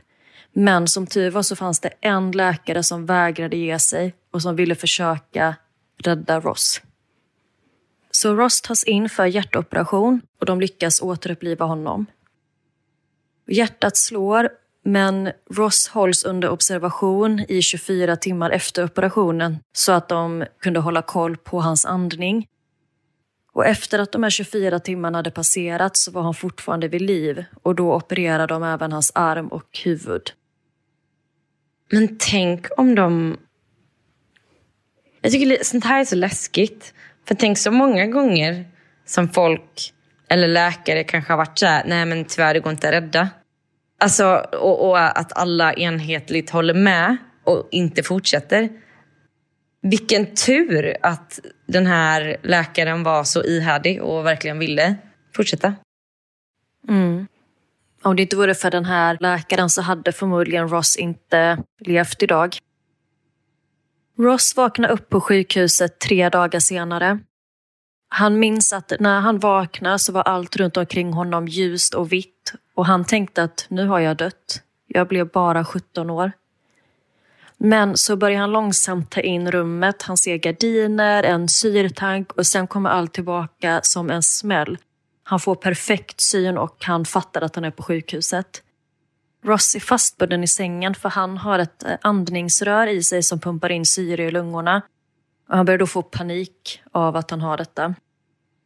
Men 0.52 0.88
som 0.88 1.06
tur 1.06 1.30
var 1.30 1.42
så 1.42 1.56
fanns 1.56 1.80
det 1.80 1.90
en 2.00 2.30
läkare 2.30 2.82
som 2.82 3.06
vägrade 3.06 3.56
ge 3.56 3.78
sig 3.78 4.14
och 4.32 4.42
som 4.42 4.56
ville 4.56 4.74
försöka 4.74 5.56
rädda 5.98 6.40
Ross. 6.40 6.80
Så 8.10 8.34
Ross 8.34 8.62
tas 8.62 8.84
in 8.84 9.08
för 9.08 9.26
hjärtoperation 9.26 10.20
och 10.40 10.46
de 10.46 10.60
lyckas 10.60 11.02
återuppliva 11.02 11.64
honom. 11.64 12.06
Hjärtat 13.46 13.96
slår 13.96 14.48
men 14.84 15.32
Ross 15.50 15.88
hålls 15.88 16.24
under 16.24 16.48
observation 16.48 17.44
i 17.48 17.62
24 17.62 18.16
timmar 18.16 18.50
efter 18.50 18.84
operationen 18.84 19.58
så 19.72 19.92
att 19.92 20.08
de 20.08 20.44
kunde 20.58 20.80
hålla 20.80 21.02
koll 21.02 21.36
på 21.36 21.60
hans 21.60 21.86
andning. 21.86 22.46
Och 23.52 23.66
efter 23.66 23.98
att 23.98 24.12
de 24.12 24.22
här 24.22 24.30
24 24.30 24.80
timmarna 24.80 25.18
hade 25.18 25.30
passerat 25.30 25.96
så 25.96 26.10
var 26.10 26.22
han 26.22 26.34
fortfarande 26.34 26.88
vid 26.88 27.02
liv 27.02 27.44
och 27.62 27.74
då 27.74 27.94
opererade 27.94 28.54
de 28.54 28.62
även 28.62 28.92
hans 28.92 29.12
arm 29.14 29.48
och 29.48 29.78
huvud. 29.84 30.32
Men 31.92 32.16
tänk 32.18 32.66
om 32.76 32.94
de... 32.94 33.36
Jag 35.20 35.32
tycker 35.32 35.64
sånt 35.64 35.84
här 35.84 36.00
är 36.00 36.04
så 36.04 36.16
läskigt. 36.16 36.94
För 37.28 37.34
tänk 37.34 37.58
så 37.58 37.70
många 37.70 38.06
gånger 38.06 38.64
som 39.04 39.28
folk 39.28 39.92
eller 40.28 40.48
läkare 40.48 41.04
kanske 41.04 41.32
har 41.32 41.36
varit 41.36 41.58
så 41.58 41.66
här, 41.66 41.84
nej 41.86 42.06
men 42.06 42.24
tyvärr 42.24 42.54
det 42.54 42.60
går 42.60 42.72
inte 42.72 42.88
att 42.88 42.94
rädda. 42.94 43.28
Alltså, 43.98 44.46
och, 44.52 44.88
och 44.88 45.18
att 45.18 45.32
alla 45.32 45.72
enhetligt 45.74 46.50
håller 46.50 46.74
med 46.74 47.16
och 47.44 47.68
inte 47.70 48.02
fortsätter. 48.02 48.68
Vilken 49.82 50.34
tur 50.34 50.96
att 51.02 51.40
den 51.66 51.86
här 51.86 52.36
läkaren 52.42 53.02
var 53.02 53.24
så 53.24 53.44
ihärdig 53.44 54.02
och 54.02 54.26
verkligen 54.26 54.58
ville 54.58 54.94
fortsätta. 55.36 55.74
Mm. 56.88 57.26
Om 58.02 58.16
det 58.16 58.22
inte 58.22 58.36
vore 58.36 58.54
för 58.54 58.70
den 58.70 58.84
här 58.84 59.16
läkaren 59.20 59.70
så 59.70 59.82
hade 59.82 60.12
förmodligen 60.12 60.68
Ross 60.68 60.96
inte 60.96 61.62
levt 61.78 62.22
idag. 62.22 62.58
Ross 64.18 64.56
vaknar 64.56 64.88
upp 64.88 65.08
på 65.08 65.20
sjukhuset 65.20 65.98
tre 65.98 66.28
dagar 66.28 66.60
senare. 66.60 67.18
Han 68.08 68.38
minns 68.38 68.72
att 68.72 68.92
när 69.00 69.20
han 69.20 69.38
vaknar 69.38 69.98
så 69.98 70.12
var 70.12 70.22
allt 70.22 70.56
runt 70.56 70.76
omkring 70.76 71.12
honom 71.12 71.48
ljust 71.48 71.94
och 71.94 72.12
vitt 72.12 72.54
och 72.74 72.86
han 72.86 73.04
tänkte 73.04 73.42
att 73.42 73.66
nu 73.68 73.86
har 73.86 74.00
jag 74.00 74.16
dött. 74.16 74.62
Jag 74.86 75.08
blev 75.08 75.30
bara 75.30 75.64
17 75.64 76.10
år. 76.10 76.32
Men 77.56 77.96
så 77.96 78.16
börjar 78.16 78.40
han 78.40 78.52
långsamt 78.52 79.10
ta 79.10 79.20
in 79.20 79.50
rummet. 79.50 80.02
Han 80.02 80.16
ser 80.16 80.36
gardiner, 80.36 81.22
en 81.22 81.48
syrtank 81.48 82.32
och 82.32 82.46
sen 82.46 82.66
kommer 82.66 82.90
allt 82.90 83.12
tillbaka 83.12 83.80
som 83.82 84.10
en 84.10 84.22
smäll. 84.22 84.78
Han 85.24 85.40
får 85.40 85.54
perfekt 85.54 86.20
syn 86.20 86.58
och 86.58 86.84
han 86.84 87.04
fattar 87.04 87.42
att 87.42 87.54
han 87.54 87.64
är 87.64 87.70
på 87.70 87.82
sjukhuset. 87.82 88.62
Ross 89.44 89.74
är 89.74 89.80
fastbunden 89.80 90.44
i 90.44 90.46
sängen 90.46 90.94
för 90.94 91.08
han 91.08 91.38
har 91.38 91.58
ett 91.58 91.82
eh, 91.84 91.96
andningsrör 92.02 92.86
i 92.86 93.02
sig 93.02 93.22
som 93.22 93.40
pumpar 93.40 93.72
in 93.72 93.86
syre 93.86 94.24
i 94.24 94.30
lungorna. 94.30 94.82
Och 95.48 95.56
han 95.56 95.66
börjar 95.66 95.78
då 95.78 95.86
få 95.86 96.02
panik 96.02 96.82
av 96.92 97.16
att 97.16 97.30
han 97.30 97.40
har 97.40 97.56
detta. 97.56 97.94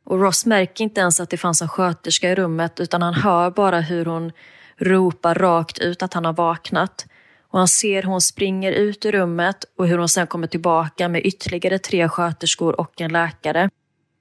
Och 0.05 0.21
Ross 0.21 0.47
märker 0.47 0.85
inte 0.85 1.01
ens 1.01 1.21
att 1.21 1.31
det 1.31 1.37
fanns 1.37 1.63
en 1.63 1.69
sköterska 1.69 2.31
i 2.31 2.35
rummet 2.35 2.81
utan 2.81 3.03
han 3.03 3.15
hör 3.15 3.51
bara 3.51 3.81
hur 3.81 4.05
hon 4.05 4.33
ropar 4.77 5.35
rakt 5.35 5.79
ut 5.79 6.03
att 6.03 6.15
han 6.15 6.25
har 6.25 6.33
vaknat. 6.33 7.07
Och 7.49 7.59
han 7.59 7.69
ser 7.69 8.03
hur 8.03 8.11
hon 8.11 8.21
springer 8.21 8.73
ut 8.73 9.05
ur 9.05 9.13
rummet 9.13 9.65
och 9.79 9.89
hur 9.89 9.99
hon 9.99 10.09
sen 10.09 10.27
kommer 10.27 10.47
tillbaka 10.47 11.09
med 11.09 11.27
ytterligare 11.27 11.79
tre 11.79 12.09
sköterskor 12.09 12.81
och 12.81 13.01
en 13.01 13.13
läkare. 13.13 13.71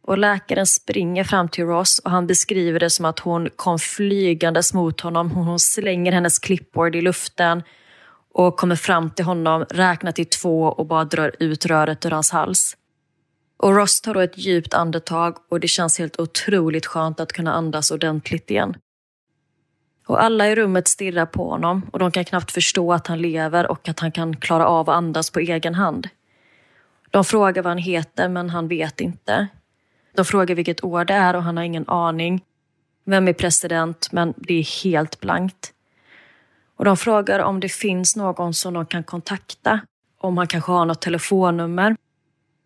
Och 0.08 0.18
läkaren 0.18 0.66
springer 0.66 1.24
fram 1.24 1.49
till 1.49 1.66
Ross 1.66 1.99
och 1.99 2.12
han 2.12 2.28
beskriver 2.28 2.80
det 2.80 2.89
som 2.89 3.06
att 3.06 3.20
hon 3.20 3.49
kom 3.56 3.80
flygandes 3.80 4.74
mot 4.74 5.01
honom. 5.01 5.32
Hon 5.32 5.60
slänger 5.60 6.12
hennes 6.12 6.39
clipboard 6.39 6.95
i 6.95 7.01
luften 7.01 7.64
och 8.34 8.58
kommer 8.58 8.76
fram 8.76 9.10
till 9.10 9.26
honom, 9.26 9.66
räknar 9.70 10.12
till 10.12 10.26
två 10.26 10.64
och 10.64 10.86
bara 10.86 11.06
drar 11.06 11.32
ut 11.39 11.66
röret 11.66 12.06
ur 12.06 12.12
hans 12.12 12.32
hals. 12.32 12.78
Och 13.58 13.76
Ross 13.76 14.01
tar 14.01 14.14
då 14.14 14.20
ett 14.20 14.38
djupt 14.38 14.74
andetag 14.74 15.38
och 15.49 15.60
det 15.60 15.68
känns 15.68 15.99
helt 15.99 16.20
otroligt 16.20 16.86
skönt 16.86 17.20
att 17.20 17.34
kunna 17.34 17.53
andas 17.53 17.91
ordentligt 17.91 18.51
igen. 18.51 18.78
Och 20.08 20.24
alla 20.24 20.47
i 20.47 20.56
rummet 20.56 20.88
stirrar 20.88 21.26
på 21.26 21.49
honom 21.49 21.82
och 21.93 21.99
de 21.99 22.12
kan 22.12 22.26
knappt 22.26 22.51
förstå 22.51 22.93
att 22.93 23.08
han 23.08 23.22
lever 23.22 23.68
och 23.72 23.89
att 23.89 23.99
han 23.99 24.12
kan 24.12 24.36
klara 24.36 24.68
av 24.68 24.89
att 24.89 24.95
andas 24.95 25.30
på 25.30 25.39
egen 25.39 25.76
hand. 25.76 26.10
De 27.12 27.26
frågar 27.26 27.64
vad 27.64 27.72
han 27.72 27.78
heter 27.78 28.30
men 28.30 28.49
han 28.49 28.68
vet 28.68 29.01
inte. 29.01 29.47
De 30.16 30.26
frågar 30.26 30.55
vilket 30.55 30.84
år 30.84 31.05
det 31.05 31.13
är 31.13 31.36
och 31.36 31.43
han 31.43 31.57
har 31.57 31.63
ingen 31.63 31.89
aning. 31.89 32.43
Vem 33.05 33.28
är 33.28 33.34
president? 33.34 34.11
Men 34.11 34.34
det 34.38 34.53
är 34.53 34.84
helt 34.84 35.20
blankt. 35.20 35.74
Och 36.76 36.86
de 36.86 36.97
frågar 36.97 37.39
om 37.39 37.59
det 37.59 37.70
finns 37.70 38.16
någon 38.16 38.53
som 38.53 38.74
de 38.74 38.86
kan 38.86 39.03
kontakta. 39.03 39.80
Om 40.18 40.38
han 40.38 40.47
kanske 40.47 40.72
har 40.72 40.86
något 40.86 41.01
telefonnummer. 41.01 41.95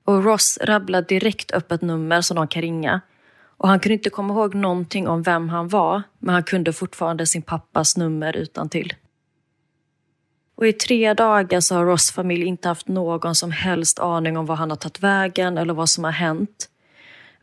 Och 0.05 0.23
Ross 0.23 0.57
rabblar 0.61 1.01
direkt 1.01 1.51
upp 1.51 1.71
ett 1.71 1.81
nummer 1.81 2.21
som 2.21 2.35
de 2.35 2.47
kan 2.47 2.61
ringa. 2.61 3.01
Och 3.57 3.67
han 3.67 3.79
kunde 3.79 3.93
inte 3.93 4.09
komma 4.09 4.33
ihåg 4.33 4.55
någonting 4.55 5.07
om 5.07 5.23
vem 5.23 5.49
han 5.49 5.67
var, 5.67 6.03
men 6.19 6.33
han 6.33 6.43
kunde 6.43 6.73
fortfarande 6.73 7.25
sin 7.25 7.41
pappas 7.41 7.97
nummer 7.97 8.37
utan 8.37 8.69
till. 8.69 8.93
Och 10.55 10.67
i 10.67 10.73
tre 10.73 11.13
dagar 11.13 11.59
så 11.59 11.75
har 11.75 11.85
Ross 11.85 12.11
familj 12.11 12.45
inte 12.45 12.67
haft 12.67 12.87
någon 12.87 13.35
som 13.35 13.51
helst 13.51 13.99
aning 13.99 14.37
om 14.37 14.45
var 14.45 14.55
han 14.55 14.69
har 14.69 14.77
tagit 14.77 14.99
vägen 14.99 15.57
eller 15.57 15.73
vad 15.73 15.89
som 15.89 16.03
har 16.03 16.11
hänt. 16.11 16.69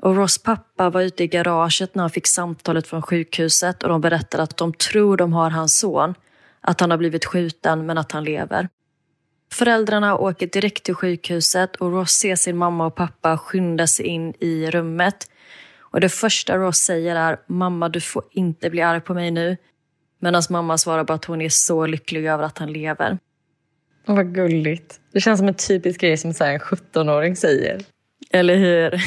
Och 0.07 0.17
Ross 0.17 0.39
pappa 0.39 0.91
var 0.91 1.03
ute 1.03 1.25
i 1.25 1.27
garaget 1.27 1.95
när 1.95 2.03
han 2.03 2.11
fick 2.11 2.27
samtalet 2.27 2.87
från 2.87 3.03
sjukhuset 3.03 3.83
och 3.83 3.89
de 3.89 4.01
berättade 4.01 4.43
att 4.43 4.57
de 4.57 4.73
tror 4.73 5.17
de 5.17 5.33
har 5.33 5.51
hans 5.51 5.79
son, 5.79 6.15
att 6.61 6.81
han 6.81 6.91
har 6.91 6.99
blivit 6.99 7.25
skjuten 7.25 7.87
men 7.87 7.99
att 7.99 8.13
han 8.13 8.25
lever. 8.25 8.69
Föräldrarna 9.53 10.17
åker 10.17 10.47
direkt 10.47 10.85
till 10.85 10.95
sjukhuset 10.95 11.77
och 11.77 11.93
Ross 11.93 12.11
ser 12.11 12.37
sin 12.37 12.57
mamma 12.57 12.87
och 12.87 12.95
pappa 12.95 13.39
skynda 13.39 13.87
sig 13.87 14.07
in 14.07 14.35
i 14.41 14.71
rummet. 14.71 15.31
Och 15.81 16.01
det 16.01 16.09
första 16.09 16.57
Ross 16.57 16.79
säger 16.79 17.17
är 17.17 17.41
“Mamma, 17.47 17.89
du 17.89 18.01
får 18.01 18.25
inte 18.31 18.71
bli 18.71 18.83
arg 18.83 19.01
på 19.01 19.15
mig 19.15 19.31
nu”. 19.31 19.57
Medan 20.19 20.43
mamma 20.51 20.79
svarar 20.79 21.05
bara 21.05 21.15
att 21.15 21.25
hon 21.25 21.41
är 21.41 21.49
så 21.49 21.87
lycklig 21.87 22.27
över 22.27 22.45
att 22.45 22.59
han 22.59 22.73
lever. 22.73 23.19
Vad 24.05 24.35
gulligt. 24.35 25.01
Det 25.13 25.21
känns 25.21 25.39
som 25.39 25.49
en 25.49 25.55
typisk 25.55 26.01
grej 26.01 26.17
som 26.17 26.31
en 26.31 26.59
17-åring 26.59 27.37
säger. 27.37 27.81
Eller 28.31 28.57
hur? 28.57 29.03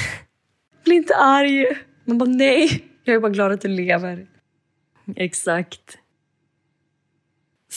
Bli 0.83 0.95
inte 0.95 1.15
arg. 1.15 1.65
Man 2.05 2.17
bara 2.17 2.29
nej, 2.29 2.85
jag 3.03 3.15
är 3.15 3.19
bara 3.19 3.31
glad 3.31 3.51
att 3.51 3.61
du 3.61 3.67
lever. 3.67 4.27
Exakt. 5.15 5.97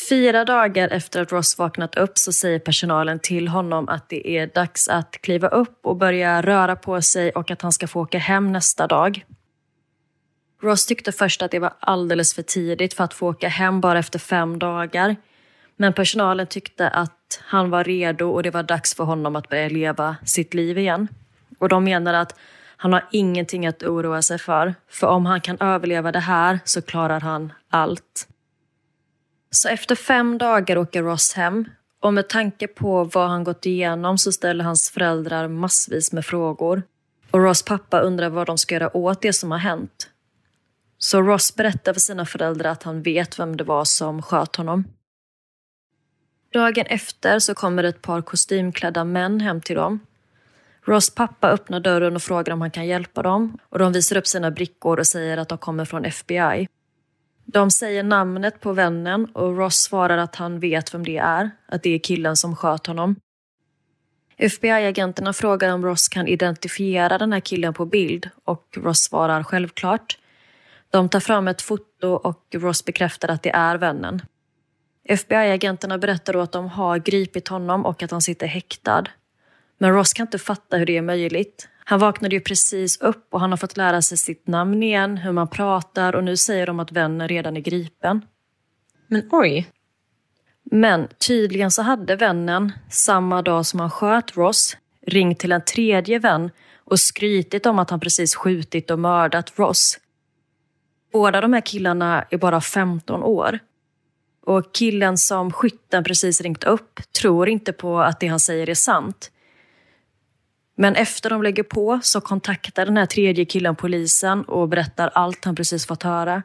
Fyra 0.09 0.44
dagar 0.44 0.88
efter 0.88 1.22
att 1.22 1.32
Ross 1.32 1.59
vaknat 1.59 1.94
upp 1.94 2.18
så 2.18 2.32
säger 2.32 2.59
personalen 2.59 3.18
till 3.18 3.48
honom 3.48 3.88
att 3.88 4.09
det 4.09 4.28
är 4.28 4.46
dags 4.46 4.88
att 4.88 5.12
kliva 5.20 5.48
upp 5.48 5.86
och 5.86 5.96
börja 5.96 6.42
röra 6.42 6.76
på 6.76 7.03
sig 7.03 7.30
och 7.30 7.50
att 7.50 7.62
han 7.62 7.72
ska 7.72 7.86
få 7.86 8.00
åka 8.00 8.18
hem 8.18 8.53
nästa 8.53 8.86
dag. 8.86 9.24
Ross 10.62 10.86
tyckte 10.86 11.12
först 11.12 11.42
att 11.42 11.50
det 11.50 11.59
var 11.59 11.72
alldeles 11.80 12.34
för 12.34 12.42
tidigt 12.42 12.94
för 12.94 13.05
att 13.05 13.14
få 13.14 13.28
åka 13.28 13.48
hem 13.48 13.80
bara 13.80 13.98
efter 13.98 14.18
fem 14.18 14.59
dagar. 14.59 15.16
Men 15.76 15.92
personalen 15.92 16.46
tyckte 16.46 16.88
att 16.88 17.40
han 17.44 17.70
var 17.70 17.84
redo 17.84 18.30
och 18.30 18.42
det 18.42 18.50
var 18.50 18.62
dags 18.62 18.94
för 18.94 19.05
honom 19.05 19.36
att 19.36 19.48
börja 19.48 19.68
leva 19.68 20.16
sitt 20.24 20.55
liv 20.55 20.78
igen. 20.78 21.09
Och 21.59 21.68
de 21.68 21.84
menade 21.84 22.20
att 22.20 22.38
han 22.82 22.92
har 22.92 23.08
ingenting 23.10 23.66
att 23.66 23.82
oroa 23.82 24.22
sig 24.22 24.38
för. 24.38 24.74
För 24.88 25.06
om 25.06 25.26
han 25.26 25.40
kan 25.40 25.60
överleva 25.60 26.12
det 26.12 26.20
här 26.20 26.60
så 26.64 26.82
klarar 26.82 27.20
han 27.20 27.52
allt. 27.70 28.28
Så 29.50 29.68
efter 29.68 29.94
fem 29.94 30.38
dagar 30.38 30.78
åker 30.78 31.02
Ross 31.02 31.32
hem 31.32 31.64
och 32.00 32.14
med 32.14 32.28
tanke 32.28 32.66
på 32.66 33.04
vad 33.04 33.28
han 33.28 33.44
gått 33.44 33.66
igenom 33.66 34.18
så 34.18 34.32
ställer 34.32 34.64
hans 34.64 34.90
föräldrar 34.90 35.48
massvis 35.48 36.12
med 36.12 36.26
frågor. 36.26 36.82
Och 37.30 37.40
Ross 37.40 37.62
pappa 37.62 38.00
undrar 38.00 38.28
vad 38.28 38.46
de 38.46 38.58
ska 38.58 38.74
göra 38.74 38.96
åt 38.96 39.22
det 39.22 39.32
som 39.32 39.50
har 39.50 39.58
hänt. 39.58 40.10
Så 40.98 41.22
Ross 41.22 41.54
berättar 41.54 41.92
för 41.92 42.00
sina 42.00 42.26
föräldrar 42.26 42.70
att 42.70 42.82
han 42.82 43.02
vet 43.02 43.38
vem 43.38 43.56
det 43.56 43.64
var 43.64 43.84
som 43.84 44.22
sköt 44.22 44.56
honom. 44.56 44.84
Dagen 46.52 46.86
efter 46.86 47.38
så 47.38 47.54
kommer 47.54 47.84
ett 47.84 48.02
par 48.02 48.22
kostymklädda 48.22 49.04
män 49.04 49.40
hem 49.40 49.60
till 49.60 49.76
dem. 49.76 50.00
Ross 50.84 51.14
pappa 51.14 51.48
öppnar 51.48 51.80
dörren 51.80 52.16
och 52.16 52.22
frågar 52.22 52.52
om 52.52 52.60
han 52.60 52.70
kan 52.70 52.86
hjälpa 52.86 53.22
dem 53.22 53.58
och 53.68 53.78
de 53.78 53.92
visar 53.92 54.16
upp 54.16 54.26
sina 54.26 54.50
brickor 54.50 54.98
och 54.98 55.06
säger 55.06 55.36
att 55.36 55.48
de 55.48 55.58
kommer 55.58 55.84
från 55.84 56.04
FBI. 56.04 56.68
De 57.44 57.70
säger 57.70 58.02
namnet 58.02 58.60
på 58.60 58.72
vännen 58.72 59.26
och 59.26 59.56
Ross 59.56 59.76
svarar 59.76 60.18
att 60.18 60.36
han 60.36 60.60
vet 60.60 60.94
vem 60.94 61.04
det 61.04 61.16
är, 61.16 61.50
att 61.66 61.82
det 61.82 61.90
är 61.90 61.98
killen 61.98 62.36
som 62.36 62.56
sköt 62.56 62.86
honom. 62.86 63.16
FBI-agenterna 64.36 65.32
frågar 65.32 65.74
om 65.74 65.84
Ross 65.84 66.08
kan 66.08 66.28
identifiera 66.28 67.18
den 67.18 67.32
här 67.32 67.40
killen 67.40 67.74
på 67.74 67.86
bild 67.86 68.30
och 68.44 68.64
Ross 68.76 68.98
svarar 68.98 69.42
självklart. 69.42 70.18
De 70.90 71.08
tar 71.08 71.20
fram 71.20 71.48
ett 71.48 71.62
foto 71.62 72.08
och 72.08 72.42
Ross 72.54 72.84
bekräftar 72.84 73.28
att 73.28 73.42
det 73.42 73.50
är 73.50 73.78
vännen. 73.78 74.22
FBI-agenterna 75.04 75.98
berättar 75.98 76.32
då 76.32 76.40
att 76.40 76.52
de 76.52 76.68
har 76.68 76.98
gripit 76.98 77.48
honom 77.48 77.86
och 77.86 78.02
att 78.02 78.10
han 78.10 78.22
sitter 78.22 78.46
häktad. 78.46 79.04
Men 79.82 79.92
Ross 79.92 80.12
kan 80.12 80.26
inte 80.26 80.38
fatta 80.38 80.76
hur 80.76 80.86
det 80.86 80.96
är 80.96 81.02
möjligt. 81.02 81.68
Han 81.84 82.00
vaknade 82.00 82.34
ju 82.34 82.40
precis 82.40 83.00
upp 83.00 83.26
och 83.30 83.40
han 83.40 83.50
har 83.50 83.56
fått 83.56 83.76
lära 83.76 84.02
sig 84.02 84.18
sitt 84.18 84.46
namn 84.46 84.82
igen, 84.82 85.16
hur 85.16 85.32
man 85.32 85.48
pratar 85.48 86.14
och 86.14 86.24
nu 86.24 86.36
säger 86.36 86.66
de 86.66 86.80
att 86.80 86.92
vännen 86.92 87.28
redan 87.28 87.56
är 87.56 87.60
gripen. 87.60 88.24
Men 89.06 89.28
oj. 89.30 89.68
Men 90.62 91.08
tydligen 91.26 91.70
så 91.70 91.82
hade 91.82 92.16
vännen, 92.16 92.72
samma 92.90 93.42
dag 93.42 93.66
som 93.66 93.80
han 93.80 93.90
sköt 93.90 94.36
Ross, 94.36 94.76
ringt 95.06 95.38
till 95.38 95.52
en 95.52 95.64
tredje 95.64 96.18
vän 96.18 96.50
och 96.84 97.00
skrytit 97.00 97.66
om 97.66 97.78
att 97.78 97.90
han 97.90 98.00
precis 98.00 98.34
skjutit 98.34 98.90
och 98.90 98.98
mördat 98.98 99.58
Ross. 99.58 99.98
Båda 101.12 101.40
de 101.40 101.52
här 101.52 101.60
killarna 101.60 102.24
är 102.30 102.38
bara 102.38 102.60
15 102.60 103.22
år. 103.22 103.58
Och 104.46 104.74
killen 104.74 105.18
som 105.18 105.52
skytten 105.52 106.04
precis 106.04 106.40
ringt 106.40 106.64
upp 106.64 107.00
tror 107.20 107.48
inte 107.48 107.72
på 107.72 108.00
att 108.00 108.20
det 108.20 108.26
han 108.26 108.40
säger 108.40 108.70
är 108.70 108.74
sant. 108.74 109.30
Men 110.76 110.94
efter 110.94 111.30
de 111.30 111.42
lägger 111.42 111.62
på 111.62 112.00
så 112.02 112.20
kontaktar 112.20 112.86
den 112.86 112.96
här 112.96 113.06
tredje 113.06 113.44
killen 113.44 113.76
polisen 113.76 114.44
och 114.44 114.68
berättar 114.68 115.10
allt 115.14 115.44
han 115.44 115.54
precis 115.54 115.86
fått 115.86 116.02
höra. 116.02 116.42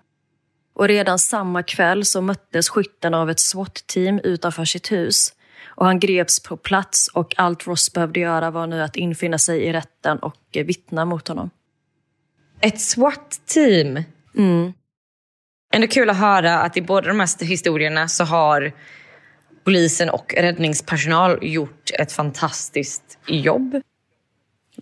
Och 0.73 0.87
redan 0.87 1.19
samma 1.19 1.63
kväll 1.63 2.05
så 2.05 2.21
möttes 2.21 2.69
skytten 2.69 3.13
av 3.13 3.29
ett 3.29 3.39
SWAT-team 3.39 4.19
utanför 4.23 4.65
sitt 4.65 4.91
hus. 4.91 5.33
Och 5.65 5.85
han 5.85 5.99
greps 5.99 6.43
på 6.43 6.57
plats 6.57 7.07
och 7.07 7.33
allt 7.37 7.67
Ross 7.67 7.93
behövde 7.93 8.19
göra 8.19 8.51
var 8.51 8.67
nu 8.67 8.81
att 8.81 8.95
infinna 8.95 9.37
sig 9.37 9.63
i 9.63 9.73
rätten 9.73 10.19
och 10.19 10.37
vittna 10.51 11.05
mot 11.05 11.27
honom. 11.27 11.49
Ett 12.61 12.81
SWAT-team? 12.81 14.03
Mm. 14.37 14.73
Ändå 15.73 15.87
kul 15.87 16.09
att 16.09 16.17
höra 16.17 16.59
att 16.59 16.77
i 16.77 16.81
båda 16.81 17.07
de 17.07 17.19
här 17.19 17.45
historierna 17.45 18.07
så 18.07 18.23
har 18.23 18.71
polisen 19.63 20.09
och 20.09 20.33
räddningspersonal 20.37 21.39
gjort 21.41 21.91
ett 21.99 22.11
fantastiskt 22.11 23.17
jobb. 23.27 23.81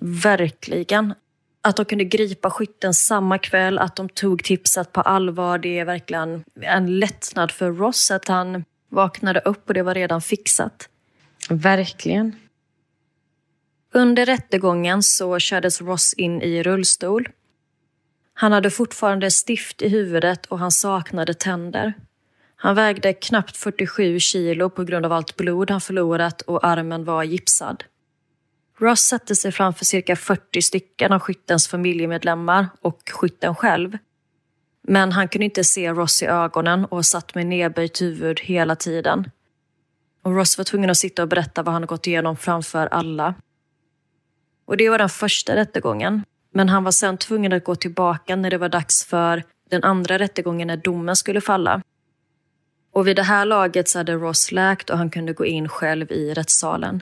Verkligen. 0.01 1.13
Att 1.61 1.75
de 1.75 1.85
kunde 1.85 2.03
gripa 2.03 2.49
skytten 2.49 2.93
samma 2.93 3.37
kväll, 3.37 3.79
att 3.79 3.95
de 3.95 4.09
tog 4.09 4.43
tipset 4.43 4.91
på 4.91 5.01
allvar. 5.01 5.57
Det 5.57 5.79
är 5.79 5.85
verkligen 5.85 6.43
en 6.61 6.99
lättnad 6.99 7.51
för 7.51 7.71
Ross 7.71 8.11
att 8.11 8.27
han 8.27 8.63
vaknade 8.89 9.39
upp 9.39 9.67
och 9.67 9.73
det 9.73 9.83
var 9.83 9.93
redan 9.93 10.21
fixat. 10.21 10.89
Verkligen. 11.49 12.35
Under 13.93 14.25
rättegången 14.25 15.03
så 15.03 15.39
kördes 15.39 15.81
Ross 15.81 16.13
in 16.13 16.41
i 16.41 16.63
rullstol. 16.63 17.29
Han 18.33 18.51
hade 18.51 18.69
fortfarande 18.69 19.31
stift 19.31 19.81
i 19.81 19.89
huvudet 19.89 20.45
och 20.45 20.59
han 20.59 20.71
saknade 20.71 21.33
tänder. 21.33 21.93
Han 22.55 22.75
vägde 22.75 23.13
knappt 23.13 23.57
47 23.57 24.19
kilo 24.19 24.69
på 24.69 24.83
grund 24.83 25.05
av 25.05 25.11
allt 25.11 25.35
blod 25.35 25.71
han 25.71 25.81
förlorat 25.81 26.41
och 26.41 26.67
armen 26.67 27.05
var 27.05 27.23
gipsad. 27.23 27.83
Ross 28.79 28.99
satte 29.01 29.35
sig 29.35 29.51
framför 29.51 29.85
cirka 29.85 30.15
40 30.15 30.61
stycken 30.61 31.13
av 31.13 31.19
skyttens 31.19 31.67
familjemedlemmar 31.67 32.67
och 32.81 33.01
skytten 33.11 33.55
själv. 33.55 33.97
Men 34.81 35.11
han 35.11 35.27
kunde 35.27 35.45
inte 35.45 35.63
se 35.63 35.91
Ross 35.91 36.23
i 36.23 36.25
ögonen 36.25 36.85
och 36.85 37.05
satt 37.05 37.35
med 37.35 37.45
nedböjt 37.45 38.01
huvud 38.01 38.39
hela 38.39 38.75
tiden. 38.75 39.31
Och 40.23 40.35
Ross 40.35 40.57
var 40.57 40.65
tvungen 40.65 40.89
att 40.89 40.97
sitta 40.97 41.21
och 41.21 41.27
berätta 41.27 41.63
vad 41.63 41.73
han 41.73 41.85
gått 41.85 42.07
igenom 42.07 42.37
framför 42.37 42.87
alla. 42.87 43.33
Och 44.65 44.77
det 44.77 44.89
var 44.89 44.97
den 44.97 45.09
första 45.09 45.55
rättegången. 45.55 46.23
Men 46.53 46.69
han 46.69 46.83
var 46.83 46.91
sen 46.91 47.17
tvungen 47.17 47.53
att 47.53 47.63
gå 47.63 47.75
tillbaka 47.75 48.35
när 48.35 48.49
det 48.49 48.57
var 48.57 48.69
dags 48.69 49.05
för 49.05 49.43
den 49.69 49.83
andra 49.83 50.19
rättegången 50.19 50.67
när 50.67 50.77
domen 50.77 51.15
skulle 51.15 51.41
falla. 51.41 51.81
Och 52.93 53.07
vid 53.07 53.15
det 53.15 53.23
här 53.23 53.45
laget 53.45 53.89
så 53.89 53.99
hade 53.99 54.13
Ross 54.13 54.51
läkt 54.51 54.89
och 54.89 54.97
han 54.97 55.09
kunde 55.09 55.33
gå 55.33 55.45
in 55.45 55.69
själv 55.69 56.11
i 56.11 56.33
rättssalen. 56.33 57.01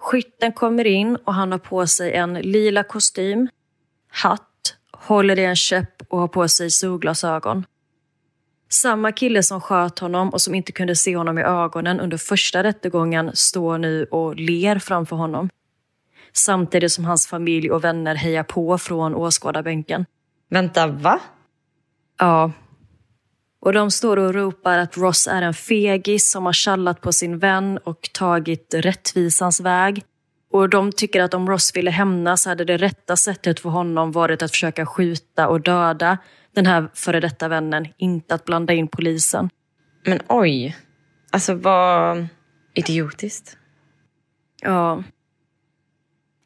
Skytten 0.00 0.52
kommer 0.52 0.86
in 0.86 1.16
och 1.16 1.34
han 1.34 1.52
har 1.52 1.58
på 1.58 1.86
sig 1.86 2.12
en 2.12 2.34
lila 2.34 2.82
kostym, 2.82 3.48
hatt, 4.08 4.76
håller 4.92 5.38
i 5.38 5.44
en 5.44 5.56
käpp 5.56 6.02
och 6.08 6.18
har 6.18 6.28
på 6.28 6.48
sig 6.48 6.70
solglasögon. 6.70 7.64
Samma 8.68 9.12
kille 9.12 9.42
som 9.42 9.60
sköt 9.60 9.98
honom 9.98 10.28
och 10.28 10.40
som 10.40 10.54
inte 10.54 10.72
kunde 10.72 10.96
se 10.96 11.16
honom 11.16 11.38
i 11.38 11.42
ögonen 11.42 12.00
under 12.00 12.16
första 12.16 12.62
rättegången 12.62 13.30
står 13.34 13.78
nu 13.78 14.04
och 14.04 14.36
ler 14.36 14.78
framför 14.78 15.16
honom. 15.16 15.50
Samtidigt 16.32 16.92
som 16.92 17.04
hans 17.04 17.26
familj 17.26 17.70
och 17.70 17.84
vänner 17.84 18.14
hejar 18.14 18.42
på 18.42 18.78
från 18.78 19.14
åskådarbänken. 19.14 20.06
Vänta, 20.50 20.86
va? 20.86 21.20
Ja. 22.18 22.52
Och 23.60 23.72
de 23.72 23.90
står 23.90 24.16
och 24.16 24.34
ropar 24.34 24.78
att 24.78 24.96
Ross 24.96 25.26
är 25.26 25.42
en 25.42 25.54
fegis 25.54 26.30
som 26.30 26.46
har 26.46 26.64
kallat 26.64 27.00
på 27.00 27.12
sin 27.12 27.38
vän 27.38 27.78
och 27.84 28.10
tagit 28.12 28.74
rättvisans 28.74 29.60
väg. 29.60 30.02
Och 30.52 30.68
de 30.68 30.92
tycker 30.92 31.22
att 31.22 31.34
om 31.34 31.48
Ross 31.48 31.76
ville 31.76 31.90
hämnas 31.90 32.46
hade 32.46 32.64
det 32.64 32.76
rätta 32.76 33.16
sättet 33.16 33.60
för 33.60 33.70
honom 33.70 34.12
varit 34.12 34.42
att 34.42 34.50
försöka 34.50 34.86
skjuta 34.86 35.48
och 35.48 35.60
döda 35.60 36.18
den 36.54 36.66
här 36.66 36.88
före 36.94 37.20
detta 37.20 37.48
vännen, 37.48 37.86
inte 37.96 38.34
att 38.34 38.44
blanda 38.44 38.72
in 38.72 38.88
polisen. 38.88 39.50
Men 40.06 40.20
oj. 40.28 40.76
Alltså 41.30 41.54
vad 41.54 42.26
idiotiskt. 42.74 43.56
Ja. 44.62 45.02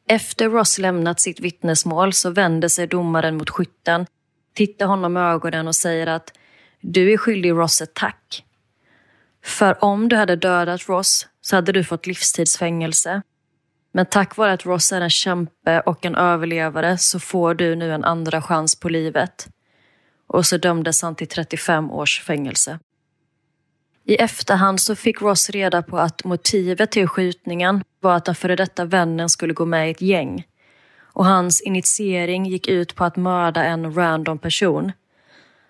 Efter 0.07 0.49
Ross 0.49 0.77
lämnat 0.77 1.19
sitt 1.19 1.39
vittnesmål 1.39 2.13
så 2.13 2.29
vänder 2.29 2.67
sig 2.67 2.87
domaren 2.87 3.37
mot 3.37 3.49
skytten, 3.49 4.05
tittar 4.53 4.85
honom 4.85 5.17
i 5.17 5.19
ögonen 5.19 5.67
och 5.67 5.75
säger 5.75 6.07
att 6.07 6.33
du 6.87 7.13
är 7.13 7.17
skyldig 7.17 7.51
Ross 7.51 7.81
ett 7.81 7.93
tack. 7.93 8.45
För 9.43 9.83
om 9.83 10.09
du 10.09 10.15
hade 10.15 10.35
dödat 10.35 10.89
Ross 10.89 11.27
så 11.41 11.55
hade 11.55 11.71
du 11.71 11.83
fått 11.83 12.07
livstidsfängelse. 12.07 13.21
Men 13.91 14.05
tack 14.05 14.37
vare 14.37 14.53
att 14.53 14.65
Ross 14.65 14.91
är 14.91 15.01
en 15.01 15.09
kämpe 15.09 15.79
och 15.79 16.05
en 16.05 16.15
överlevare 16.15 16.97
så 16.97 17.19
får 17.19 17.53
du 17.53 17.75
nu 17.75 17.93
en 17.93 18.03
andra 18.03 18.41
chans 18.41 18.79
på 18.79 18.89
livet. 18.89 19.47
Och 20.27 20.45
så 20.45 20.57
dömdes 20.57 21.01
han 21.01 21.15
till 21.15 21.27
35 21.27 21.91
års 21.91 22.21
fängelse. 22.21 22.79
I 24.03 24.15
efterhand 24.15 24.81
så 24.81 24.95
fick 24.95 25.21
Ross 25.21 25.49
reda 25.49 25.83
på 25.83 25.97
att 25.97 26.23
motivet 26.23 26.91
till 26.91 27.07
skjutningen 27.07 27.83
var 27.99 28.15
att 28.15 28.25
den 28.25 28.35
före 28.35 28.55
detta 28.55 28.85
vännen 28.85 29.29
skulle 29.29 29.53
gå 29.53 29.65
med 29.65 29.87
i 29.87 29.91
ett 29.91 30.01
gäng. 30.01 30.43
Och 31.01 31.25
hans 31.25 31.61
initiering 31.61 32.45
gick 32.45 32.67
ut 32.67 32.95
på 32.95 33.03
att 33.03 33.15
mörda 33.15 33.63
en 33.63 33.93
random 33.95 34.37
person. 34.37 34.91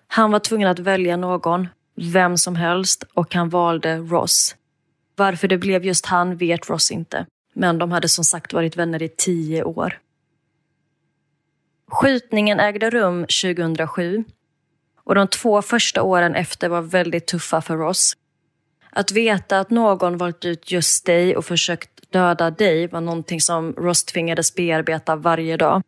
Han 0.06 0.30
var 0.30 0.38
tvungen 0.38 0.68
att 0.68 0.78
välja 0.78 1.16
någon, 1.16 1.68
vem 1.94 2.36
som 2.36 2.56
helst, 2.56 3.04
och 3.14 3.34
han 3.34 3.48
valde 3.48 3.96
Ross. 3.96 4.56
Varför 5.16 5.48
det 5.48 5.58
blev 5.58 5.84
just 5.84 6.06
han 6.06 6.36
vet 6.36 6.70
Ross 6.70 6.90
inte. 6.90 7.26
Men 7.54 7.78
de 7.78 7.92
hade 7.92 8.08
som 8.08 8.24
sagt 8.24 8.52
varit 8.52 8.76
vänner 8.76 9.02
i 9.02 9.08
tio 9.08 9.64
år. 9.64 9.98
Skjutningen 11.90 12.60
ägde 12.60 12.90
rum 12.90 13.26
2007 13.42 14.24
Och 15.04 15.14
de 15.14 15.28
två 15.28 15.62
första 15.62 16.02
åren 16.02 16.34
efter 16.34 16.68
var 16.68 16.82
väldigt 16.82 17.26
tuffa 17.26 17.60
för 17.60 17.76
Ross. 17.76 18.12
Att 18.90 19.12
veta 19.12 19.60
att 19.60 19.70
någon 19.70 20.16
valt 20.16 20.44
ut 20.44 20.70
just 20.70 21.06
dig 21.06 21.36
och 21.36 21.44
försökt 21.44 22.12
döda 22.12 22.50
dig 22.50 22.86
var 22.86 23.00
någonting 23.00 23.40
som 23.40 23.72
Ross 23.72 24.04
tvingades 24.04 24.54
bearbeta 24.54 25.16
varje 25.16 25.56
dag. 25.56 25.82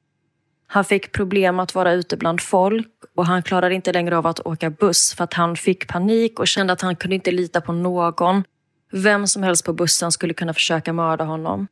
Han 0.71 0.85
fick 0.85 1.13
problem 1.13 1.61
att 1.61 1.75
vara 1.75 1.93
ute 1.93 2.17
bland 2.17 2.41
folk 2.41 2.89
och 3.17 3.27
han 3.27 3.43
klarade 3.43 3.75
inte 3.75 3.93
längre 3.93 4.19
av 4.19 4.27
att 4.27 4.47
åka 4.47 4.71
buss 4.71 5.15
för 5.15 5.25
att 5.25 5.35
han 5.35 5.57
fick 5.57 5.89
panik 5.89 6.39
och 6.39 6.49
kände 6.49 6.73
att 6.73 6.81
han 6.81 6.97
kunde 6.97 7.15
inte 7.15 7.31
lita 7.31 7.61
på 7.61 7.73
någon. 7.73 8.45
Vem 8.93 9.27
som 9.27 9.43
helst 9.43 9.65
på 9.65 9.73
bussen 9.73 10.13
skulle 10.13 10.35
kunna 10.35 10.55
försöka 10.55 10.93
mörda 10.93 11.25
honom. 11.25 11.67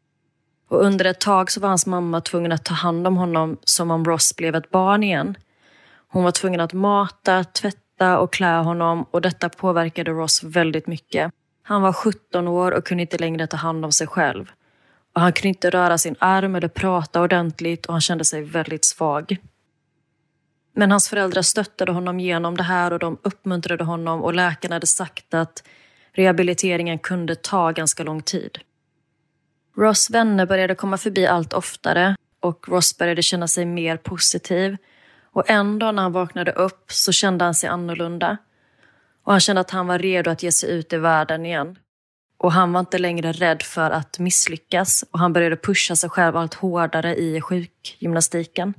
Och 0.69 0.85
under 0.85 1.05
ett 1.05 1.21
tag 1.21 1.51
så 1.51 1.61
var 1.61 1.69
hans 1.69 1.87
mamma 1.87 2.21
tvungen 2.21 2.53
att 2.53 2.65
ta 2.65 2.75
hand 2.75 3.07
om 3.07 3.17
honom 3.17 3.57
som 3.65 3.91
om 3.91 4.05
Ross 4.05 4.37
blev 4.37 4.55
ett 4.55 4.71
barn 4.71 5.03
igen. 5.03 5.35
Hon 6.09 6.25
var 6.25 6.31
tvungen 6.31 6.61
att 6.61 6.73
mata, 6.73 7.45
tvätta 7.45 8.19
och 8.19 8.33
klä 8.33 8.57
honom 8.57 9.07
och 9.11 9.21
detta 9.21 9.49
påverkade 9.49 10.11
Ross 10.11 10.43
väldigt 10.43 10.87
mycket. 10.87 11.33
Han 11.63 11.83
var 11.83 11.93
17 11.93 12.49
år 12.49 12.73
och 12.73 12.85
kunde 12.87 13.03
inte 13.03 13.19
längre 13.19 13.47
ta 13.47 13.57
hand 13.57 13.85
om 13.85 13.93
sig 13.93 14.07
själv. 14.07 14.53
Och 15.17 15.23
han 15.23 15.33
kunde 15.33 15.49
inte 15.49 15.71
röra 15.71 15.99
sin 15.99 16.17
arm 16.19 16.55
eller 16.55 16.69
prata 16.69 17.23
ordentligt 17.23 17.87
och 17.87 17.95
han 17.95 18.01
kände 18.01 18.25
sig 18.25 18.43
väldigt 18.43 18.85
svag. 18.85 19.37
Men 20.75 20.91
hans 20.91 21.09
föräldrar 21.09 21.43
stöttade 21.43 21.93
honom 21.93 22.21
genom 22.21 22.57
det 22.57 22.63
här 22.63 22.93
och 22.93 22.99
de 22.99 23.19
uppmuntrade 23.23 23.85
honom 23.85 24.23
och 24.23 24.35
läkarna 24.35 24.75
hade 24.75 24.87
sagt 24.87 25.35
att 25.35 25.63
rehabiliteringen 26.13 26.99
kunde 26.99 27.35
ta 27.35 27.71
ganska 27.71 28.03
lång 28.03 28.23
tid. 28.23 28.59
Ross 29.77 30.11
vänner 30.11 30.47
började 30.47 30.75
komma 30.75 30.99
förbi 30.99 31.27
allt 31.27 31.53
oftare 31.53 32.17
och 32.41 32.69
Ross 32.69 32.99
började 32.99 33.23
känna 33.23 33.49
sig 33.49 33.67
mer 33.67 33.97
positiv. 33.97 34.77
Och 35.33 35.51
en 35.51 35.79
dag 35.79 35.95
när 35.95 36.03
han 36.03 36.13
vaknade 36.13 36.53
upp 36.53 36.85
så 36.93 37.13
kände 37.13 37.45
han 37.45 37.55
sig 37.55 37.69
annorlunda. 37.69 38.37
Och 39.25 39.33
han 39.33 39.41
kände 39.41 39.61
att 39.61 39.71
han 39.71 39.87
var 39.87 39.99
redo 39.99 40.31
att 40.31 40.43
ge 40.43 40.53
sig 40.53 40.71
ut 40.71 40.93
i 40.93 40.97
världen 40.97 41.47
igen. 41.47 41.79
Och 42.39 42.53
han 42.53 42.73
var 42.73 42.81
inte 42.81 42.99
längre 42.99 43.33
rädd 43.33 43.63
för 43.63 43.91
att 43.91 44.19
misslyckas 44.19 45.05
och 45.11 45.19
han 45.19 45.33
började 45.33 45.57
pusha 45.57 45.97
sig 45.97 46.11
själv 46.11 46.37
allt 46.37 46.55
hårdare 46.55 47.17
i 47.17 47.41
sjukgymnastiken. 47.41 48.75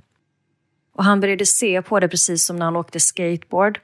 Och 0.93 1.03
han 1.03 1.19
började 1.19 1.45
se 1.45 1.81
på 1.81 1.99
det 1.99 2.07
precis 2.07 2.45
som 2.45 2.55
när 2.55 2.65
han 2.65 2.75
åkte 2.75 2.99
skateboard. 2.99 3.79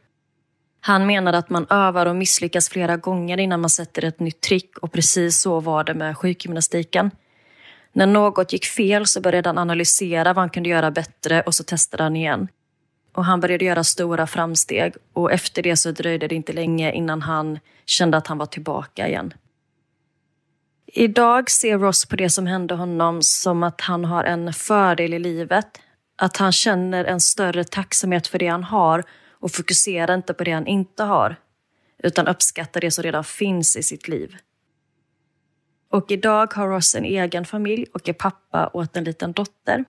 Han 0.81 1.05
menade 1.05 1.37
att 1.37 1.49
man 1.49 1.67
övar 1.69 2.05
och 2.05 2.15
misslyckas 2.15 2.69
flera 2.69 2.97
gånger 2.97 3.39
innan 3.39 3.61
man 3.61 3.69
sätter 3.69 4.05
ett 4.05 4.19
nytt 4.19 4.41
trick 4.41 4.77
och 4.77 4.91
precis 4.91 5.37
så 5.41 5.59
var 5.59 5.83
det 5.83 5.93
med 5.93 6.17
sjukgymnastiken. 6.17 7.11
När 7.93 8.05
något 8.05 8.53
gick 8.53 8.65
fel 8.65 9.07
så 9.07 9.21
började 9.21 9.49
han 9.49 9.57
analysera 9.57 10.33
vad 10.33 10.41
han 10.41 10.49
kunde 10.49 10.69
göra 10.69 10.91
bättre 10.91 11.41
och 11.41 11.55
så 11.55 11.63
testade 11.63 12.03
han 12.03 12.15
igen. 12.15 12.47
Och 13.13 13.25
han 13.25 13.39
började 13.39 13.65
göra 13.65 13.83
stora 13.83 14.27
framsteg 14.27 14.93
och 15.13 15.31
efter 15.31 15.61
det 15.61 15.75
så 15.75 15.91
dröjde 15.91 16.27
det 16.27 16.35
inte 16.35 16.53
länge 16.53 16.93
innan 16.93 17.21
han 17.21 17.59
kände 17.85 18.17
att 18.17 18.27
han 18.27 18.37
var 18.37 18.45
tillbaka 18.45 19.07
igen. 19.07 19.33
Idag 20.95 21.49
ser 21.49 21.77
Ross 21.77 22.05
på 22.05 22.15
det 22.15 22.29
som 22.29 22.47
hände 22.47 22.75
honom 22.75 23.21
som 23.21 23.63
att 23.63 23.81
han 23.81 24.05
har 24.05 24.23
en 24.23 24.53
fördel 24.53 25.13
i 25.13 25.19
livet. 25.19 25.67
Att 26.15 26.37
han 26.37 26.51
känner 26.51 27.05
en 27.05 27.19
större 27.19 27.63
tacksamhet 27.63 28.27
för 28.27 28.39
det 28.39 28.47
han 28.47 28.63
har 28.63 29.03
och 29.31 29.51
fokuserar 29.51 30.13
inte 30.13 30.33
på 30.33 30.43
det 30.43 30.51
han 30.51 30.67
inte 30.67 31.03
har, 31.03 31.35
utan 32.03 32.27
uppskattar 32.27 32.81
det 32.81 32.91
som 32.91 33.03
redan 33.03 33.23
finns 33.23 33.77
i 33.77 33.83
sitt 33.83 34.07
liv. 34.07 34.35
Och 35.89 36.11
idag 36.11 36.53
har 36.53 36.67
Ross 36.67 36.95
en 36.95 37.05
egen 37.05 37.45
familj 37.45 37.85
och 37.93 38.09
är 38.09 38.13
pappa 38.13 38.69
åt 38.73 38.97
en 38.97 39.03
liten 39.03 39.33
dotter. 39.33 39.85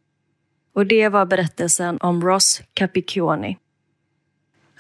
Och 0.75 0.87
det 0.87 1.09
var 1.09 1.27
berättelsen 1.27 1.99
om 2.01 2.23
Ross 2.23 2.63
Capicchioni. 2.75 3.59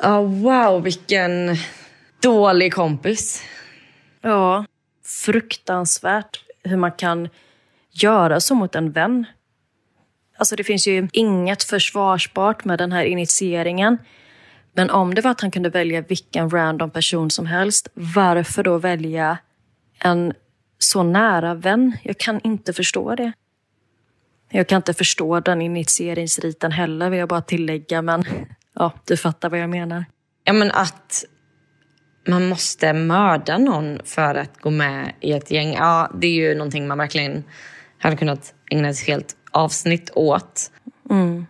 Oh, 0.01 0.43
wow, 0.43 0.83
vilken 0.83 1.57
dålig 2.22 2.75
kompis. 2.75 3.43
Ja, 4.20 4.64
fruktansvärt 5.07 6.45
hur 6.63 6.77
man 6.77 6.93
kan 6.93 7.29
göra 7.91 8.41
så 8.41 8.55
mot 8.55 8.75
en 8.75 8.93
vän. 8.93 9.27
Alltså 10.37 10.57
det 10.57 10.65
finns 10.65 10.87
ju 10.87 11.09
inget 11.13 11.63
försvarsbart 11.63 12.65
med 12.65 12.79
den 12.79 12.93
här 12.93 13.05
initieringen. 13.05 13.99
Men 14.73 14.91
om 14.91 15.15
det 15.15 15.21
var 15.21 15.31
att 15.31 15.41
han 15.41 15.51
kunde 15.51 15.69
välja 15.69 16.01
vilken 16.01 16.51
random 16.51 16.91
person 16.91 17.31
som 17.31 17.47
helst, 17.47 17.89
varför 17.95 18.63
då 18.63 18.79
välja 18.79 19.39
en 19.99 20.33
så 20.79 21.03
nära 21.03 21.55
vän? 21.55 21.97
Jag 22.03 22.19
kan 22.19 22.41
inte 22.41 22.73
förstå 22.73 23.15
det. 23.15 23.33
Jag 24.51 24.69
kan 24.69 24.77
inte 24.77 24.95
förstå 24.95 25.41
den 25.41 25.63
initieringsriten 25.63 26.73
heller, 26.73 27.11
vill 27.11 27.19
jag 27.19 27.29
bara 27.29 27.43
tillägga. 27.43 28.03
Men 28.03 28.25
ja, 28.75 28.93
du 29.05 29.17
fattar 29.17 29.51
vad 29.51 29.59
jag 29.59 29.71
menar. 29.71 30.05
Ja, 30.45 30.53
men 30.53 30.71
att 30.71 31.25
man 32.27 32.49
måste 32.49 32.93
mörda 32.93 33.59
någon 33.59 34.01
för 34.05 34.35
att 34.35 34.61
gå 34.61 34.70
med 34.70 35.12
i 35.20 35.33
ett 35.33 35.51
gäng. 35.51 35.75
Ja, 35.75 36.11
det 36.14 36.27
är 36.27 36.33
ju 36.33 36.55
någonting 36.55 36.87
man 36.87 36.99
verkligen 36.99 37.45
hade 37.99 38.16
kunnat 38.16 38.55
ägna 38.70 38.89
ett 38.89 39.01
helt 39.01 39.37
avsnitt 39.51 40.11
åt. 40.14 40.70
Mm. 41.11 41.47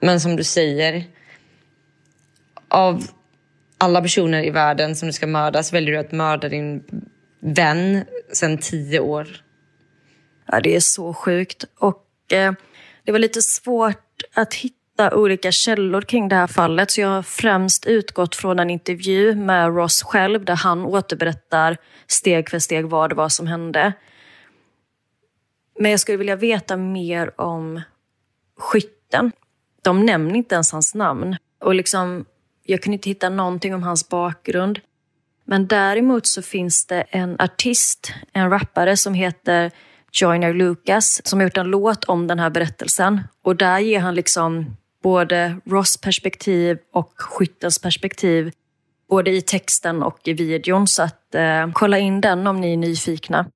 Men 0.00 0.20
som 0.20 0.36
du 0.36 0.44
säger, 0.44 1.04
av 2.68 3.04
alla 3.78 4.02
personer 4.02 4.44
i 4.44 4.50
världen 4.50 4.96
som 4.96 5.08
du 5.08 5.12
ska 5.12 5.26
mörda 5.26 5.62
så 5.62 5.76
väljer 5.76 5.92
du 5.92 5.98
att 5.98 6.12
mörda 6.12 6.48
din 6.48 6.84
vän 7.40 8.04
sedan 8.32 8.58
tio 8.58 9.00
år. 9.00 9.28
Ja, 10.46 10.60
det 10.60 10.76
är 10.76 10.80
så 10.80 11.14
sjukt. 11.14 11.64
Och 11.78 12.32
eh, 12.32 12.52
det 13.04 13.12
var 13.12 13.18
lite 13.18 13.42
svårt 13.42 14.22
att 14.34 14.54
hitta 14.54 14.77
olika 14.98 15.52
källor 15.52 16.00
kring 16.00 16.28
det 16.28 16.36
här 16.36 16.46
fallet. 16.46 16.90
Så 16.90 17.00
jag 17.00 17.08
har 17.08 17.22
främst 17.22 17.86
utgått 17.86 18.36
från 18.36 18.58
en 18.58 18.70
intervju 18.70 19.34
med 19.34 19.76
Ross 19.76 20.02
själv 20.02 20.44
där 20.44 20.56
han 20.56 20.84
återberättar 20.84 21.76
steg 22.06 22.50
för 22.50 22.58
steg 22.58 22.84
vad 22.84 23.10
det 23.10 23.14
var 23.14 23.28
som 23.28 23.46
hände. 23.46 23.92
Men 25.80 25.90
jag 25.90 26.00
skulle 26.00 26.18
vilja 26.18 26.36
veta 26.36 26.76
mer 26.76 27.40
om 27.40 27.80
skytten. 28.58 29.32
De 29.82 30.06
nämner 30.06 30.34
inte 30.34 30.54
ens 30.54 30.72
hans 30.72 30.94
namn. 30.94 31.36
Och 31.60 31.74
liksom 31.74 32.24
jag 32.64 32.82
kunde 32.82 32.94
inte 32.94 33.08
hitta 33.08 33.28
någonting 33.28 33.74
om 33.74 33.82
hans 33.82 34.08
bakgrund. 34.08 34.80
Men 35.44 35.66
däremot 35.66 36.26
så 36.26 36.42
finns 36.42 36.86
det 36.86 37.00
en 37.00 37.36
artist, 37.40 38.12
en 38.32 38.50
rappare 38.50 38.96
som 38.96 39.14
heter 39.14 39.70
Joyner 40.12 40.54
Lucas 40.54 41.20
som 41.24 41.38
har 41.38 41.44
gjort 41.44 41.56
en 41.56 41.66
låt 41.66 42.04
om 42.04 42.26
den 42.26 42.38
här 42.38 42.50
berättelsen. 42.50 43.20
Och 43.42 43.56
där 43.56 43.78
ger 43.78 44.00
han 44.00 44.14
liksom 44.14 44.76
både 45.02 45.60
Ross 45.64 45.96
perspektiv 45.96 46.78
och 46.92 47.12
skyttens 47.16 47.78
perspektiv. 47.78 48.52
Både 49.08 49.30
i 49.30 49.42
texten 49.42 50.02
och 50.02 50.18
i 50.24 50.32
videon. 50.32 50.86
Så 50.86 51.02
att 51.02 51.34
eh, 51.34 51.70
kolla 51.72 51.98
in 51.98 52.20
den 52.20 52.46
om 52.46 52.60
ni 52.60 52.72
är 52.72 52.76
nyfikna. 52.76 53.46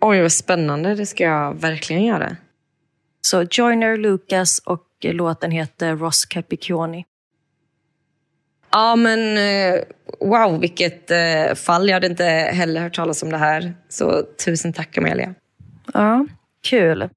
Oj, 0.00 0.22
vad 0.22 0.32
spännande. 0.32 0.94
Det 0.94 1.06
ska 1.06 1.24
jag 1.24 1.60
verkligen 1.60 2.04
göra. 2.04 2.36
Så 3.20 3.46
Joyner 3.50 3.96
Lucas 3.96 4.58
och 4.58 4.86
låten 5.02 5.50
heter 5.50 5.96
Ross 5.96 6.24
Capicchioni. 6.24 7.04
Ja, 8.70 8.96
men 8.96 9.36
eh, 9.36 9.80
wow, 10.20 10.60
vilket 10.60 11.10
eh, 11.10 11.54
fall. 11.54 11.88
Jag 11.88 11.94
hade 11.94 12.06
inte 12.06 12.24
heller 12.24 12.80
hört 12.80 12.94
talas 12.94 13.22
om 13.22 13.30
det 13.30 13.38
här. 13.38 13.74
Så 13.88 14.22
tusen 14.44 14.72
tack, 14.72 14.98
Amelia. 14.98 15.34
Ja, 15.94 16.26
kul. 16.62 17.08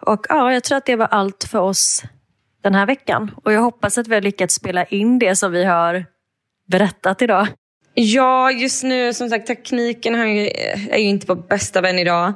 Och 0.00 0.26
ja, 0.28 0.52
jag 0.52 0.64
tror 0.64 0.78
att 0.78 0.86
det 0.86 0.96
var 0.96 1.06
allt 1.06 1.44
för 1.44 1.58
oss 1.58 2.04
den 2.62 2.74
här 2.74 2.86
veckan. 2.86 3.30
Och 3.44 3.52
jag 3.52 3.60
hoppas 3.60 3.98
att 3.98 4.08
vi 4.08 4.14
har 4.14 4.22
lyckats 4.22 4.54
spela 4.54 4.84
in 4.84 5.18
det 5.18 5.36
som 5.36 5.52
vi 5.52 5.64
har 5.64 6.04
berättat 6.68 7.22
idag. 7.22 7.46
Ja, 7.94 8.50
just 8.50 8.84
nu, 8.84 9.12
som 9.12 9.28
sagt, 9.28 9.46
tekniken 9.46 10.14
är 10.14 10.98
ju 10.98 11.08
inte 11.08 11.26
på 11.26 11.34
bästa 11.34 11.80
vän 11.80 11.98
idag. 11.98 12.32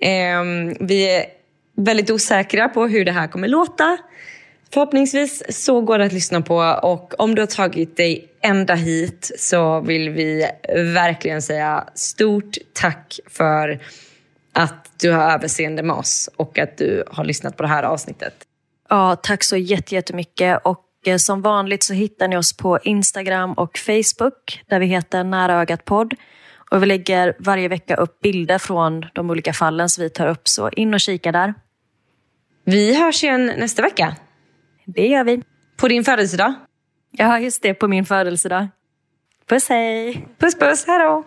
Ehm, 0.00 0.74
vi 0.80 1.16
är 1.16 1.24
väldigt 1.76 2.10
osäkra 2.10 2.68
på 2.68 2.86
hur 2.86 3.04
det 3.04 3.12
här 3.12 3.26
kommer 3.26 3.48
låta. 3.48 3.98
Förhoppningsvis 4.72 5.42
så 5.64 5.80
går 5.80 5.98
det 5.98 6.04
att 6.04 6.12
lyssna 6.12 6.40
på 6.40 6.56
och 6.82 7.20
om 7.20 7.34
du 7.34 7.42
har 7.42 7.46
tagit 7.46 7.96
dig 7.96 8.28
ända 8.40 8.74
hit 8.74 9.30
så 9.38 9.80
vill 9.80 10.10
vi 10.10 10.46
verkligen 10.94 11.42
säga 11.42 11.88
stort 11.94 12.56
tack 12.72 13.20
för 13.26 13.80
att 14.52 14.90
du 15.00 15.12
har 15.12 15.32
överseende 15.32 15.82
med 15.82 15.96
oss 15.96 16.30
och 16.36 16.58
att 16.58 16.76
du 16.76 17.04
har 17.10 17.24
lyssnat 17.24 17.56
på 17.56 17.62
det 17.62 17.68
här 17.68 17.82
avsnittet. 17.82 18.34
Ja, 18.88 19.16
tack 19.16 19.44
så 19.44 19.56
jättemycket. 19.56 20.60
Och 20.64 20.84
eh, 21.06 21.16
som 21.16 21.42
vanligt 21.42 21.82
så 21.82 21.94
hittar 21.94 22.28
ni 22.28 22.36
oss 22.36 22.56
på 22.56 22.78
Instagram 22.78 23.52
och 23.52 23.78
Facebook 23.78 24.62
där 24.66 24.80
vi 24.80 24.86
heter 24.86 25.24
Nära 25.24 25.60
ögat 25.60 25.84
podd. 25.84 26.14
Och 26.70 26.82
vi 26.82 26.86
lägger 26.86 27.36
varje 27.38 27.68
vecka 27.68 27.96
upp 27.96 28.20
bilder 28.20 28.58
från 28.58 29.06
de 29.12 29.30
olika 29.30 29.52
fallen 29.52 29.88
som 29.88 30.04
vi 30.04 30.10
tar 30.10 30.28
upp, 30.28 30.48
så 30.48 30.68
in 30.68 30.94
och 30.94 31.00
kika 31.00 31.32
där. 31.32 31.54
Vi 32.64 33.00
hörs 33.00 33.24
igen 33.24 33.46
nästa 33.46 33.82
vecka. 33.82 34.16
Det 34.84 35.06
gör 35.06 35.24
vi. 35.24 35.42
På 35.76 35.88
din 35.88 36.04
födelsedag. 36.04 36.54
Ja, 37.10 37.38
just 37.38 37.62
det. 37.62 37.74
På 37.74 37.88
min 37.88 38.04
födelsedag. 38.04 38.68
Puss 39.48 39.68
hej! 39.68 40.28
Puss 40.38 40.58
puss, 40.58 40.86
hejdå! 40.86 41.24